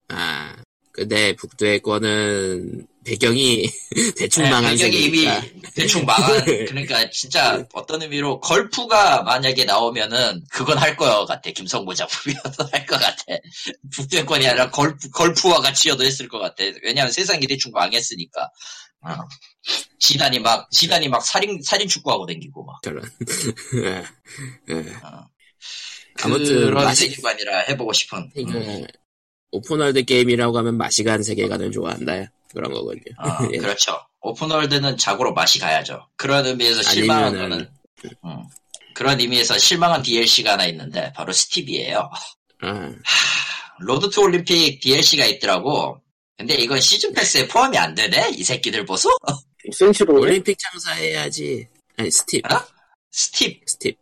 아, 0.09 0.55
근데 0.91 1.35
북두의 1.35 1.81
권은 1.81 2.85
배경이 3.05 3.69
대충 4.17 4.43
네, 4.43 4.49
망한 4.49 4.75
배경이 4.75 5.05
이미. 5.05 5.27
대충 5.73 6.05
망한 6.05 6.43
그러니까 6.67 7.09
진짜 7.11 7.65
어떤 7.73 8.01
의미로 8.01 8.39
걸프가 8.41 9.23
만약에 9.23 9.63
나오면은 9.65 10.43
그건 10.51 10.77
할 10.77 10.97
거 10.97 11.25
같아 11.25 11.49
김성모 11.51 11.93
작품이어도 11.93 12.65
할것 12.73 12.99
같아 12.99 13.23
북두의 13.95 14.22
권이 14.22 14.45
아니라 14.47 14.69
걸프, 14.71 15.09
걸프와 15.11 15.61
같이여도 15.61 16.03
했을 16.03 16.27
것 16.27 16.39
같아 16.39 16.63
왜냐하면 16.83 17.11
세상이 17.13 17.47
대충 17.47 17.71
망했으니까 17.71 18.49
어. 19.01 19.15
지단이 19.99 20.39
막 20.39 20.69
지단이 20.71 21.07
막 21.07 21.25
살인 21.25 21.61
살인 21.63 21.87
축구하고 21.87 22.25
댕기고 22.25 22.65
막 22.65 22.81
저런. 22.83 23.09
예, 23.85 24.03
예. 24.73 24.79
어. 25.03 25.25
아무튼 26.21 26.65
그런 26.65 26.85
맛이- 26.85 26.95
세계관이라 27.07 27.59
해보고 27.69 27.93
싶은 27.93 28.29
음. 28.37 28.85
open 29.51 29.75
world 29.75 30.05
게임이라고 30.05 30.57
하면 30.59 30.77
맛이 30.77 31.03
가는 31.03 31.23
세계관을 31.23 31.71
좋아한다. 31.71 32.31
그런 32.53 32.71
거군요. 32.73 33.01
어, 33.17 33.25
예. 33.53 33.57
그렇죠. 33.57 33.99
open 34.21 34.45
world는 34.45 34.97
자고로 34.97 35.33
맛이 35.33 35.59
가야죠. 35.59 36.07
그런 36.15 36.45
의미에서 36.45 36.83
실망한 36.83 37.33
아니면은- 37.33 37.39
거는, 37.39 37.69
음, 38.25 38.43
그런 38.93 39.19
의미에서 39.19 39.57
실망한 39.57 40.01
DLC가 40.03 40.53
하나 40.53 40.65
있는데, 40.67 41.13
바로 41.13 41.31
Steep이에요. 41.31 42.09
아, 42.61 42.91
Road 43.79 44.09
to 44.09 44.21
Olympic 44.21 44.79
DLC가 44.81 45.25
있더라고. 45.25 46.01
근데 46.37 46.55
이건 46.55 46.79
season 46.79 47.13
pass에 47.13 47.47
포함이 47.47 47.77
안 47.77 47.95
되네? 47.95 48.31
이 48.35 48.43
새끼들 48.43 48.85
보소? 48.85 49.09
올림픽 50.09 50.57
장사해야지. 50.57 51.67
아니 51.97 52.09
Steep, 52.11 52.45
어? 52.51 52.57
Steep이라고 53.11 53.61
Steep. 53.65 53.97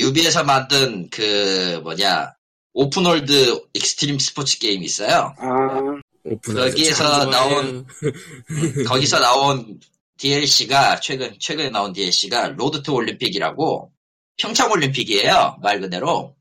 유비에서 0.00 0.44
만든 0.44 1.08
그, 1.10 1.80
뭐냐, 1.82 2.33
open 2.74 3.12
world 3.12 3.60
extreme 3.72 4.18
스포츠 4.18 4.58
게임 4.58 4.82
있어요. 4.82 5.34
아 5.38 6.00
거기에서. 6.44 7.24
나온 7.26 7.86
거기서 8.86 9.20
나온 9.20 9.80
DLC가 10.16 11.00
최근 11.00 11.36
최근에 11.38 11.70
나온 11.70 11.92
DLC가 11.92 12.48
Road 12.48 12.82
to 12.82 12.92
Olympic이라고 12.92 13.92
평창 14.36 14.70
올림픽이에요 14.70 15.58
말 15.62 15.80
그대로 15.80 16.34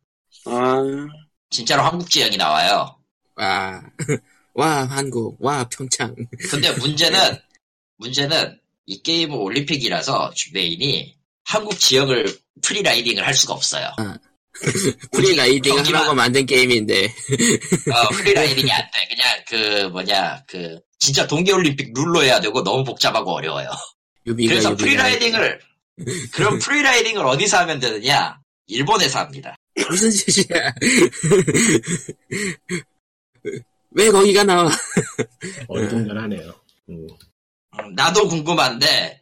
아, 0.45 0.81
진짜로 1.49 1.83
한국 1.83 2.09
지형이 2.09 2.37
나와요. 2.37 2.97
와, 3.35 3.81
와 4.53 4.85
한국, 4.85 5.37
와 5.39 5.67
평창. 5.69 6.15
근데 6.49 6.71
문제는 6.73 7.37
문제는 7.97 8.59
이 8.85 9.01
게임은 9.01 9.37
올림픽이라서 9.37 10.33
main이 10.53 11.15
한국 11.45 11.79
지역을 11.79 12.37
free 12.61 12.81
riding을 12.81 13.25
할 13.25 13.33
수가 13.33 13.53
없어요. 13.53 13.91
free 15.11 15.35
riding 15.35 15.75
경기만- 15.75 15.85
하라고 15.95 16.13
만든 16.13 16.45
게임인데 16.45 17.05
어, 17.05 18.07
free 18.13 18.34
riding이 18.34 18.71
안 18.71 18.81
돼. 18.81 19.07
그냥 19.09 19.43
그 19.47 19.87
뭐냐 19.89 20.43
그 20.47 20.79
진짜 20.99 21.25
동계올림픽 21.27 21.91
룰로 21.93 22.23
해야 22.23 22.39
되고 22.39 22.63
너무 22.63 22.83
복잡하고 22.83 23.33
어려워요. 23.33 23.69
유비가 24.27 24.51
그래서 24.53 24.71
유비가 24.71 24.85
free 25.03 25.21
riding을 25.21 25.59
그럼 26.33 26.59
free 26.59 26.80
riding을 26.80 27.25
어디서 27.25 27.57
하면 27.59 27.79
되느냐? 27.79 28.37
일본에서 28.67 29.19
합니다. 29.19 29.55
무슨 29.89 30.09
짓이야? 30.11 30.73
왜 33.91 34.09
거기가 34.09 34.43
나와? 34.43 34.71
어리둥절하네요. 35.67 36.53
음. 36.89 37.07
음, 37.79 37.93
나도 37.95 38.27
궁금한데 38.27 39.21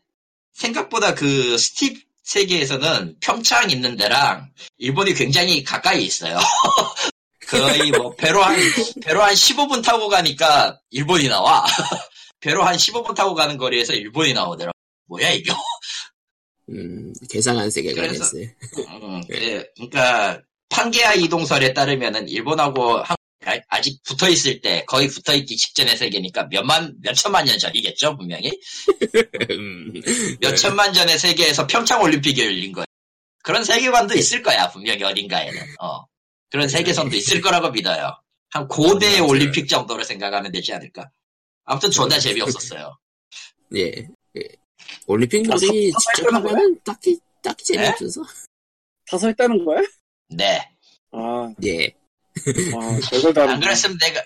생각보다 0.53 1.15
그 1.15 1.57
Steep 1.57 2.05
세계에서는 2.23 3.17
평창 3.19 3.69
있는 3.69 3.95
데랑 3.97 4.49
일본이 4.77 5.13
굉장히 5.13 5.63
가까이 5.63 6.03
있어요. 6.05 6.37
거의 7.49 7.91
뭐 7.91 8.15
배로 8.15 8.41
한 8.43 8.55
배로 9.03 9.21
한 9.21 9.33
15분 9.33 9.83
타고 9.83 10.07
가니까 10.07 10.79
일본이 10.89 11.27
나와. 11.27 11.65
배로 12.39 12.63
한 12.63 12.75
15분 12.77 13.13
타고 13.15 13.35
가는 13.35 13.57
거리에서 13.57 13.93
일본이 13.93 14.33
나오더라. 14.33 14.71
뭐야 15.07 15.29
이거? 15.31 15.53
음, 16.69 17.11
개상한 17.29 17.69
세계가 17.69 18.01
됐어요. 18.07 18.45
음, 18.87 19.21
그, 19.27 19.63
그러니까 19.75 20.41
판게아 20.69 21.15
이동설에 21.15 21.73
따르면은 21.73 22.29
일본하고 22.29 22.99
한- 23.03 23.17
아- 23.51 23.59
아직 23.69 24.01
붙어 24.03 24.29
있을 24.29 24.61
때 24.61 24.83
거의 24.85 25.07
붙어 25.07 25.33
있기 25.35 25.57
직전의 25.57 25.97
세계니까 25.97 26.45
몇만 26.45 26.95
몇 27.01 27.13
천만 27.13 27.45
년 27.45 27.57
전이겠죠 27.59 28.17
분명히 28.17 28.51
음, 29.51 29.93
몇 30.39 30.55
천만 30.55 30.93
전의 30.93 31.17
세계에서 31.19 31.67
평창 31.67 32.01
올림픽이 32.01 32.41
열린 32.41 32.71
거예요. 32.71 32.85
그런 33.43 33.63
세계관도 33.63 34.15
있을 34.15 34.41
거야 34.43 34.69
분명히 34.69 35.03
어딘가에는. 35.03 35.61
어. 35.79 36.05
그런 36.49 36.67
세계선도 36.67 37.15
있을 37.15 37.41
거라고 37.41 37.71
믿어요. 37.71 38.13
한 38.49 38.67
고대 38.67 39.09
맞아요. 39.19 39.27
올림픽 39.27 39.67
정도로 39.67 40.03
생각하면 40.03 40.51
되지 40.51 40.73
않을까. 40.73 41.09
아무튼 41.63 41.89
존나 41.91 42.19
재미없었어요. 42.19 42.97
예. 43.77 43.85
예. 44.37 44.41
올림픽 45.07 45.43
놀이 45.43 45.91
아, 45.95 45.99
서- 45.99 46.11
직접 46.13 46.33
하면은 46.33 46.77
딱히, 46.83 47.17
딱히 47.41 47.63
재미없어서. 47.63 48.21
다서 49.09 49.27
했다는 49.27 49.63
거야? 49.63 49.81
네. 50.29 50.69
아, 51.11 51.53
예. 51.63 51.89
아다안 53.29 53.59
그랬으면 53.59 53.97
내가 53.99 54.23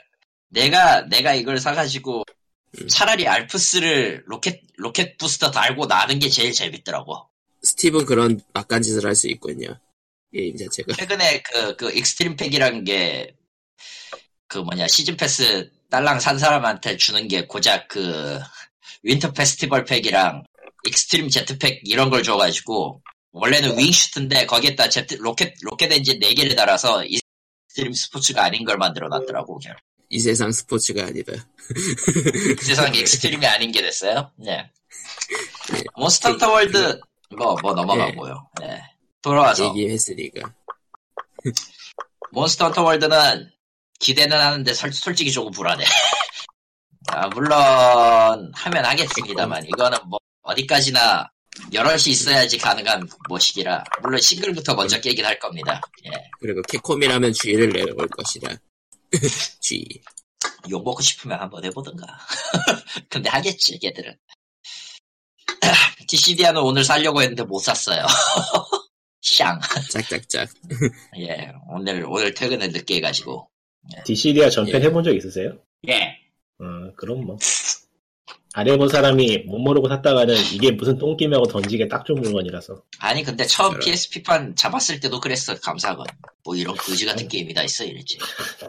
내가 0.50 1.02
내가 1.02 1.34
이걸 1.34 1.60
사가지고 1.60 2.24
음. 2.82 2.88
차라리 2.88 3.28
알프스를 3.28 4.24
로켓 4.28 4.62
로켓 4.78 5.18
부스터 5.18 5.52
달고 5.52 5.86
나는 5.88 6.20
게 6.20 6.30
제일 6.30 6.54
재밌더라고. 6.54 7.28
스티븐 7.64 8.06
그런 8.06 8.40
막간 8.54 8.82
짓을 8.82 9.06
할 9.06 9.16
수 9.16 9.28
있군요. 9.28 9.80
게임 10.36 10.58
자체가. 10.58 10.94
최근에 10.94 11.42
그, 11.42 11.76
그, 11.78 11.92
익스트림 11.92 12.36
팩이라는 12.36 12.84
게, 12.84 13.34
그 14.48 14.58
뭐냐, 14.58 14.88
season 14.88 15.16
pass 15.16 15.72
딸랑 15.90 16.20
산 16.20 16.38
사람한테 16.38 16.98
주는 16.98 17.28
게 17.28 17.48
고작 17.48 17.88
그, 17.88 18.40
winter 19.04 19.32
festival 19.32 19.86
pack이랑 19.86 20.44
extreme 20.86 21.30
jet 21.30 21.58
pack 21.58 21.82
이런 21.86 22.10
걸 22.10 22.22
줘가지고, 22.22 23.02
원래는 23.32 23.78
wingsuit인데 23.78 24.46
거기에다 24.46 24.90
제트, 24.90 25.16
로켓, 25.16 25.54
로켓 25.62 25.92
엔진 25.92 26.20
4개를 26.20 26.56
달아서 26.56 27.06
extreme 27.06 27.92
스포츠가 27.92 28.46
아닌 28.46 28.64
걸 28.64 28.78
만들어 28.78 29.10
놨더라고, 29.10 29.60
그냥. 29.60 29.76
이 30.10 30.20
세상 30.20 30.52
스포츠가 30.52 31.04
아니다. 31.04 31.34
그 31.68 32.64
세상에 32.64 33.00
extreme이 33.00 33.46
아닌 33.46 33.72
게 33.72 33.82
됐어요. 33.82 34.32
네. 34.38 34.72
몬스터 35.98 36.30
헌터 36.30 36.52
월드, 36.52 37.00
뭐, 37.38 37.58
뭐 37.62 37.74
넘어가고요. 37.74 38.50
네. 38.62 38.82
돌아와서. 39.22 39.68
얘기했으니까. 39.68 40.54
몬스터 42.32 42.66
헌터 42.66 42.84
월드는 42.84 43.52
기대는 44.00 44.40
하는데 44.40 44.74
설, 44.74 44.94
솔직히 44.94 45.32
조금 45.32 45.52
불안해. 45.52 45.84
아, 47.10 47.28
물론 47.28 48.52
하면 48.54 48.86
하겠습니다만 48.86 49.66
이거는 49.68 49.98
뭐 50.08 50.20
어디까지나 50.44 51.30
여럿이 51.74 52.10
있어야지 52.10 52.58
가능한 52.58 53.08
모시기라 53.30 53.84
물론 54.02 54.22
싱글부터 54.22 54.76
먼저 54.76 55.00
깨긴 55.00 55.26
할 55.26 55.40
겁니다. 55.40 55.82
예. 56.06 56.12
그리고 56.40 56.62
캡콤이라면 56.64 57.34
G를 57.34 57.70
내려올 57.70 58.08
것이라. 58.08 58.56
G. 59.62 59.88
욕 60.70 60.84
먹고 60.84 61.02
싶으면 61.02 61.40
한번 61.40 61.64
해보든가. 61.66 62.06
근데 63.10 63.30
하겠지 63.30 63.80
걔들은. 63.80 64.16
DCD야는 66.08 66.62
오늘 66.62 66.84
살려고 66.84 67.22
했는데 67.22 67.44
못 67.44 67.60
샀어요. 67.60 68.06
샹. 69.22 69.60
짝짝짝. 69.90 70.50
예. 71.20 71.52
오늘 71.70 72.06
오늘 72.08 72.34
퇴근을 72.34 72.72
늦게 72.72 72.96
해가지고. 72.98 73.50
DCD야 74.06 74.50
전편 74.50 74.82
예. 74.82 74.86
해본 74.86 75.04
적 75.04 75.16
있으세요? 75.16 75.58
예. 75.88 76.18
어, 76.60 76.94
그럼 76.96 77.26
뭐. 77.26 77.38
안 78.58 78.68
해본 78.70 78.88
사람이 78.88 79.40
못 79.48 79.58
모르고 79.60 79.90
샀다가는 79.90 80.34
이게 80.54 80.72
무슨 80.72 80.98
똥김하고 80.98 81.46
던지게 81.48 81.90
딱 81.90 82.06
좋은 82.06 82.22
물건이라서. 82.22 82.82
아니 83.00 83.22
근데 83.22 83.46
처음 83.46 83.74
그래. 83.74 83.86
PSP판 83.86 84.56
잡았을 84.56 85.00
때도 85.02 85.20
그랬어 85.20 85.60
감사건 85.60 86.06
뭐 86.44 86.56
이런 86.56 86.74
거지 86.78 87.06
같은 87.06 87.28
게임이 87.28 87.54
다 87.54 87.64
있어 87.64 87.84
이랬지 87.84 88.18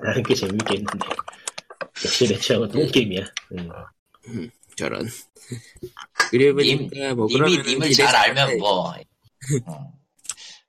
나는 0.02 0.22
꽤 0.24 0.34
재밌게 0.34 0.74
했는데. 0.74 1.06
역시 2.04 2.26
내 2.28 2.36
취향은 2.38 2.68
똥게임이야. 2.70 3.22
음. 3.52 4.50
저런. 4.76 5.08
그리고 6.30 6.60
님- 6.60 6.88
보니까 6.88 7.14
뭐 7.14 7.26
님이 7.28 7.56
님을 7.58 7.92
잘 7.92 8.14
알면 8.14 8.58
뭐 8.58 8.92
음. 8.92 9.60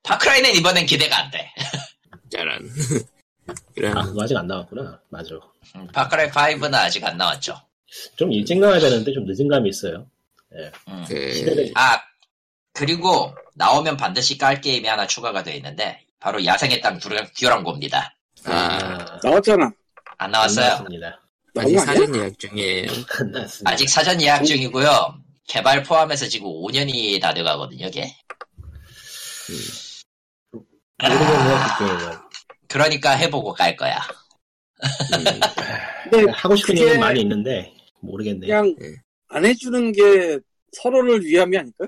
파크라이는 0.03 0.53
이번엔 0.55 0.85
기대가 0.85 1.17
안 1.23 1.31
돼 1.31 1.49
저런. 2.29 2.69
그럼 3.75 3.97
아, 3.97 4.03
그거 4.03 4.23
아직 4.23 4.37
안 4.37 4.45
나왔구나. 4.45 5.01
맞아. 5.09 5.29
음, 5.75 5.87
파크라이 5.93 6.29
5는 6.29 6.73
아직 6.75 7.03
안 7.03 7.17
나왔죠 7.17 7.59
좀 8.15 8.31
일찍 8.33 8.59
나와야 8.59 8.79
되는데 8.79 9.13
좀 9.13 9.25
늦은 9.25 9.47
감이 9.47 9.69
있어요. 9.69 10.07
음. 10.87 11.03
그 11.07 11.71
아 11.75 12.01
그리고 12.73 13.33
나오면 13.55 13.97
반드시 13.97 14.37
깔 14.37 14.61
게임이 14.61 14.87
하나 14.87 15.07
추가가 15.07 15.43
되어 15.43 15.55
있는데 15.55 15.99
바로 16.19 16.43
야생의 16.45 16.79
땅 16.81 16.99
듀랑고입니다 16.99 18.13
아, 18.45 18.51
아, 18.51 19.19
나왔잖아. 19.23 19.71
안안 20.19 20.31
나왔어요 20.31 20.65
나왔습니다. 20.65 21.21
아직? 21.57 21.79
사전 21.79 22.15
예약 22.15 22.37
중이에요. 22.39 22.91
안. 22.91 23.47
아직 23.65 23.89
사전 23.89 24.21
예약 24.21 24.45
중이고요 24.45 25.15
개발 25.47 25.81
포함해서 25.83 26.27
지금 26.27 26.47
5년이 26.49 27.19
다 27.21 27.33
돼가거든요 27.33 27.89
걔 27.91 28.13
모르겠네요, 31.01 31.57
그 31.77 31.85
게임은. 31.97 32.17
그러니까 32.67 33.11
해보고 33.11 33.53
깔 33.53 33.75
거야 33.75 33.97
음, 34.83 35.39
근데 36.11 36.31
하고 36.31 36.55
싶은 36.55 36.75
그게 36.75 36.81
얘기는 36.85 36.99
많이 36.99 37.21
있는데, 37.21 37.73
모르겠네요. 37.99 38.47
그냥 38.47 38.75
네. 38.79 38.95
안 39.29 39.45
해주는 39.45 39.91
게 39.91 40.39
서로를 40.71 41.23
위함이 41.23 41.57
아닐까? 41.57 41.85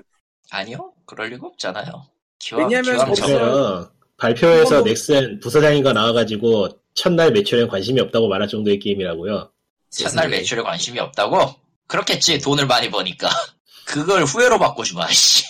아니요 0.50 0.92
그럴 1.06 1.28
리가 1.30 1.46
없잖아요 1.46 2.06
기왕, 2.38 2.68
왜냐면 2.68 3.12
기왕. 3.14 3.90
발표에서 4.16 4.82
넥슨 4.82 5.40
부서장이가 5.40 5.92
나와가지고 5.92 6.68
첫날 6.94 7.32
매출에 7.32 7.66
관심이 7.66 8.00
없다고 8.00 8.28
말할 8.28 8.48
정도의 8.48 8.78
게임이라고요. 8.78 9.50
첫날. 9.90 10.28
매출에 10.28 10.62
관심이 10.62 10.98
없다고? 10.98 11.54
그렇겠지 11.86 12.38
돈을 12.38 12.66
많이 12.66 12.90
버니까 12.90 13.28
그걸 13.86 14.24
후회로 14.24 14.58
바꿔주마 14.58 15.08
씨. 15.08 15.44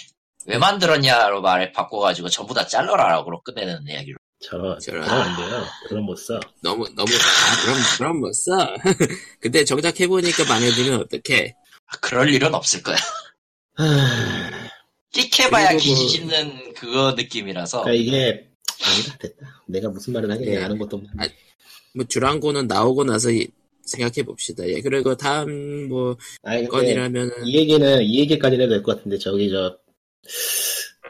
왜 0.46 0.58
만들었냐로 0.58 1.42
말 1.42 1.72
바꿔가지고 1.72 2.28
전부 2.28 2.54
다 2.54 2.66
잘라라라고 2.66 3.42
끝내는 3.42 3.86
이야기로 3.88 4.16
저, 4.42 4.78
저런. 4.78 5.02
그럼 5.04 5.20
안 5.20 5.36
돼요. 5.36 5.66
그럼 5.88 6.04
못 6.06 6.16
써. 6.16 6.40
너무 6.62 6.86
너무 6.94 7.12
아, 7.12 7.62
그럼 7.64 7.76
그럼 7.98 8.20
뭐 8.20 8.30
써. 8.32 8.74
근데 9.40 9.64
정작 9.64 10.00
해보니까 10.00 10.44
마음에 10.48 10.70
들면 10.70 11.00
어떡해? 11.00 11.54
아, 11.86 11.96
그럴 12.00 12.32
일은 12.32 12.54
없을 12.54 12.82
거야 12.82 12.96
그리고 15.68 15.78
기지 15.78 16.20
뭐- 16.20 16.30
그거 16.74 17.12
느낌이라서 17.16 17.82
그러니까 17.82 18.02
이게, 18.02 18.48
아니다, 18.82 19.18
됐다. 19.18 19.62
내가 19.66 19.88
무슨 19.90 20.12
말을 20.14 20.30
하겠냐, 20.30 20.58
네. 20.58 20.64
아는 20.64 20.78
것도 20.78 20.96
없는데. 20.96 21.24
아, 21.24 21.28
뭐 21.94 22.04
듀랑고는 22.08 22.66
나오고 22.66 23.04
나서 23.04 23.28
생각해 23.84 24.22
봅시다. 24.24 24.66
예, 24.68 24.80
그리고 24.80 25.16
다음 25.16 25.88
뭐 25.88 26.16
아니, 26.42 26.60
근데 26.60 26.70
건이라면은 26.70 27.46
이 27.46 27.56
얘기는, 27.56 28.02
이 28.02 28.20
얘기까지는 28.20 28.64
해도 28.64 28.74
될 28.74 28.82
것 28.82 28.96
같은데, 28.96 29.18
저기, 29.18 29.50
저, 29.50 29.76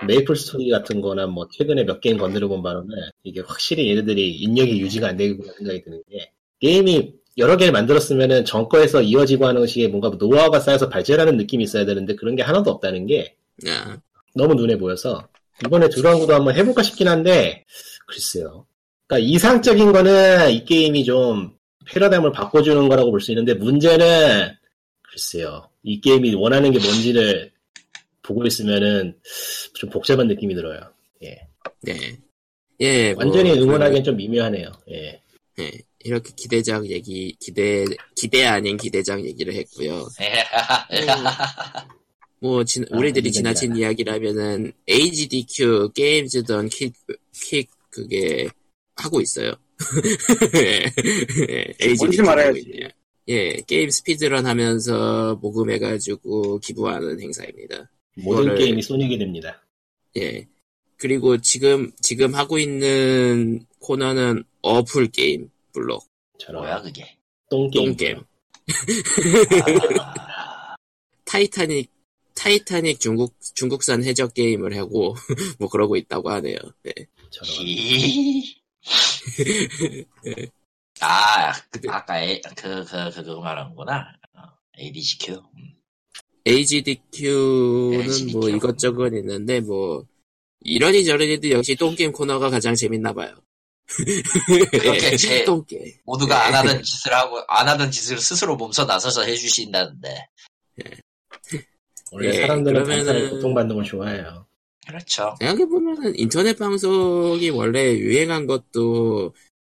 메이플 0.06 0.36
스토리 0.36 0.70
같은 0.70 1.00
거나 1.00 1.26
뭐, 1.26 1.48
최근에 1.52 1.84
몇 1.84 2.00
게임 2.00 2.18
건드려 2.18 2.48
본 2.48 2.62
바로는, 2.62 2.94
이게 3.24 3.40
확실히 3.40 3.90
얘네들이 3.90 4.30
인력이 4.36 4.80
유지가 4.80 5.08
안 5.08 5.16
되겠구나 5.16 5.52
생각이 5.52 5.82
드는 5.82 6.02
게, 6.10 6.32
게임이 6.60 7.14
여러 7.38 7.56
개를 7.56 7.72
만들었으면은 7.72 8.44
전 8.44 8.65
거에서 8.65 9.02
이어지고 9.02 9.46
하는 9.46 9.66
식의 9.66 9.88
뭔가 9.88 10.10
노하우가 10.18 10.60
쌓여서 10.60 10.88
발전하는 10.88 11.36
느낌이 11.36 11.64
있어야 11.64 11.84
되는데, 11.84 12.14
그런 12.16 12.36
게 12.36 12.42
하나도 12.42 12.70
없다는 12.70 13.06
게, 13.06 13.36
야, 13.66 14.00
너무 14.34 14.54
눈에 14.54 14.76
보여서, 14.76 15.28
이번에 15.64 15.88
드라운드도 15.88 16.34
한번 16.34 16.54
해볼까 16.56 16.82
싶긴 16.82 17.08
한데, 17.08 17.64
글쎄요. 18.06 18.66
그러니까 19.06 19.28
이상적인 19.28 19.92
거는 19.92 20.50
이 20.52 20.64
게임이 20.64 21.04
좀 21.04 21.52
패러다임을 21.86 22.32
바꿔주는 22.32 22.88
거라고 22.88 23.10
볼 23.10 23.20
수 23.20 23.32
있는데 23.32 23.54
문제는 23.54 24.52
글쎄요. 25.02 25.68
이 25.82 26.00
게임이 26.00 26.34
원하는 26.34 26.70
게 26.70 26.78
뭔지를 26.78 27.50
보고 28.30 28.46
있으면은 28.46 29.18
좀 29.74 29.90
복잡한 29.90 30.28
느낌이 30.28 30.54
들어요. 30.54 30.80
예. 31.24 31.40
네, 31.82 32.16
예, 32.80 33.12
뭐, 33.14 33.24
완전히 33.24 33.50
응원하기엔 33.52 34.04
좀 34.04 34.16
미묘하네요. 34.16 34.70
예. 34.90 35.20
예, 35.58 35.70
이렇게 36.04 36.32
기대작 36.36 36.88
얘기 36.88 37.36
기대 37.40 37.84
기대 38.14 38.44
아닌 38.44 38.76
기대작 38.76 39.24
얘기를 39.24 39.52
했고요. 39.54 40.06
뭐 42.40 42.64
진- 42.64 42.86
아, 42.90 42.96
우리들이 42.96 43.30
기대작. 43.30 43.54
지나친 43.60 43.76
이야기라면은 43.76 44.72
HDQ 44.88 45.90
게임즈던 45.94 46.68
킥, 46.70 46.94
킥 47.32 47.68
그게 47.90 48.48
하고 48.96 49.20
있어요. 49.20 49.52
예, 50.56 51.94
뭔지 51.98 52.22
말해야지. 52.22 52.88
예, 53.28 53.56
게임 53.66 53.90
스피드런 53.90 54.46
하면서 54.46 55.38
모금해가지고 55.42 56.58
기부하는 56.60 57.20
행사입니다. 57.20 57.90
모든 58.16 58.44
이거를- 58.54 58.58
게임이 58.58 58.82
소닉이 58.82 59.18
됩니다. 59.18 59.62
예. 60.16 60.46
그리고 60.96 61.38
지금, 61.40 61.92
지금 62.00 62.34
하고 62.34 62.58
있는 62.58 63.64
코너는 63.78 64.44
어플 64.62 65.08
게임 65.08 65.50
블록. 65.72 66.06
저런 66.38 66.62
뭐야 66.62 66.82
그게 66.82 67.16
똥게임. 67.48 67.86
똥게임. 67.96 68.22
아, 69.64 69.76
타이타닉, 71.24 71.90
타이타닉 72.34 73.00
중국, 73.00 73.34
중국산 73.54 74.04
해적 74.04 74.34
게임을 74.34 74.76
하고, 74.76 75.14
뭐 75.58 75.68
그러고 75.68 75.96
있다고 75.96 76.30
하네요. 76.30 76.56
예. 76.86 76.92
저런. 77.30 77.52
히- 77.54 78.60
아, 81.00 81.52
그, 81.70 81.80
아까 81.88 82.20
에, 82.22 82.40
그, 82.56 82.84
그, 82.84 83.10
그, 83.10 83.22
ADGQ. 84.78 85.32
음. 85.34 85.74
HDQ. 86.44 88.02
뭐 88.32 88.48
이것저것 88.48 89.08
있는데, 89.14 89.60
뭐, 89.60 90.06
이러니 90.60 91.04
저러니도 91.04 91.50
역시 91.50 91.74
똥게임 91.76 92.12
코너가 92.12 92.50
가장 92.50 92.74
재밌나 92.74 93.12
봐요. 93.12 93.34
그렇게 94.70 95.12
예, 95.12 95.16
제- 95.16 95.44
똥게임. 95.44 95.94
모두가 96.04 96.46
안 96.46 96.54
하던 96.54 96.82
짓을 96.82 97.12
하고, 97.14 97.40
안 97.48 97.68
하던 97.68 97.90
짓을 97.90 98.18
스스로 98.18 98.56
몸소 98.56 98.84
나서서 98.84 99.22
해주신다는데. 99.22 100.26
원래 102.12 102.28
예, 102.28 102.40
사람들은 102.42 102.84
그러면은- 102.84 103.30
고통받는 103.30 103.74
걸 103.76 103.84
좋아해요. 103.84 104.46
그렇죠. 104.86 105.34
생각해보면은 105.40 106.18
인터넷 106.18 106.58
방송이 106.58 107.50
원래 107.50 107.94
유행한 107.96 108.46
것도 108.46 109.34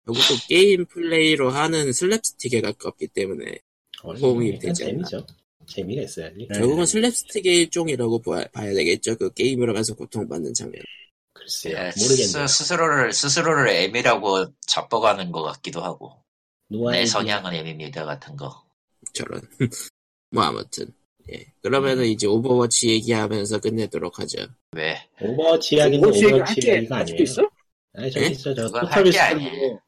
결국 0.04 0.20
또 0.28 0.34
게임 0.48 0.86
플레이로 0.86 1.50
하는 1.50 1.90
슬랩스틱에 1.90 2.62
가깝기 2.62 3.08
때문에 3.08 3.58
호응이 4.02 4.58
되지 4.61 4.84
않나. 4.84 5.04
재미죠. 5.08 5.26
재미가 5.70 6.02
있어야지. 6.02 6.48
결국은 6.52 6.84
슬랩스틱의 6.84 7.46
일종이라고 7.46 8.20
봐, 8.22 8.40
야 8.42 8.46
되겠죠. 8.74 9.16
그 9.16 9.32
게임으로 9.32 9.72
가서 9.72 9.94
고통받는 9.94 10.52
장면. 10.54 10.82
글쎄요. 11.32 11.76
예, 11.76 11.92
모르겠네요. 11.96 12.46
스, 12.46 12.58
스스로를, 12.58 13.12
스스로를 13.12 13.68
M이라고 13.68 14.46
잡아가는 14.66 15.30
것 15.32 15.42
같기도 15.42 15.80
하고. 15.82 16.12
내 16.68 16.98
길. 16.98 17.06
성향은 17.06 17.54
M입니다 17.54 18.04
같은 18.04 18.36
거. 18.36 18.64
저런. 19.14 19.40
뭐 20.30 20.42
아무튼. 20.44 20.92
예. 21.32 21.46
그러면은 21.62 22.06
이제 22.06 22.26
오버워치 22.26 22.88
얘기하면서 22.90 23.60
끝내도록 23.60 24.18
하죠. 24.18 24.46
왜? 24.72 24.96
오버워치 25.20 25.76
이야기는 25.76 25.98
오버워치 26.00 26.24
얘기 26.24 26.34
오버워치 26.34 26.60
이야기가 26.66 26.96
아직도. 26.98 27.22
있어? 27.22 27.42
아니, 27.94 28.10
저기 28.10 28.26
예? 28.26 28.30
있어. 28.30 28.54
저 28.54 28.62
그건 28.66 28.80
토탈비스킷 28.82 29.34
아니에요. 29.34 29.80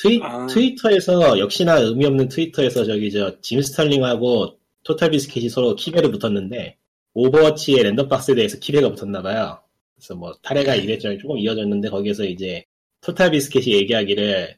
트위, 0.00 0.20
아. 0.22 0.46
트위터에서 0.46 1.38
역시나 1.40 1.78
의미 1.80 2.06
없는 2.06 2.28
트위터에서 2.28 2.84
저기 2.84 3.10
저 3.10 3.40
짐 3.42 3.60
스털링하고 3.62 4.57
토탈 4.88 5.10
비스켓이 5.10 5.50
서로 5.50 5.76
키배를 5.76 6.10
붙었는데 6.10 6.76
오버워치의 7.12 7.82
random 7.82 8.13
box에 8.13 8.34
대해서 8.34 8.58
키배가 8.58 8.90
붙었나 8.94 9.20
봐요. 9.20 9.60
그래서 9.94 10.14
뭐 10.14 10.32
타래가 10.42 10.76
이랬저랬 10.76 11.20
조금 11.20 11.36
이어졌는데 11.36 11.90
거기에서 11.90 12.24
이제 12.24 12.64
토탈 13.02 13.32
비스켓이 13.32 13.74
얘기하기를 13.74 14.56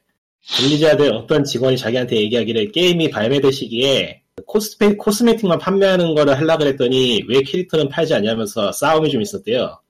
블리자드 0.57 1.09
어떤 1.09 1.43
직원이 1.43 1.77
자기한테 1.77 2.15
얘기하기를 2.15 2.71
게임이 2.71 3.09
발매될 3.09 3.51
시기에 3.51 4.21
cosme, 4.45 4.95
cosmetic만 4.95 5.59
판매하는 5.59 6.15
거를 6.15 6.37
하려고 6.37 6.63
그랬더니 6.63 7.23
왜 7.27 7.41
캐릭터는 7.41 7.89
팔지 7.89 8.13
않냐면서 8.13 8.71
싸움이 8.71 9.11
좀 9.11 9.21
있었대요. 9.21 9.81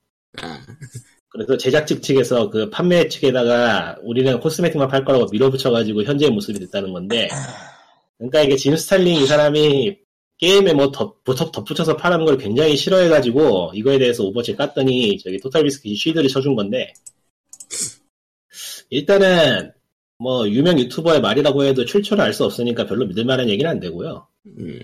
아, 0.42 0.60
그래서 1.30 1.56
제작측 1.56 2.02
측에서 2.02 2.50
그 2.50 2.70
판매 2.72 3.08
측에다가 3.08 3.98
우리는 4.02 4.40
cosmetic만 4.40 4.88
팔 4.88 5.06
거라고 5.06 5.28
밀어붙여가지고 5.32 6.04
현재의 6.04 6.32
모습이 6.32 6.60
됐다는 6.60 6.92
건데, 6.92 7.30
그러니까 8.18 8.42
이게 8.42 8.56
짐 8.58 8.76
스털링 8.76 9.22
이 9.22 9.26
사람이 9.26 9.98
게임에 10.42 10.74
뭐 10.74 10.92
덧, 10.92 11.24
덧, 11.24 11.52
덧붙여서 11.52 11.98
파는 11.98 12.26
걸 12.26 12.38
굉장히 12.38 12.76
싫어해가지고 12.76 13.72
이거에 13.76 14.00
대해서 14.00 14.24
오버워치 14.24 14.56
깠더니 14.56 15.22
저기 15.24 15.40
토탈 15.40 15.64
비스킷이 15.64 15.96
shield를 15.96 16.28
쳐준 16.30 16.56
건데, 16.56 16.94
일단은 18.90 19.72
뭐 20.18 20.48
유명 20.50 20.78
유튜버의 20.80 21.22
말이라고 21.22 21.64
해도 21.64 21.86
출처를 21.86 22.24
알 22.24 22.34
수 22.34 22.44
없으니까 22.46 22.86
별로 22.88 23.06
믿을 23.06 23.24
만한 23.26 23.50
얘기는 23.50 23.70
안 23.70 23.80
되고요. 23.80 24.28
음, 24.48 24.80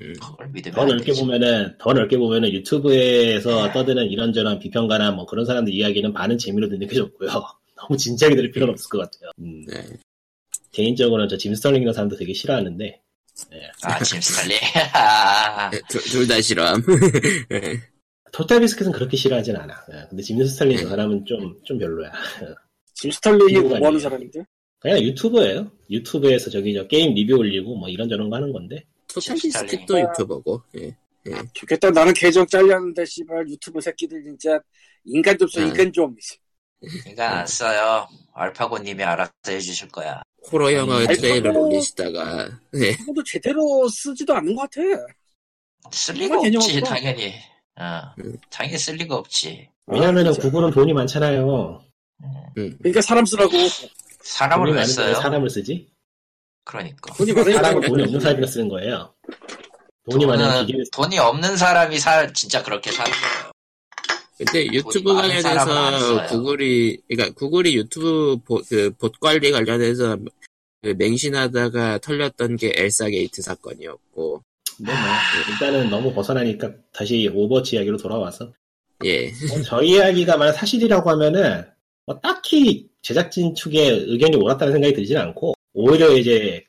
더 0.72 0.88
넓게, 0.90 1.03
안 1.03 1.06
되지. 1.06 1.22
보면은 1.22 1.76
더 1.80 1.92
넓게 1.94 2.18
보면은 2.18 2.50
네. 2.50 2.56
유튜브에서 2.56 3.72
떠드는 3.72 4.06
이런저런 4.12 4.60
비평가나 4.60 5.12
뭐 5.12 5.26
그런 5.26 5.46
사람들 5.46 5.74
이야기는 5.74 6.14
반은 6.14 6.38
재미로 6.38 6.70
듣는 6.70 6.88
게 6.88 6.96
좋고요. 6.96 7.30
너무 7.76 7.98
진지하게 7.98 8.36
들을 8.36 8.52
필요는 8.52 8.74
없을 8.74 8.90
것 8.90 9.00
같아요. 9.00 9.32
음, 9.40 9.66
네. 9.68 9.84
개인적으로는 10.72 11.28
저 11.30 11.38
짐 11.38 11.56
스털링이라는 11.56 11.94
사람도 11.94 12.16
되게 12.18 12.34
싫어하는데 12.34 13.02
아, 13.84 14.04
짐 14.04 14.20
스털링. 14.22 14.56
아, 14.94 15.70
둘다 15.90 16.42
싫어함. 16.42 16.82
네. 17.50 17.80
토탈 18.32 18.60
비스켓은 18.62 18.92
그렇게 18.92 19.16
싫어하진 19.18 19.56
않아. 19.56 19.74
예, 19.94 20.06
근데 20.10 20.22
짐 20.24 20.44
스털링 20.46 20.78
저 20.78 20.84
네. 20.84 20.90
사람은 20.90 21.26
좀 21.26 21.56
좀 21.64 21.78
별로야. 21.78 22.12
짐 22.94 23.12
이유가 23.50 23.78
뭐 23.78 23.88
하는. 23.88 24.00
사람인데? 24.00 24.44
그냥 24.80 25.00
유튜버예요. 25.02 25.72
유튜브에서 25.90 26.50
저기 26.50 26.74
저 26.74 26.86
게임 26.88 27.14
리뷰 27.14 27.36
올리고 27.36 27.76
뭐 27.76 27.90
이런저런 27.90 28.30
거 28.30 28.36
하는 28.36 28.52
건데 28.52 28.84
토탈 29.08 29.38
스타일링. 29.38 29.68
비스킷도 29.70 30.00
유튜버고. 30.00 30.62
예. 30.80 30.96
좋겠다. 31.54 31.92
나는 31.92 32.14
계정 32.14 32.46
잘렸는데 32.48 33.06
씨발 33.06 33.48
유튜브 33.50 33.82
새끼들 33.82 34.24
진짜 34.24 34.60
인간 35.04 35.38
좀 35.38 35.48
써, 35.48 35.62
아. 35.62 35.66
인간 35.66 35.92
좀. 35.92 36.16
그러니까 36.80 37.40
안 37.40 37.48
써요. 37.48 38.08
알파고님이 38.34 39.04
알아서 39.04 39.32
해주실 39.48 39.90
거야. 39.90 40.22
호러 40.52 40.74
영화 40.74 41.00
음, 41.00 41.08
트레일러 41.08 41.52
알고- 41.52 41.66
올리시다가. 41.68 42.50
네. 42.72 42.96
그것도 42.96 43.24
제대로 43.26 43.88
쓰지도 43.90 44.34
않는 44.36 44.56
것 44.56 44.70
같아. 44.70 44.82
쓸 45.92 46.16
리가 46.16 46.38
없지, 46.40 46.56
없어. 46.58 46.80
당연히. 46.82 47.34
어, 47.80 48.02
음. 48.20 48.38
당연히 48.50 48.78
쓸 48.78 48.96
리가 48.96 49.16
없지. 49.16 49.70
왜냐면은. 49.88 50.34
구글은 50.34 50.72
돈이 50.72 50.94
많잖아요. 50.94 51.82
음. 52.58 52.78
그러니까 52.80 53.02
사람 53.02 53.26
쓰라고. 53.26 53.52
사람을 54.22 54.74
왜 54.74 54.86
써요? 54.86 55.16
사람을 55.16 55.50
쓰지? 55.50 55.90
그러니까. 56.66 57.14
돈이 57.14 57.34
많으니까. 57.34 57.62
사람은 57.64 57.88
돈이 57.88 58.04
없는 58.04 58.20
사람이라 58.20 58.48
쓰는 58.48 58.68
거예요. 58.70 59.14
돈이 60.10 60.26
많은 60.26 60.66
기계를 60.66 60.86
돈이 60.92 61.20
없는 61.20 61.58
사람이 61.58 62.00
살, 62.00 62.34
진짜 62.34 62.64
그렇게 62.64 62.92
사는 62.92 63.12
거예요. 63.12 63.52
근데 64.38 64.66
유튜브 64.68 65.10
사람은 65.42 65.74
안 65.74 65.94
관련해서. 65.94 66.28
구글이, 66.28 67.02
그러니까 67.08 67.34
구글이 67.36 67.76
유튜브 67.76 68.38
보, 68.46 68.62
그, 68.68 68.92
봇 68.98 69.20
관리 69.20 69.52
관련해서 69.52 70.18
그 70.82 70.94
맹신하다가 70.98 72.00
털렸던 72.00 72.56
게 72.58 72.72
엘사 72.76 73.10
게이트 73.10 73.42
사건이었고, 73.42 74.44
뭐, 74.80 74.94
뭐, 74.94 74.94
일단은 75.50 75.90
너무 75.90 76.14
벗어나니까 76.14 76.72
다시 76.94 77.30
오버워치 77.34 77.78
이야기로 77.78 77.98
돌아와서 77.98 78.54
예. 79.06 79.28
어, 79.28 79.62
저희 79.64 79.92
이야기가 79.92 80.38
만약 80.38 80.54
사실이라고 80.54 81.10
하면은 81.12 81.66
뭐 82.06 82.20
딱히 82.20 82.88
제작진 83.02 83.54
측에 83.56 83.90
의견이 83.90 84.36
옳았다는 84.38 84.74
생각이 84.74 84.94
들진 84.94 85.18
않고 85.18 85.54
오히려 85.74 86.16
이제 86.16 86.64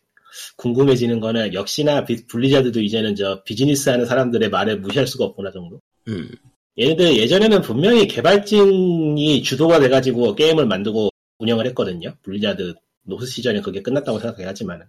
궁금해지는 0.56 1.20
거는 1.20 1.54
역시나 1.54 2.04
비- 2.04 2.26
블리자드도 2.26 2.80
이제는 2.80 3.14
저 3.14 3.42
비즈니스 3.44 3.88
하는 3.88 4.06
사람들의 4.06 4.48
말을 4.50 4.80
무시할 4.80 5.06
수가 5.06 5.24
없구나 5.24 5.50
정도. 5.50 5.80
음. 6.08 6.30
얘네들 6.78 7.16
예전에는 7.16 7.60
분명히 7.62 8.06
개발진이 8.06 9.42
주도가 9.42 9.80
돼가지고 9.80 10.34
게임을 10.36 10.66
만들고 10.66 11.10
운영을 11.38 11.66
했거든요. 11.66 12.14
블리자드 12.22 12.74
노스 13.02 13.26
시절에 13.26 13.60
그게 13.60 13.82
끝났다고 13.82 14.20
생각하지만은. 14.20 14.86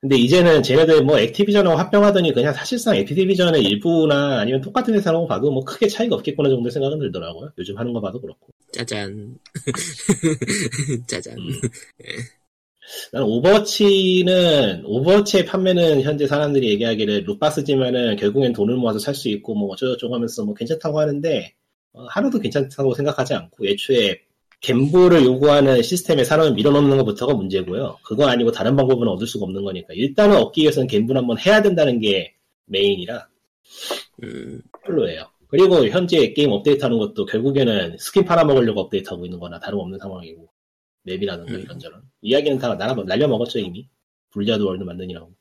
근데 0.00 0.16
이제는 0.16 0.62
쟤네들 0.62 1.02
뭐 1.02 1.18
액티비전하고 1.18 1.76
합병하더니 1.76 2.32
그냥 2.32 2.52
사실상 2.54 2.94
액티비전의 2.96 3.62
일부나 3.62 4.40
아니면 4.40 4.60
똑같은 4.60 4.94
회사라고 4.94 5.26
봐도 5.26 5.50
뭐 5.50 5.64
크게 5.64 5.88
차이가 5.88 6.14
없겠구나 6.16 6.48
정도 6.48 6.70
생각은 6.70 7.00
들더라고요. 7.00 7.50
요즘 7.58 7.76
하는 7.76 7.92
거 7.92 8.00
봐도 8.00 8.20
그렇고. 8.20 8.48
짜잔. 8.72 9.36
짜잔. 11.08 11.36
음. 11.36 11.60
난 13.12 13.22
오버워치는 13.22 14.84
오버워치의 14.84 15.46
판매는 15.46 16.02
현재 16.02 16.26
사람들이 16.26 16.68
얘기하기를 16.70 17.24
loot 17.24 17.48
box지만은 17.48 18.16
결국엔 18.16 18.52
돈을 18.52 18.76
모아서 18.76 18.98
살 18.98 19.14
수 19.14 19.28
있고 19.28 19.54
뭐 19.54 19.70
어쩌고저쩌고 19.72 20.14
하면서 20.14 20.44
뭐 20.44 20.54
괜찮다고 20.54 21.00
하는데 21.00 21.52
어, 21.92 22.04
하나도 22.04 22.38
괜찮다고 22.38 22.94
생각하지 22.94 23.34
않고 23.34 23.66
애초에 23.66 24.20
gamble을 24.60 25.24
요구하는 25.24 25.82
시스템에 25.82 26.24
사람을 26.24 26.54
밀어넣는 26.54 26.96
것부터가 26.98 27.34
문제고요. 27.34 27.98
그거 28.04 28.26
아니고 28.26 28.52
다른 28.52 28.76
방법은 28.76 29.06
얻을 29.08 29.26
수가 29.26 29.44
없는 29.44 29.62
거니까 29.64 29.94
일단은 29.94 30.36
얻기 30.36 30.62
위해서는 30.62 30.86
gamble 30.88 31.16
한번 31.16 31.38
해야 31.38 31.62
된다는 31.62 32.00
게 32.00 32.34
메인이라 32.66 33.28
음. 34.24 34.60
별로예요. 34.84 35.26
그리고 35.48 35.86
현재 35.88 36.32
게임 36.32 36.52
업데이트하는 36.52 36.98
것도 36.98 37.24
결국에는 37.26 37.96
스킨 37.98 38.24
팔아먹으려고 38.24 38.80
업데이트하고 38.82 39.24
있는 39.24 39.38
거나 39.38 39.58
다름없는 39.60 39.98
상황이고 39.98 40.48
맵이라든가 41.08 41.52
음. 41.54 41.60
이런저런 41.60 42.02
이야기는 42.22 42.58
다 42.58 42.74
날아, 42.74 42.94
날려 43.06 43.26
먹었죠 43.28 43.58
이미 43.58 43.88
블리자드 44.30 44.62
월드 44.62 44.82
만드느라고 44.84 45.32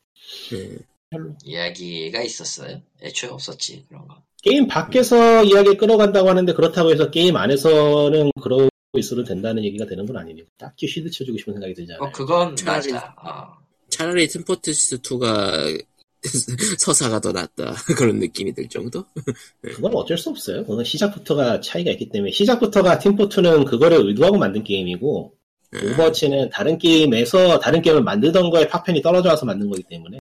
예. 0.54 0.78
별로 1.10 1.34
이야기가 1.46 2.22
있었어요. 2.22 2.82
애초에 3.02 3.30
없었지, 3.30 3.86
그런 3.88 4.06
거. 4.08 4.22
게임 4.44 4.68
밖에서 4.68 5.44
이야기를 5.44 5.78
끌어간다고 5.78 6.30
하는데 6.30 6.52
그렇다고 6.54 6.92
해서 6.92 7.10
게임 7.12 7.36
안에서는 7.38 8.32
그러고 8.42 8.68
있어도 8.98 9.24
된다는 9.24 9.64
얘기가 9.64 9.86
되는 9.86 10.06
건 10.06 10.18
아니네요 10.18 10.46
딱히 10.58 10.88
shield 10.88 11.10
쳐주고 11.12 11.38
싶은 11.38 11.54
생각이 11.54 11.74
들지 11.74 11.94
않아요 11.94 12.08
어, 12.08 12.12
그건 12.12 12.56
차라리- 12.56 12.92
맞아. 12.94 13.16
어. 13.24 13.58
차라리 13.90 14.28
팀포트스2가 14.28 15.86
서사가 16.80 17.20
더 17.22 17.32
낫다. 17.32 17.74
그런 17.98 18.20
느낌이 18.20 18.54
들 18.54 18.68
정도? 18.68 19.06
그건 19.62 19.94
어쩔 19.96 20.18
수 20.18 20.30
없어요 20.30 20.66
그건 20.66 20.84
시작부터가 20.84 21.62
차이가 21.62 21.92
있기 21.92 22.10
때문에 22.10 22.32
시작부터가 22.32 23.00
팀포2는 23.00 23.66
그거를 23.66 24.06
의도하고 24.08 24.38
만든 24.38 24.64
게임이고 24.64 25.34
예. 25.74 25.92
오버워치는 25.92 26.50
다른 26.50 26.78
게임에서 26.78 27.60
다른 27.60 27.82
게임을 27.82 28.04
만들던 28.04 28.50
거에 28.50 28.68
파편이 28.68 29.02
떨어져 29.02 29.30
와서 29.30 29.46
만든 29.46 29.70
거기 29.70 29.84
때문에 29.84 30.18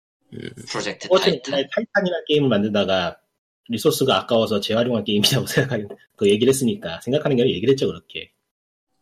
프로젝트 0.68 1.08
오버워치는 1.08 1.42
타이탄. 1.44 1.54
옛날 1.54 1.70
타이탄이라는 1.74 2.26
게임을 2.28 2.50
만들다가 2.50 3.18
resource가 3.68 4.18
아까워서 4.18 4.60
재활용한 4.60 5.04
게임이라고 5.04 5.46
생각하는 5.48 5.88
그 6.16 6.30
얘기를 6.30 6.52
했으니까 6.52 7.00
생각하는 7.02 7.38
게 7.38 7.44
아니라 7.44 7.56
얘기를 7.56 7.72
했죠 7.74 7.88
그렇게 7.88 8.32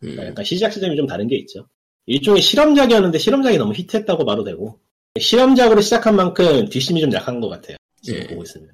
음. 0.04 0.12
그러니까 0.12 0.28
약간 0.28 0.46
시작 0.46 0.72
시점이 0.72 0.96
좀 0.96 1.08
다른 1.08 1.28
게 1.28 1.36
있죠 1.38 1.68
일종의 2.06 2.42
실험작이었는데 2.42 3.18
실험작이 3.18 3.58
너무 3.58 3.74
히트했다고 3.74 4.26
말도 4.26 4.44
되고 4.44 4.80
실험작으로 5.20 5.82
시작한 5.82 6.16
만큼 6.16 6.68
뒷심이 6.68 7.00
좀 7.00 7.12
약한 7.14 7.40
것 7.40 7.50
같아요 7.50 7.78
지금 8.02 8.22
예. 8.22 8.28
보고 8.28 8.44
있으면 8.44 8.70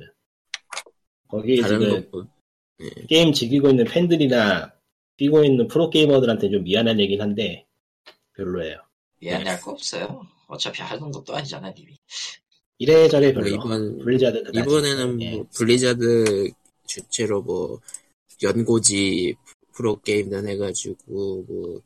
거기에 1.28 1.62
다른 1.62 1.80
지금 1.80 2.12
거, 2.12 2.28
게임 3.08 3.34
즐기고 3.34 3.70
있는 3.70 3.86
팬들이나 3.86 4.74
뛰고 5.20 5.44
있는 5.44 5.68
프로게이머들한테 5.68 6.50
좀 6.50 6.64
미안한 6.64 6.98
얘기긴 7.02 7.22
한데 7.22 7.66
별로예요 8.36 8.78
미안할 9.20 9.60
거 9.60 9.72
없어요. 9.72 10.22
어차피 10.48 10.82
하는 10.82 11.12
것도 11.12 11.36
아니잖아, 11.36 11.72
님이. 11.78 11.94
이래저래 12.78 13.34
뭐 13.34 13.44
별로 13.44 13.56
이번, 13.56 13.98
블리자드. 14.00 14.52
이번에는 14.56 15.22
예. 15.22 15.32
뭐 15.36 15.46
블리자드 15.54 16.50
주체로 16.88 17.42
뭐 17.42 17.82
연고지 18.42 19.36
프로게임단 19.74 20.48
해가지고 20.48 21.44
뭐 21.48 21.82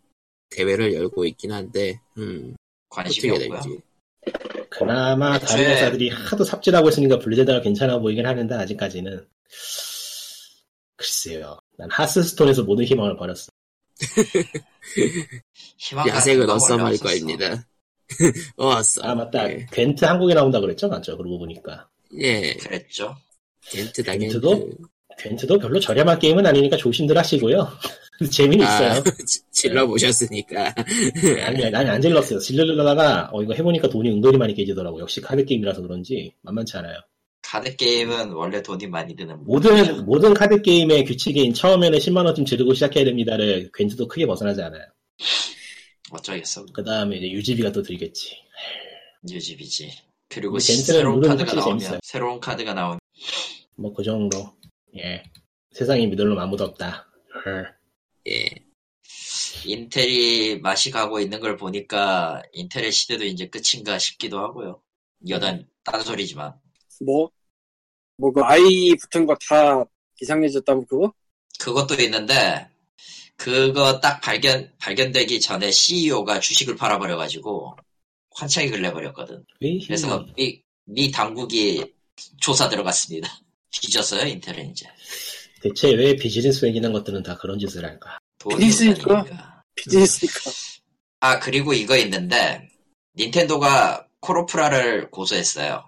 대회를 0.52 0.94
열고 0.94 1.26
있긴 1.26 1.52
한데 1.52 2.00
음 2.20 2.56
관심이 2.90 3.32
없고요. 3.34 3.50
될지 3.50 3.80
그나마 4.70 5.40
다른 5.40 5.66
애초에- 5.66 5.70
회사들이 5.72 6.10
하도 6.10 6.44
삽질하고 6.44 6.90
있으니까 6.90 7.18
블리자드가 7.18 7.62
괜찮아 7.62 7.98
보이긴 7.98 8.28
하는데 8.28 8.54
아직까지는 8.54 9.26
글쎄요. 10.96 11.58
난 11.78 11.90
하스스톤에서 11.92 12.64
모든 12.64 12.86
희망을 12.86 13.18
버렸어. 13.18 13.48
희망 15.78 16.08
야생은 16.08 16.50
어썸할. 16.50 16.98
거입니다. 16.98 17.66
어썸. 18.58 19.04
아 19.04 19.16
맞다. 19.16 19.50
예. 19.50 19.66
겐트 19.72 20.06
한국에 20.06 20.34
나온다 20.34 20.60
그랬죠, 20.60 20.88
맞죠? 20.88 21.18
그러고 21.18 21.40
보니까 21.40 21.88
예. 22.20 22.54
그랬죠. 22.56 23.16
겐트 23.70 24.04
당연히. 24.04 24.28
겐트도? 24.28 24.70
겐트도 25.18 25.60
별로 25.60 25.80
저렴한 25.80 26.20
게임은 26.20 26.46
아니니까 26.46 26.78
조심들 26.78 27.18
하시고요. 27.18 27.68
재미는 28.32 28.66
아, 28.66 28.74
있어요. 28.74 29.04
질러 29.52 29.88
보셨으니까. 29.88 30.74
아니, 31.46 31.66
아니, 31.66 31.90
안 31.90 32.02
질렀어요. 32.02 32.40
질르려다가, 32.40 33.30
어, 33.32 33.42
이거 33.42 33.54
해보니까 33.54 33.90
돈이 33.90 34.10
은근히 34.10 34.38
많이 34.38 34.54
깨지더라고. 34.54 35.00
역시 35.00 35.22
카드 35.22 35.44
게임이라서 35.46 35.82
그런지, 35.82 36.34
만만치 36.42 36.78
않아요. 36.78 36.98
카드 37.54 37.76
게임은 37.76 38.32
원래 38.32 38.64
돈이 38.64 38.88
많이 38.88 39.16
드는 39.16 39.44
모든, 39.46 40.04
모든 40.08 40.34
카드 40.34 40.60
게임의 40.64 41.06
규칙인 41.06 41.54
처음에는 41.54 42.00
10만 42.00 42.26
원쯤 42.26 42.46
지르고 42.46 42.74
시작해야 42.74 43.06
됩니다를 43.06 43.70
겐트도 43.76 44.08
크게 44.08 44.26
벗어나지 44.26 44.60
않아요. 44.64 44.84
어쩌겠어. 46.10 46.66
그 46.74 46.84
다음에 46.84 47.18
이제 47.18 47.30
유지비가 47.30 47.72
또 47.72 47.84
들겠지. 47.84 48.36
뉴집이지. 49.22 49.92
그리고 50.30 50.58
시- 50.58 50.78
새로운 50.78 51.22
카드가 51.22 51.54
나오면 51.54 51.78
재밌어요. 51.78 52.00
새로운 52.02 52.40
카드가 52.40 52.74
나오면 52.74 52.98
뭐, 53.76 53.94
그 53.94 54.02
정도. 54.02 54.52
예. 54.98 55.22
세상에 55.74 56.08
믿을 56.08 56.30
놈 56.30 56.40
아무도 56.40 56.64
없다. 56.64 57.08
헐. 57.46 57.72
예. 58.30 58.50
인텔이 59.64 60.58
맛이 60.60 60.90
가고 60.90 61.20
있는 61.20 61.40
걸 61.40 61.56
보니까 61.56 62.42
인텔의 62.54 62.92
시대도 62.92 63.26
이제 63.26 63.48
끝인가 63.48 64.00
싶기도 64.00 64.40
하고요. 64.40 64.82
여단 65.30 65.68
딴소리지만 65.84 66.56
뭐? 67.06 67.30
뭐그 68.18 68.42
아이 68.42 68.96
붙은 68.96 69.26
거 69.26 69.36
다 69.50 69.84
이상해졌다면 70.22 70.86
그거? 70.88 71.14
그것도 71.60 71.96
있는데 72.04 72.68
그거 73.36 74.00
딱 74.00 74.22
발견 74.22 74.72
발견되기 74.80 75.42
전에 75.42 75.72
CEO가 75.72 76.40
주식을 76.40 76.76
팔아버려가지고 76.76 77.76
환청익을 78.36 78.82
내버렸거든. 78.82 79.44
왜 79.62 79.80
그래서 79.86 80.26
미, 80.38 80.62
미 80.86 81.12
당국이 81.12 81.94
조사 82.40 82.70
들어갔습니다. 82.70 83.30
뒤졌어요 83.72 84.28
인텔은 84.28 84.72
이제. 84.72 84.88
대체 85.62 85.92
왜 85.94 86.16
비즈니스 86.16 86.66
얘기는 86.66 86.92
것들은 86.94 87.24
다 87.24 87.38
그런 87.38 87.58
짓을 87.58 87.84
할까? 87.86 88.18
돈 88.38 88.58
비즈니스니까. 88.58 89.64
비즈니스니까. 89.76 90.52
아 91.22 91.40
그리고 91.40 91.74
이거 91.74 91.98
있는데 91.98 92.68
닌텐도가 93.18 94.08
코로프라를 94.20 95.10
고소했어요. 95.10 95.84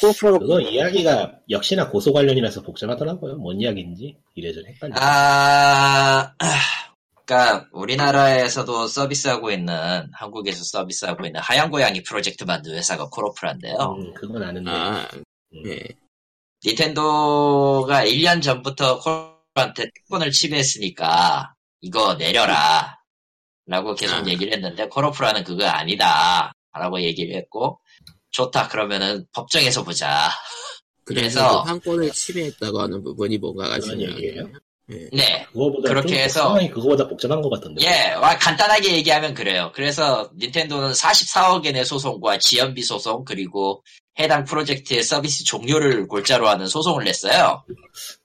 코프라가 0.00 0.38
그거 0.38 0.60
이야기가 0.60 1.40
역시나 1.50 1.88
고소 1.90 2.12
관련이라서 2.12 2.62
복잡하더라고요. 2.62 3.36
뭔 3.36 3.60
이야기인지 3.60 4.16
이래저래 4.34 4.70
헷갈려. 4.70 4.94
아, 4.96 6.34
그러니까 7.24 7.68
우리나라에서도 7.72 8.86
서비스하고 8.88 9.50
있는 9.50 10.08
한국에서 10.12 10.64
서비스하고 10.64 11.26
있는 11.26 11.40
하얀 11.40 11.70
고양이 11.70 12.02
프로젝트 12.02 12.44
만든 12.44 12.74
회사가 12.74 13.08
코로프라인데요. 13.08 13.76
음, 13.76 14.14
그건 14.14 14.42
아는데. 14.42 14.70
아, 14.70 15.08
음. 15.14 15.22
예. 15.66 15.82
닌텐도가 16.64 18.04
1년 18.04 18.42
전부터 18.42 19.00
코로프한테 19.00 19.90
특권을 19.94 20.30
침해했으니까 20.30 21.54
이거 21.80 22.14
내려라. 22.14 22.98
라고 23.66 23.94
계속 23.94 24.16
아. 24.16 24.26
얘기를 24.26 24.52
했는데 24.52 24.88
코로프라는 24.88 25.44
그거 25.44 25.66
아니다. 25.66 26.52
라고 26.72 27.00
얘기를 27.00 27.36
했고 27.36 27.80
좋다 28.32 28.68
그러면은 28.68 29.26
법정에서 29.32 29.84
보자. 29.84 30.30
그래서 31.04 31.40
그래서- 31.40 31.62
그 31.62 31.68
판권을 31.68 32.10
침해했다고 32.12 32.80
하는 32.80 33.02
부분이 33.02 33.38
뭔가가 33.38 33.78
중요해요. 33.80 34.48
네. 35.12 35.46
그거보다 35.52 35.88
그렇게 35.88 36.08
좀 36.08 36.16
해서- 36.18 36.40
상황이 36.42 36.68
그거보다 36.68 37.08
복잡한 37.08 37.40
것 37.40 37.48
같던데. 37.50 37.82
예, 37.84 38.12
와, 38.14 38.36
간단하게 38.36 38.92
얘기하면 38.96 39.32
그래요. 39.34 39.72
그래서 39.74 40.30
닌텐도는 40.36 40.92
44억엔의 40.92 41.84
소송과 41.84 42.38
지연비 42.38 42.82
소송 42.82 43.24
그리고 43.24 43.82
해당 44.18 44.44
프로젝트의 44.44 45.02
서비스 45.02 45.44
종료를 45.44 46.06
골자로 46.08 46.46
하는 46.48 46.66
소송을 46.66 47.04
냈어요. 47.04 47.64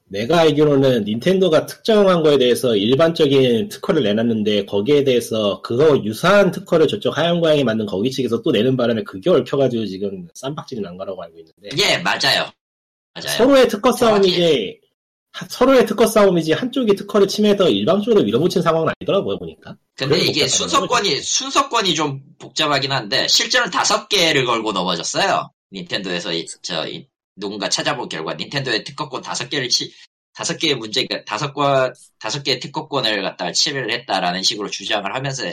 내가 0.09 0.39
알기로는 0.39 1.03
닌텐도가 1.03 1.65
특정한 1.65 2.23
거에 2.23 2.37
대해서 2.37 2.75
일반적인 2.75 3.67
특허를 3.69 4.03
내놨는데 4.03 4.65
거기에 4.65 5.03
대해서 5.03 5.61
그거 5.61 6.01
유사한 6.03 6.51
특허를 6.51 6.87
저쪽 6.87 7.17
하얀 7.17 7.41
고양이 7.41 7.63
만든 7.63 7.85
거기 7.85 8.09
측에서 8.09 8.41
또 8.41 8.51
내는 8.51 8.77
바람에 8.77 9.03
그게 9.03 9.29
얽혀가지고 9.29 9.85
지금 9.85 10.27
쌈박질이 10.33 10.81
난 10.81 10.95
거라고 10.97 11.21
알고 11.23 11.37
있는데 11.39 11.69
예, 11.83 11.97
맞아요. 11.97 12.49
맞아요. 13.13 13.37
서로의 13.37 13.67
특허 13.67 13.91
싸움이지 13.91 14.79
하- 15.33 15.47
서로의 15.49 15.85
특허 15.85 16.07
싸움이지 16.07 16.53
한쪽이 16.53 16.95
특허를 16.95 17.27
침해해서 17.27 17.69
일방적으로 17.69 18.23
밀어붙인 18.23 18.61
상황은 18.61 18.87
아니더라고요 18.99 19.37
보니까. 19.39 19.75
근데 19.95 20.19
이게 20.19 20.47
순서권이 20.47 21.21
순서권이 21.21 21.93
좀 21.95 22.21
복잡하긴 22.39 22.91
한데 22.93 23.27
실제로는 23.27 23.71
다섯 23.71 24.07
개를 24.07 24.45
걸고 24.45 24.71
넘어졌어요. 24.71 25.51
닌텐도에서 25.73 26.31
이- 26.31 26.45
저 26.61 26.87
이- 26.87 27.05
누군가 27.37 27.69
찾아본 27.69 28.09
결과 28.09 28.33
닌텐도의 28.33 28.83
특허권 28.83 29.21
다섯 29.21 29.49
개를 29.49 29.69
치 29.69 29.93
다섯 30.33 30.57
개의 30.57 30.75
문제가 30.75 31.23
다섯 31.25 31.53
과 31.53 31.93
다섯 32.19 32.43
개의 32.43 32.59
특허권을 32.59 33.21
갖다가 33.23 33.51
침해를 33.51 33.91
했다라는 33.91 34.43
식으로 34.43 34.69
주장을 34.69 35.13
하면서 35.15 35.43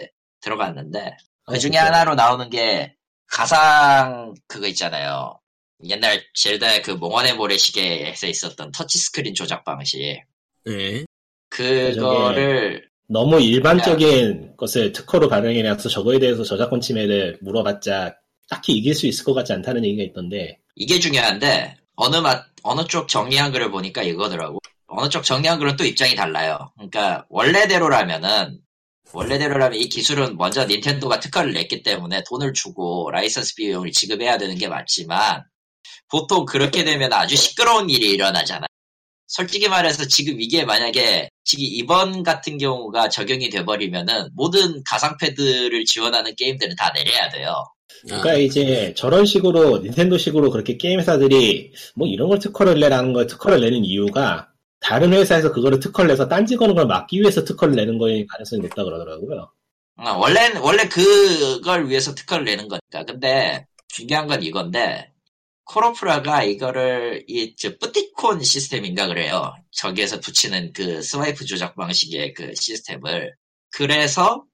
들어갔는데 0.41 1.17
그 1.47 1.59
중에 1.59 1.71
진짜요? 1.71 1.87
하나로 1.87 2.15
나오는 2.15 2.51
게 2.51 2.95
가상 3.27 4.35
그거 4.47 4.67
있잖아요. 4.69 5.41
옛날 5.87 6.23
젤다의 6.35 6.83
그 6.83 6.93
몽환의 6.93 7.35
모래시계에서 7.35 8.27
있었던 8.27 8.73
터치스크린 8.73 9.35
조작 9.35 9.65
방식 9.65 10.23
예. 10.69 11.05
그거를 11.51 12.89
너무 13.07 13.41
일반적인 13.41 14.57
것을 14.57 14.93
특허로 14.93 15.29
발행해놔서 15.29 15.89
저거에 15.89 16.19
대해서 16.19 16.43
저작권 16.43 16.81
침해를 16.81 17.39
물어봤자 17.43 18.17
딱히 18.49 18.73
이길 18.73 18.95
수 18.95 19.07
있을 19.07 19.25
것 19.25 19.35
같지 19.35 19.53
않다는 19.53 19.85
얘기가 19.85 20.03
있던데 20.05 20.59
이게 20.77 20.99
중요한데 20.99 21.77
어느 21.97 22.17
맛 22.17 22.47
어느 22.63 22.87
쪽 22.87 23.09
정리한 23.09 23.53
글을 23.53 23.71
보니까 23.71 24.03
이거더라고. 24.03 24.59
어느 24.87 25.09
쪽 25.09 25.25
정리한 25.25 25.59
글은 25.59 25.77
또 25.77 25.85
입장이 25.85 26.15
달라요. 26.15 26.73
그러니까 26.77 27.27
원래대로라면은 27.29 28.61
원래대로라면 29.13 29.79
이 29.79 29.89
기술은 29.89 30.37
먼저 30.37 30.67
닌텐도가 30.67 31.21
특허를 31.21 31.53
냈기 31.53 31.83
때문에 31.83 32.23
돈을 32.29 32.53
주고 32.53 33.11
라이선스 33.11 33.55
비용을 33.57 33.93
지급해야 33.93 34.39
되는 34.39 34.57
게 34.57 34.69
맞지만 34.69 35.45
보통 36.09 36.45
그렇게 36.45 36.85
되면 36.85 37.13
아주 37.13 37.37
시끄러운 37.37 37.91
일이 37.91 38.11
일어나잖아요. 38.11 38.67
솔직히 39.27 39.69
말해서 39.69 40.07
지금 40.07 40.41
이게 40.41 40.65
만약에 40.65 41.29
지금 41.45 41.65
이번 41.67 42.23
같은 42.23 42.59
경우가 42.59 43.09
적용이 43.09 43.51
돼버리면은 43.51 44.31
모든 44.35 44.83
가상패드를 44.85 45.85
지원하는 45.85 46.35
게임들은 46.37 46.77
다 46.77 46.93
내려야 46.93 47.29
돼요. 47.31 47.55
그러니까 48.03 48.35
이제 48.35 48.95
저런 48.97 49.25
식으로 49.25 49.79
닌텐도식으로 49.79 50.51
그렇게 50.51 50.77
게임 50.77 51.01
회사들이 51.01 51.73
뭐 51.95 52.07
이런 52.09 52.29
걸 52.29 52.39
특허를 52.39 52.81
내라는 52.81 53.13
걸 53.13 53.27
특허를 53.27 53.61
내는 53.61 53.85
이유가 53.85 54.49
다른 54.81 55.13
회사에서 55.13 55.53
그거를 55.53 55.81
특허를 55.81 56.09
내서 56.09 56.29
딴지 56.29 56.57
거는 56.57 56.75
걸 56.75 56.87
막기 56.87 57.21
위해서 57.21 57.45
특허를 57.45 57.75
내는 57.75 57.99
거일 57.99 58.27
가능성이 58.27 58.63
높다 58.63 58.85
그러더라고요. 58.85 59.51
어, 59.97 60.19
원래, 60.19 60.53
원래 60.59 60.89
그걸 60.89 61.89
위해서 61.89 62.15
특허를 62.15 62.45
내는 62.45 62.69
거니까. 62.69 63.05
근데, 63.05 63.67
중요한 63.89 64.27
건 64.27 64.43
이건데, 64.43 65.13
코로프라가 65.65 66.43
이거를, 66.43 67.25
이, 67.29 67.55
저, 67.57 67.79
푸니콘 67.79 68.43
시스템인가 68.43 69.07
그래요. 69.07 69.55
저기에서 69.71 70.19
붙이는 70.21 70.73
그 70.73 71.01
swipe 71.01 71.45
조작 71.47 71.77
방식의 71.77 72.35
그 72.35 72.53
시스템을. 72.55 73.35
그래서, 73.71 74.45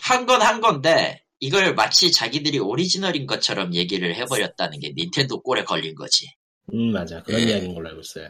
한 0.00 0.24
건한 0.24 0.62
건데, 0.62 1.22
이걸 1.40 1.74
마치 1.74 2.10
자기들이 2.10 2.58
오리지널인 2.58 3.26
것처럼 3.26 3.74
얘기를 3.74 4.14
해버렸다는 4.14 4.80
게 4.80 4.92
닌텐도 4.96 5.42
골에 5.42 5.64
걸린 5.64 5.94
거지. 5.94 6.26
음 6.72 6.92
맞아 6.92 7.22
그런 7.22 7.40
예. 7.40 7.44
이야기인 7.44 7.74
걸로 7.74 7.88
알고 7.90 8.00
있어요. 8.00 8.28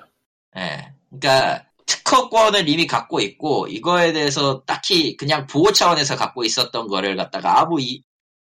예. 0.57 0.93
그러니까 1.09 1.67
특허권을 1.87 2.69
이미 2.69 2.87
갖고 2.87 3.21
있고 3.21 3.69
이거에 3.69 4.13
대해서 4.13 4.63
딱히 4.67 5.17
그냥 5.17 5.47
보호 5.47 5.73
차원에서 5.73 6.17
갖고 6.17 6.45
있었던 6.45 6.89
거를 6.89 7.17
갖다가 7.17 7.61
아무 7.61 7.81
이 7.81 8.03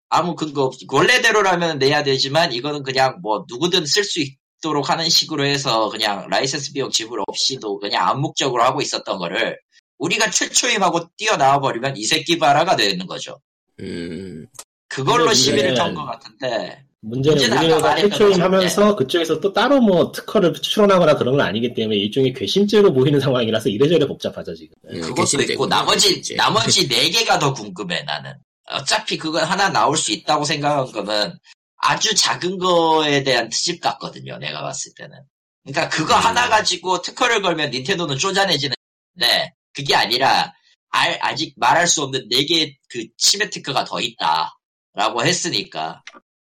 아무 0.08 0.34
근거 0.34 0.64
없이 0.64 0.86
원래대로라면 0.90 1.78
내야 1.78 2.02
되지만 2.02 2.52
이거는 2.52 2.82
그냥 2.82 3.18
뭐 3.22 3.44
누구든 3.48 3.84
쓸 3.86 4.04
수 4.04 4.20
있도록 4.20 4.88
하는 4.88 5.08
식으로 5.08 5.44
해서 5.44 5.90
그냥 5.90 6.28
라이센스 6.30 6.72
비용 6.72 6.90
지불 6.90 7.20
없이도 7.26 7.78
그냥 7.78 8.08
암묵적으로 8.08 8.62
하고 8.62 8.80
있었던 8.80 9.18
거를 9.18 9.58
우리가 9.98 10.30
최초임하고 10.30 11.08
뛰어나와 11.16 11.60
버리면 11.60 11.96
이 11.96 12.04
새끼 12.04 12.38
봐라가 12.38 12.76
되는 12.76 13.06
거죠. 13.06 13.40
음, 13.80 14.46
그걸로 14.88 15.32
시비를, 15.32 15.70
문제는, 15.70 15.94
턴 15.94 16.00
것 16.00 16.06
같은데 16.06 16.86
문제는 17.00 17.36
문제는 17.38 17.56
아까 17.56 17.64
우리나라가 17.64 17.88
말했던 17.88 18.10
최초임 18.10 18.30
것처럼, 18.30 18.54
하면서 18.54 18.96
그쪽에서 18.96 19.40
또 19.40 19.52
따로 19.52 19.80
뭐 19.80 20.10
특허를 20.12 20.52
추론하거나 20.54 21.16
그런 21.16 21.36
건 21.36 21.46
아니기 21.46 21.74
때문에 21.74 21.96
일종의 21.98 22.32
괘씸죄로 22.32 22.92
보이는 22.92 23.20
상황이라서 23.20 23.68
이래저래 23.68 24.06
복잡하죠 24.06 24.54
지금. 24.54 24.74
예, 24.92 25.00
그것도 25.00 25.42
있고 25.42 25.66
나머지 25.66 26.08
괘씸죄. 26.08 26.36
나머지 26.36 26.88
네 26.88 27.10
개가 27.10 27.38
더 27.38 27.52
궁금해 27.52 28.02
나는. 28.02 28.34
어차피 28.68 29.16
그거 29.16 29.44
하나 29.44 29.68
나올 29.68 29.96
수 29.96 30.10
있다고 30.12 30.44
생각한 30.44 30.90
거는 30.90 31.38
아주 31.76 32.14
작은 32.14 32.58
거에 32.58 33.22
대한 33.22 33.48
트집 33.48 33.80
같거든요. 33.80 34.38
내가 34.38 34.62
봤을 34.62 34.92
때는. 34.96 35.16
그러니까 35.64 35.88
그거 35.88 36.16
음. 36.16 36.20
하나 36.20 36.48
가지고 36.48 37.02
특허를 37.02 37.42
걸면 37.42 37.70
닌텐도는 37.70 38.18
쪼잔해지는데 38.18 38.74
그게 39.72 39.94
아니라 39.94 40.52
알- 40.90 41.18
아직 41.22 41.54
말할 41.56 41.86
수 41.86 42.02
없는 42.02 42.28
네 42.30 42.44
개의 42.44 42.76
그 42.88 43.06
침해 43.18 43.50
특허가 43.50 43.84
더 43.84 44.00
있다라고 44.00 45.24
했으니까 45.24 46.02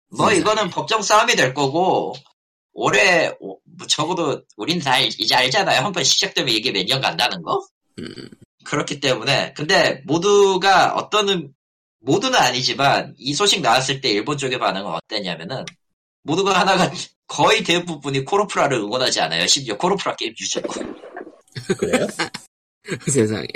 뭐 0.10 0.28
세상에. 0.30 0.40
이거는 0.40 0.70
법정 0.70 1.02
싸움이 1.02 1.36
될 1.36 1.54
거고 1.54 2.14
올해 2.74 3.34
오- 3.40 3.60
뭐 3.78 3.88
적어도 3.88 4.42
우린 4.58 4.80
다 4.80 4.94
알- 4.94 5.08
이제 5.18 5.36
알잖아요. 5.36 5.82
한 5.82 5.92
번 5.94 6.04
시작되면 6.04 6.54
이게 6.54 6.72
몇 6.72 6.86
년 6.86 7.02
간다는 7.02 7.42
거. 7.44 7.66
음, 8.00 8.06
그렇기 8.66 9.00
때문에 9.00 9.54
근데 9.54 10.02
모두가 10.06 10.94
어떤 10.96 11.30
음- 11.30 11.54
모두는 12.00 12.38
아니지만 12.40 13.14
이 13.18 13.34
소식 13.34 13.62
나왔을 13.62 14.02
때 14.02 14.10
일본 14.10 14.38
쪽의 14.38 14.58
반응은 14.60 14.92
어땠냐면은 14.92 15.64
모두가 16.24 16.60
하나가 16.60 16.92
거의 17.28 17.64
대부분이 17.64 18.26
코로프라를 18.26 18.78
응원하지 18.80 19.22
않아요. 19.22 19.46
심지어 19.48 19.78
코로프라 19.78 20.16
게임 20.16 20.34
유저도. 20.40 20.68
그래요? 21.78 22.08
세상에. 23.12 23.48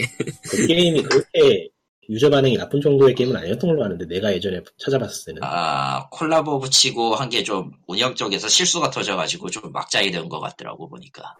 그 0.50 0.68
게임이 0.68 1.04
그렇게 1.04 1.70
유저 2.08 2.30
반응이 2.30 2.58
나쁜 2.58 2.80
정도의 2.82 3.16
게임은 3.16 3.36
아니었던 3.36 3.68
걸로 3.68 3.84
아는데 3.84 4.06
내가 4.06 4.32
예전에 4.32 4.62
찾아봤을 4.78 5.26
때는 5.26 5.42
아 5.44 6.08
콜라보 6.12 6.60
붙이고 6.60 7.16
한 7.16 7.30
게 7.30 7.44
좀 7.44 7.72
운영 7.88 8.14
쪽에서 8.14 8.48
실수가 8.48 8.92
터져가지고 8.92 9.50
좀 9.50 9.72
막장이 9.72 10.12
된 10.12 10.30
것 10.30 10.40
같더라고 10.40 10.88
보니까. 10.88 11.36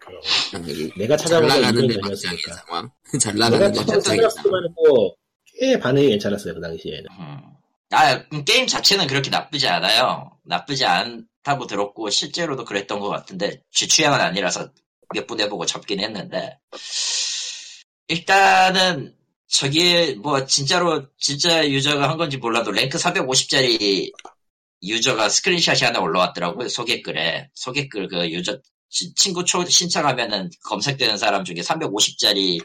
아니, 0.54 0.90
내가 0.98 1.14
막장의 1.16 1.50
전이었으니까. 1.50 2.54
상황. 2.54 2.90
잘 3.22 3.36
나가는데 3.36 3.80
막장의 3.80 4.30
상황. 4.32 4.62
뭐꽤 4.76 5.80
반응이 5.80 6.10
괜찮았어요 6.10 6.56
그 6.56 6.62
당시에는. 6.62 7.06
음. 7.20 7.40
아 7.92 8.16
음, 8.34 8.44
게임 8.44 8.66
자체는 8.66 9.06
그렇게 9.06 9.30
나쁘지 9.30 9.68
않아요. 9.68 10.32
나쁘지 10.44 10.84
않다고 10.86 11.68
들었고 11.68 12.10
실제로도 12.10 12.66
그랬던 12.66 13.00
것 13.00 13.10
같은데 13.10 13.62
제 13.72 13.86
취향은 13.86 14.20
아니라서 14.20 14.70
몇 15.14 15.28
분 15.28 15.40
해보고 15.40 15.68
접긴 15.68 16.00
했는데 16.00 16.58
일단은 18.08 19.16
저기에 19.48 20.16
뭐 20.16 20.46
진짜로 20.46 21.06
진짜 21.18 21.68
유저가 21.68 22.10
한 22.10 22.18
건지 22.18 22.38
몰라도 22.38 22.72
랭크 22.72 22.98
450짜리 22.98 24.12
유저가 24.84 25.30
스크린샷이 25.30 25.80
하나 25.82 26.00
올라왔더라고요. 26.00 26.68
소개글에. 26.70 27.50
소개글 27.54 28.08
그 28.08 28.30
유저, 28.30 28.60
치- 28.90 29.14
친구 29.16 29.44
초, 29.46 29.66
신청하면은 29.66 30.50
검색되는 30.66 31.18
사람 31.18 31.44
중에 31.44 31.56
350짜리 31.58 32.64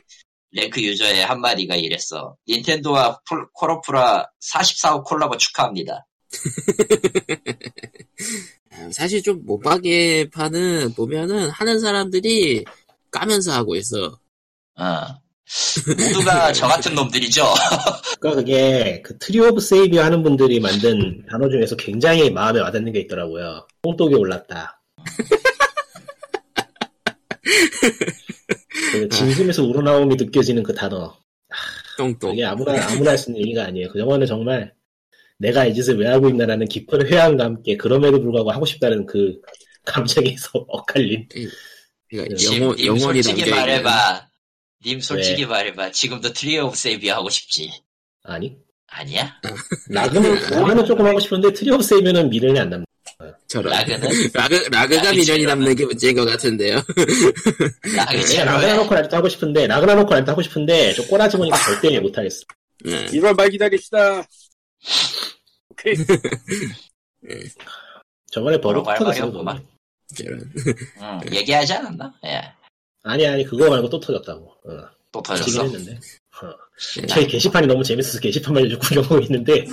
랭크 0.53 0.82
유저의 0.82 1.24
한마디가 1.24 1.76
이랬어. 1.76 2.36
닌텐도와 2.49 3.20
폴- 3.28 3.49
콜오프라 3.55 4.26
44호 4.53 5.05
콜라보 5.05 5.36
축하합니다. 5.36 6.07
사실 8.93 9.22
좀 9.22 9.45
못하게 9.45 10.28
파는 10.30 10.95
보면은 10.95 11.51
하는 11.51 11.80
사람들이 11.80 12.64
까면서 13.11 13.53
하고 13.53 13.76
있어. 13.76 14.18
어. 14.76 14.84
모두가 15.96 16.53
저 16.53 16.66
같은 16.68 16.94
놈들이죠. 16.94 17.44
그러니까 18.20 18.42
그게 18.42 19.03
그 19.03 19.16
Tree 19.18 19.40
of 19.40 19.61
Savior 19.61 19.96
하는 19.98 20.22
분들이 20.22 20.61
만든 20.61 21.24
단어 21.30 21.48
중에서 21.48 21.76
굉장히 21.76 22.30
마음에 22.30 22.61
와닿는 22.61 22.92
게 22.92 23.01
있더라고요. 23.01 23.66
똥독이 23.82 24.14
올랐다. 24.14 24.80
그 28.92 29.09
진심에서 29.09 29.64
우러나옴이 29.64 30.16
느껴지는 30.16 30.62
그 30.62 30.74
단어. 30.74 31.16
똥똥. 31.96 32.30
그게 32.30 32.44
아무나 32.44 32.72
아무나 32.86 33.11
할 33.11 33.18
수 33.18 33.30
있는 33.30 33.42
얘기가 33.42 33.64
아니에요. 33.66 33.88
그 33.90 33.98
영화는 33.98 34.26
정말 34.26 34.72
내가 35.38 35.66
이 35.66 35.74
짓을 35.74 35.98
왜 35.98 36.07
하고 36.09 36.28
있나라는 36.28 36.66
깊은 36.68 37.07
회한과 37.07 37.44
함께 37.44 37.76
그럼에도 37.76 38.20
불구하고 38.20 38.53
하고 38.53 38.66
싶다는 38.66 39.07
그 39.07 39.40
감정에서 39.84 40.51
엇갈린. 40.68 41.28
그러니까 42.09 42.34
님, 42.36 42.62
영혼, 42.62 42.76
님 42.76 42.86
영혼이 42.86 43.22
담겨 43.22 43.44
있는. 43.44 43.57
말해봐. 43.57 44.29
님 44.84 45.00
솔직히 45.00 45.42
왜? 45.42 45.48
말해봐. 45.48 45.90
지금도 45.92 46.32
Tree 46.32 46.58
of 46.58 46.76
Savior 46.76 47.08
하고 47.08 47.28
싶지. 47.28 47.70
아니? 48.22 48.56
아니야? 48.86 49.40
라그는 49.88 50.50
라그는 50.50 50.86
조금 50.86 51.06
하고 51.06 51.20
싶은데 51.20 51.52
Tree 51.52 51.70
of 51.70 51.82
Savior는 51.82 52.30
미련이 52.30 52.58
안 52.58 52.70
남는. 52.70 52.86
저런. 53.46 53.72
라그는? 53.72 54.08
라그, 54.32 54.54
라그가 54.70 55.02
라그 55.02 55.16
미련이 55.16 55.44
남는 55.44 55.74
게 55.74 55.84
문제인 55.84 56.16
것 56.16 56.24
같은데요. 56.24 56.76
라그 57.94 58.16
네, 58.16 58.44
라그나 58.44 58.76
놓고 58.76 58.94
랄도 58.94 59.16
하고 59.16 59.28
싶은데 59.28 59.66
라그나 59.66 59.94
놓고 59.96 60.14
랄도 60.14 60.32
하고 60.32 60.40
싶은데 60.42 60.94
저 60.94 61.06
꼬라지 61.06 61.36
보니까 61.36 61.58
절대 61.58 62.00
못 62.00 62.16
하겠어. 62.16 62.42
네. 62.84 63.06
1월 63.06 63.36
말 63.36 63.50
기다립시다. 63.50 64.22
오케이. 65.68 65.94
저번에 68.32 68.56
버그 68.56 68.78
뭐라고 68.78 68.90
할 68.90 68.98
터졌어. 68.98 69.30
저런. 70.16 70.52
응, 71.00 71.20
얘기하지 71.32 71.74
않았나? 71.74 72.14
예. 72.24 72.52
아니 73.03 73.26
아니 73.26 73.44
그거 73.44 73.68
말고 73.68 73.88
또 73.88 73.98
터졌다고. 74.01 74.44
어, 74.44 74.88
또 75.12 75.22
터졌어. 75.22 75.62
했는데. 75.64 75.98
어. 76.42 77.07
저희 77.09 77.26
게시판이 77.26 77.66
너무 77.66 77.82
재밌어서 77.82 78.18
게시판만 78.20 78.64
요즘 78.64 78.78
구경하고 78.78 79.18
있는데 79.20 79.66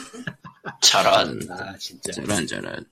저런. 0.81 1.39
아 1.51 1.75
진짜 1.77 2.11
저런, 2.11 2.45
저런. 2.47 2.85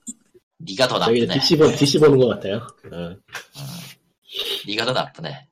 네가 0.58 0.88
더 0.88 0.98
나쁘네. 1.00 1.28
DC, 1.40 1.58
보, 1.58 1.70
DC 1.76 2.00
보는 2.00 2.18
것 2.18 2.28
같아요. 2.30 2.68
어. 2.92 3.16
네가 4.68 4.86
더 4.86 4.94
나쁘네. 4.94 5.48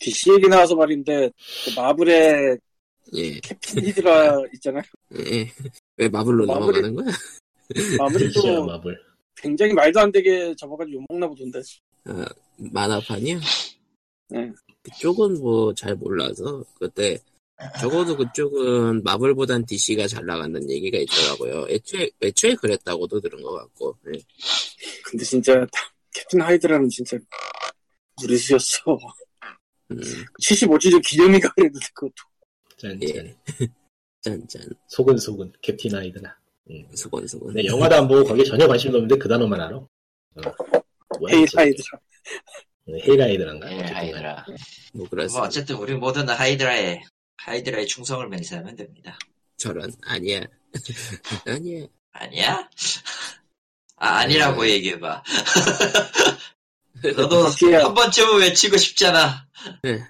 DC 0.00 0.32
얘기 0.32 0.48
나와서 0.48 0.74
말인데 0.76 1.30
그 1.64 1.70
마블의 1.80 2.58
예. 3.14 3.40
캡틴 3.40 3.84
히드라 3.86 4.38
있잖아요. 4.54 4.82
예. 5.18 5.50
왜 5.96 6.08
마블로 6.08 6.44
마블이- 6.46 6.46
넘어가는 6.82 6.94
거야? 6.94 7.06
마블이 7.98 8.32
또 8.32 8.64
마블. 8.64 8.98
굉장히 9.36 9.72
말도 9.72 10.00
안 10.00 10.10
되게 10.12 10.54
접어가지고 10.56 11.04
욕먹나 11.10 11.28
보던데. 11.28 11.60
어, 12.06 12.24
만화판이요? 12.56 13.38
네. 14.30 14.52
그쪽은 14.82 15.40
뭐 15.40 15.74
잘 15.74 15.94
몰라서 15.96 16.64
그때 16.78 17.18
적어도 17.80 18.16
그쪽은 18.16 19.02
마블보단 19.02 19.66
DC가 19.66 20.06
잘 20.06 20.24
나간다는 20.24 20.70
얘기가 20.70 20.98
있더라고요. 20.98 21.66
애초에 21.68 22.10
애초에 22.22 22.54
그랬다고도 22.54 23.20
들은 23.20 23.42
것 23.42 23.52
같고. 23.52 23.96
예. 24.14 24.20
근데 25.04 25.24
진짜 25.24 25.66
캡틴 26.14 26.40
하이드라는 26.40 26.88
진짜 26.88 27.18
무리수였어. 28.20 28.98
음, 29.90 30.00
75주년 30.40 31.04
기념이가 31.04 31.52
그랬는데 31.54 31.86
그것도. 31.94 32.12
짠, 32.76 32.98
예. 33.02 33.12
짠. 33.12 33.36
짠짠 34.20 34.68
소근소근 34.88 35.52
캡틴 35.62 35.94
하이드라. 35.94 36.36
수건 36.94 37.26
수건. 37.26 37.48
근데 37.54 37.64
영화도 37.66 37.94
안 37.96 38.06
보고 38.06 38.22
거기에 38.24 38.44
전혀 38.44 38.68
관심도 38.68 38.98
없는데 38.98 39.16
그 39.16 39.28
단어만 39.28 39.60
알아. 39.60 39.76
어. 39.76 39.88
헤이 41.30 41.46
진짜. 41.46 41.62
하이드라. 41.62 42.00
헤이 42.94 43.18
하이드란가? 43.20 43.70
예, 43.72 43.76
간에. 43.76 43.92
하이드라. 43.92 44.46
뭐뭐 44.94 45.08
그렇습니다. 45.10 45.46
어쨌든 45.46 45.76
우리 45.76 45.94
모두는 45.94 46.34
하이드라에 46.34 47.02
하이드라의 47.38 47.86
충성을 47.86 48.26
맹세하면 48.28 48.76
됩니다. 48.76 49.18
저런 49.56 49.92
아니야 50.06 50.40
아니야. 51.46 51.86
아니야? 52.12 52.68
아, 53.96 54.08
아니라고 54.18 54.62
네. 54.64 54.70
얘기해봐. 54.72 55.22
너도. 57.16 57.46
한 57.46 57.94
번쯤은 57.94 58.40
외치고 58.40 58.76
싶잖아. 58.76 59.46
네. 59.82 60.00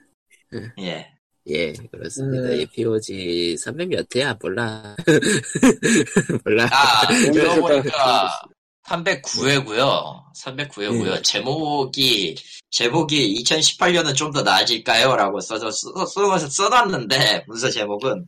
예. 0.80 1.12
예 1.46 1.72
그렇습니다. 1.90 2.48
음. 2.48 2.60
이 2.60 2.66
POG 2.66 3.56
300몇 3.58 4.14
회야 4.16 4.36
몰라 4.40 4.94
몰라. 6.44 6.68
아, 6.70 7.10
이거. 7.12 7.60
보니까 7.60 8.42
309회고요. 8.88 10.22
309회고요. 10.36 11.14
네. 11.14 11.22
제목이 11.22 12.36
제목이 12.70 13.42
2018년은 13.42 14.14
좀 14.14 14.32
더 14.32 14.42
나아질까요?라고 14.42 15.40
써서 15.40 15.70
써, 15.70 16.04
써, 16.06 16.38
써놨는데 16.38 17.44
문서 17.46 17.70
제목은 17.70 18.26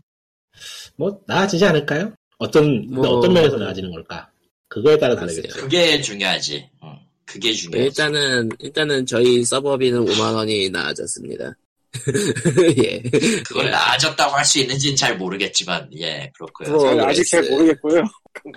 뭐 0.96 1.20
나아지지 1.26 1.64
않을까요? 1.64 2.12
어떤 2.38 2.90
뭐- 2.90 3.06
어떤 3.08 3.32
면에서 3.34 3.56
나아지는 3.56 3.90
걸까? 3.92 4.28
그거에 4.68 4.96
따라. 4.98 5.14
다르겠죠. 5.16 5.60
그게 5.60 6.00
중요하지. 6.00 6.68
응, 6.84 6.96
그게 7.26 7.52
중요하지. 7.52 7.86
일단은 7.86 8.48
일단은 8.60 9.04
저희 9.06 9.44
서버비는 9.44 10.04
5만 10.06 10.34
원이 10.34 10.70
나아졌습니다. 10.70 11.52
예. 12.84 13.00
그걸 13.46 13.70
나아졌다고 13.70 14.32
할 14.34 14.44
수 14.44 14.58
있는지는 14.60 14.96
잘 14.96 15.16
모르겠지만 15.18 15.90
예 15.98 16.30
그렇고요. 16.34 16.78
저는 16.78 17.04
아직 17.04 17.24
잘 17.28 17.40
그랬어요. 17.42 17.58
모르겠고요. 17.58 18.02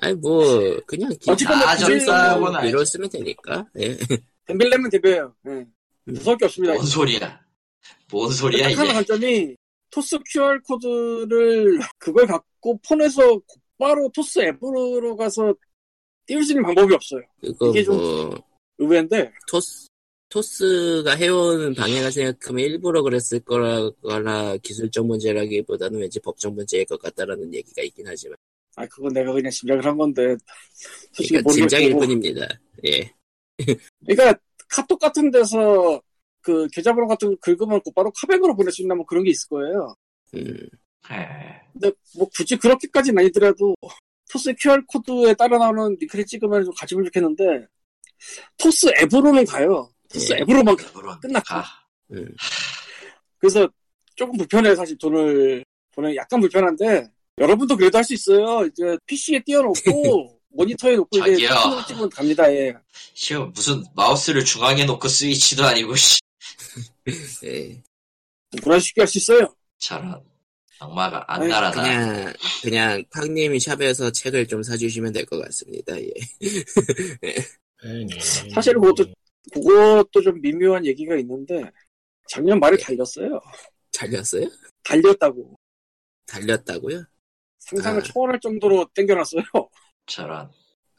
아니 0.02 0.14
뭐 0.16 0.80
그냥 0.86 1.12
뭐 1.26 1.36
나아졌다고는 1.36 2.56
알지. 2.60 2.92
쓰면 2.92 3.10
되니까. 3.10 3.66
예. 3.80 3.98
덤빌려면 4.48 4.90
되고요. 4.90 5.34
예. 5.48 5.66
무서울 6.06 6.38
게 6.38 6.46
없습니다. 6.46 6.74
뭔 6.76 6.86
소리야? 6.86 7.40
뭔 8.12 8.32
소리야 8.32 8.70
딱 8.70 8.78
하나 8.80 8.84
이제? 8.86 8.94
관점이 8.94 9.56
토스 9.90 10.18
QR 10.32 10.60
코드를 10.68 11.80
그걸 11.98 12.28
갖고 12.28 12.80
폰에서 12.88 13.40
곧바로 13.78 14.10
토스 14.14 14.40
앱으로 14.40 15.16
가서 15.16 15.54
띄울 16.26 16.44
수 16.44 16.52
있는 16.54 16.64
방법이 16.64 16.94
없어요. 16.94 17.22
이게 17.42 17.84
좀- 17.84 17.98
뭐 17.98 18.36
의외인데 18.80 19.32
토스 19.48 19.88
토스가 20.34 21.16
해온 21.16 21.76
방향을 21.76 22.12
생각하면 22.12 22.66
일부러 22.66 23.04
그랬을 23.04 23.40
거라 23.42 24.58
기술적 24.64 25.06
문제라기보다는 25.06 26.00
왠지 26.00 26.20
법적 26.20 26.56
문제일 26.56 26.86
것 26.86 27.00
같다라는 27.00 27.54
얘기가 27.54 27.84
있긴 27.84 28.08
하지만 28.08 28.36
아 28.76 28.88
그건 28.88 29.14
내가 29.14 29.32
그냥 29.32 29.52
짐작을 29.52 29.86
한 29.86 29.96
건데 29.96 30.36
솔직히 31.12 31.38
그러니까 31.38 31.54
짐작일 31.54 31.94
모르겠고 31.94 32.00
뿐입니다. 32.00 32.48
예. 32.88 33.14
그러니까 34.08 34.40
카톡 34.68 34.98
같은 34.98 35.30
데서 35.30 36.02
그 36.42 36.68
계좌번호 36.70 37.08
같은 37.08 37.30
거 37.30 37.36
긁으면 37.40 37.80
곧바로 37.82 38.12
카백으로 38.20 38.56
보낼 38.56 38.72
수 38.72 38.82
있나 38.82 38.96
뭐 38.96 39.06
그런 39.06 39.24
게 39.24 39.30
있을 39.30 39.48
거예요. 39.50 39.96
음, 40.34 40.68
예. 41.12 41.62
근데 41.74 41.92
뭐 42.18 42.28
굳이 42.36 42.58
그렇게까지는 42.58 43.20
아니더라도 43.20 43.76
토스 44.32 44.56
QR 44.60 44.82
코드에 44.88 45.36
따라 45.36 45.60
나오는 45.60 45.96
링크를 46.00 46.26
찍으면 46.26 46.66
좀 46.66 46.74
가지면 46.76 47.06
좋겠는데 47.06 47.68
토스 48.58 48.88
앱으로는 49.00 49.46
가요. 49.46 49.93
토스 50.14 50.34
예. 50.34 50.38
앱으로만 50.42 50.76
가. 50.76 50.92
물론 50.94 51.20
끝났고. 51.20 51.46
가. 51.48 51.66
음. 52.12 52.28
그래서 53.40 53.68
조금 54.16 54.38
불편해요 54.38 54.76
사실 54.76 54.98
돈을 54.98 55.64
보내 55.92 56.16
약간 56.16 56.40
불편한데 56.40 57.08
여러분도 57.40 57.76
그래도 57.76 57.98
할 57.98 58.04
수 58.06 58.14
있어요. 58.14 58.66
이제 58.66 58.98
PC에 59.06 59.40
띄워놓고 59.46 60.40
모니터에 60.56 60.96
놓고 60.96 61.18
이제. 61.18 61.48
사진을 61.48 61.86
찍으면 61.88 62.10
갑니다. 62.10 62.52
예. 62.54 62.74
시험 63.16 63.52
무슨 63.54 63.84
마우스를 63.96 64.46
중앙에 64.46 64.86
놓고 64.86 65.08
스위치도 65.08 65.64
아니고 65.66 65.96
씨. 65.96 66.20
예. 67.46 67.82
그런 68.62 68.80
쉽게 68.80 69.02
할 69.02 69.08
수 69.08 69.18
있어요. 69.18 69.56
저런 69.80 70.22
악마가 70.80 71.24
아니, 71.28 71.46
안나라다. 71.46 71.82
그냥 71.82 72.34
그냥 72.62 73.04
팍님 73.12 73.58
샵에서 73.60 74.12
책을 74.12 74.48
좀 74.48 74.62
사주시면 74.62 75.12
될 75.14 75.26
것 75.26 75.40
같습니다. 75.44 76.00
예. 76.00 76.08
아니, 77.84 78.08
사실 78.54 78.74
그것도 78.76 79.06
그것도 79.52 80.22
좀 80.22 80.40
미묘한 80.42 80.86
얘기가 80.86 81.16
있는데 81.18 81.64
작년 82.30 82.60
말에 82.60 82.78
달렸어요. 82.78 83.40
달렸어요? 83.92 84.48
달렸다고 84.84 85.56
달렸다고요? 86.26 87.04
상상을 87.60 88.00
아. 88.00 88.04
초월할 88.04 88.40
정도로 88.40 88.88
땡겨놨어요. 88.94 89.44
저런 90.06 90.50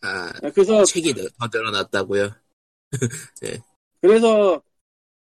아 0.03 0.32
그래서 0.55 0.84
책이 0.84 1.14
더- 1.14 1.22
더 1.38 1.59
늘어났다고요? 1.59 2.30
그래서 4.01 4.62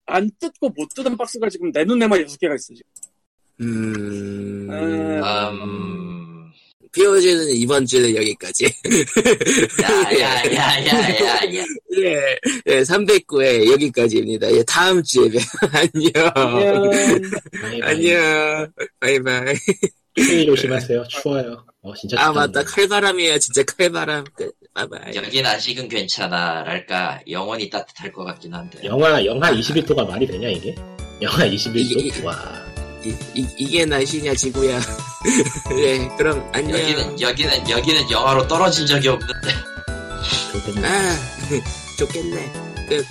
안 0.06 0.30
뜯고 0.38 0.70
못 0.70 0.88
뜯은 0.94 1.16
박스가 1.16 1.48
지금 1.48 1.70
내 1.72 1.84
눈에만 1.84 2.20
여섯 2.22 2.38
개가 2.38 2.54
있어 2.54 2.74
지금. 2.74 2.90
음, 3.61 4.70
음. 4.70 5.22
음... 5.22 6.29
POG 6.93 7.20
떨어지는 7.20 7.55
이번 7.57 7.86
주는 7.86 8.14
여기까지. 8.16 8.64
야야야야야야. 9.82 11.62
예, 11.99 12.38
예, 12.66 12.82
309회 12.82 13.70
여기까지입니다. 13.72 14.51
예, 14.53 14.62
다음 14.64 15.03
주에 15.03 15.28
봬요. 15.28 15.41
안녕. 15.72 16.91
안녕. 17.62 17.82
안녕. 17.82 18.72
바이바이. 19.01 19.55
추위 20.16 20.47
조심하세요. 20.47 21.05
추워요. 21.09 21.64
어, 21.82 21.95
진짜 21.95 22.16
아. 22.20 22.32
맞다. 22.32 22.62
칼바람이에요. 22.64 23.38
진짜 23.38 23.62
칼바람. 23.64 24.24
끝. 24.34 24.53
바이바이. 24.74 25.14
여긴 25.14 25.47
아직은 25.47 25.88
괜찮아 25.88 26.62
랄까 26.64 27.20
영원히 27.28 27.68
따뜻할 27.70 28.12
것 28.12 28.24
같긴 28.24 28.55
한데. 28.55 28.80
영하, 28.84 29.24
영하 29.24 29.53
21도가 29.53 30.07
말이 30.07 30.26
되냐, 30.26 30.49
이게? 30.49 30.74
영하 31.22 31.45
21도? 31.47 32.05
이게- 32.05 32.22
와. 32.24 32.69
이, 33.05 33.14
이, 33.34 33.46
이게 33.57 33.84
날씨냐, 33.84 34.34
지구야. 34.34 34.80
예, 35.78 36.09
그럼 36.16 36.48
안녕. 36.53 36.78
여기는 36.78 37.20
여기는 37.20 37.70
여기는 37.70 38.11
영화로 38.11 38.46
떨어진 38.46 38.86
적이 38.86 39.09
없는데. 39.09 39.48
좋겠네. 40.53 40.88
아, 40.88 41.16
좋겠네. 41.98 42.53
끝. 42.88 43.07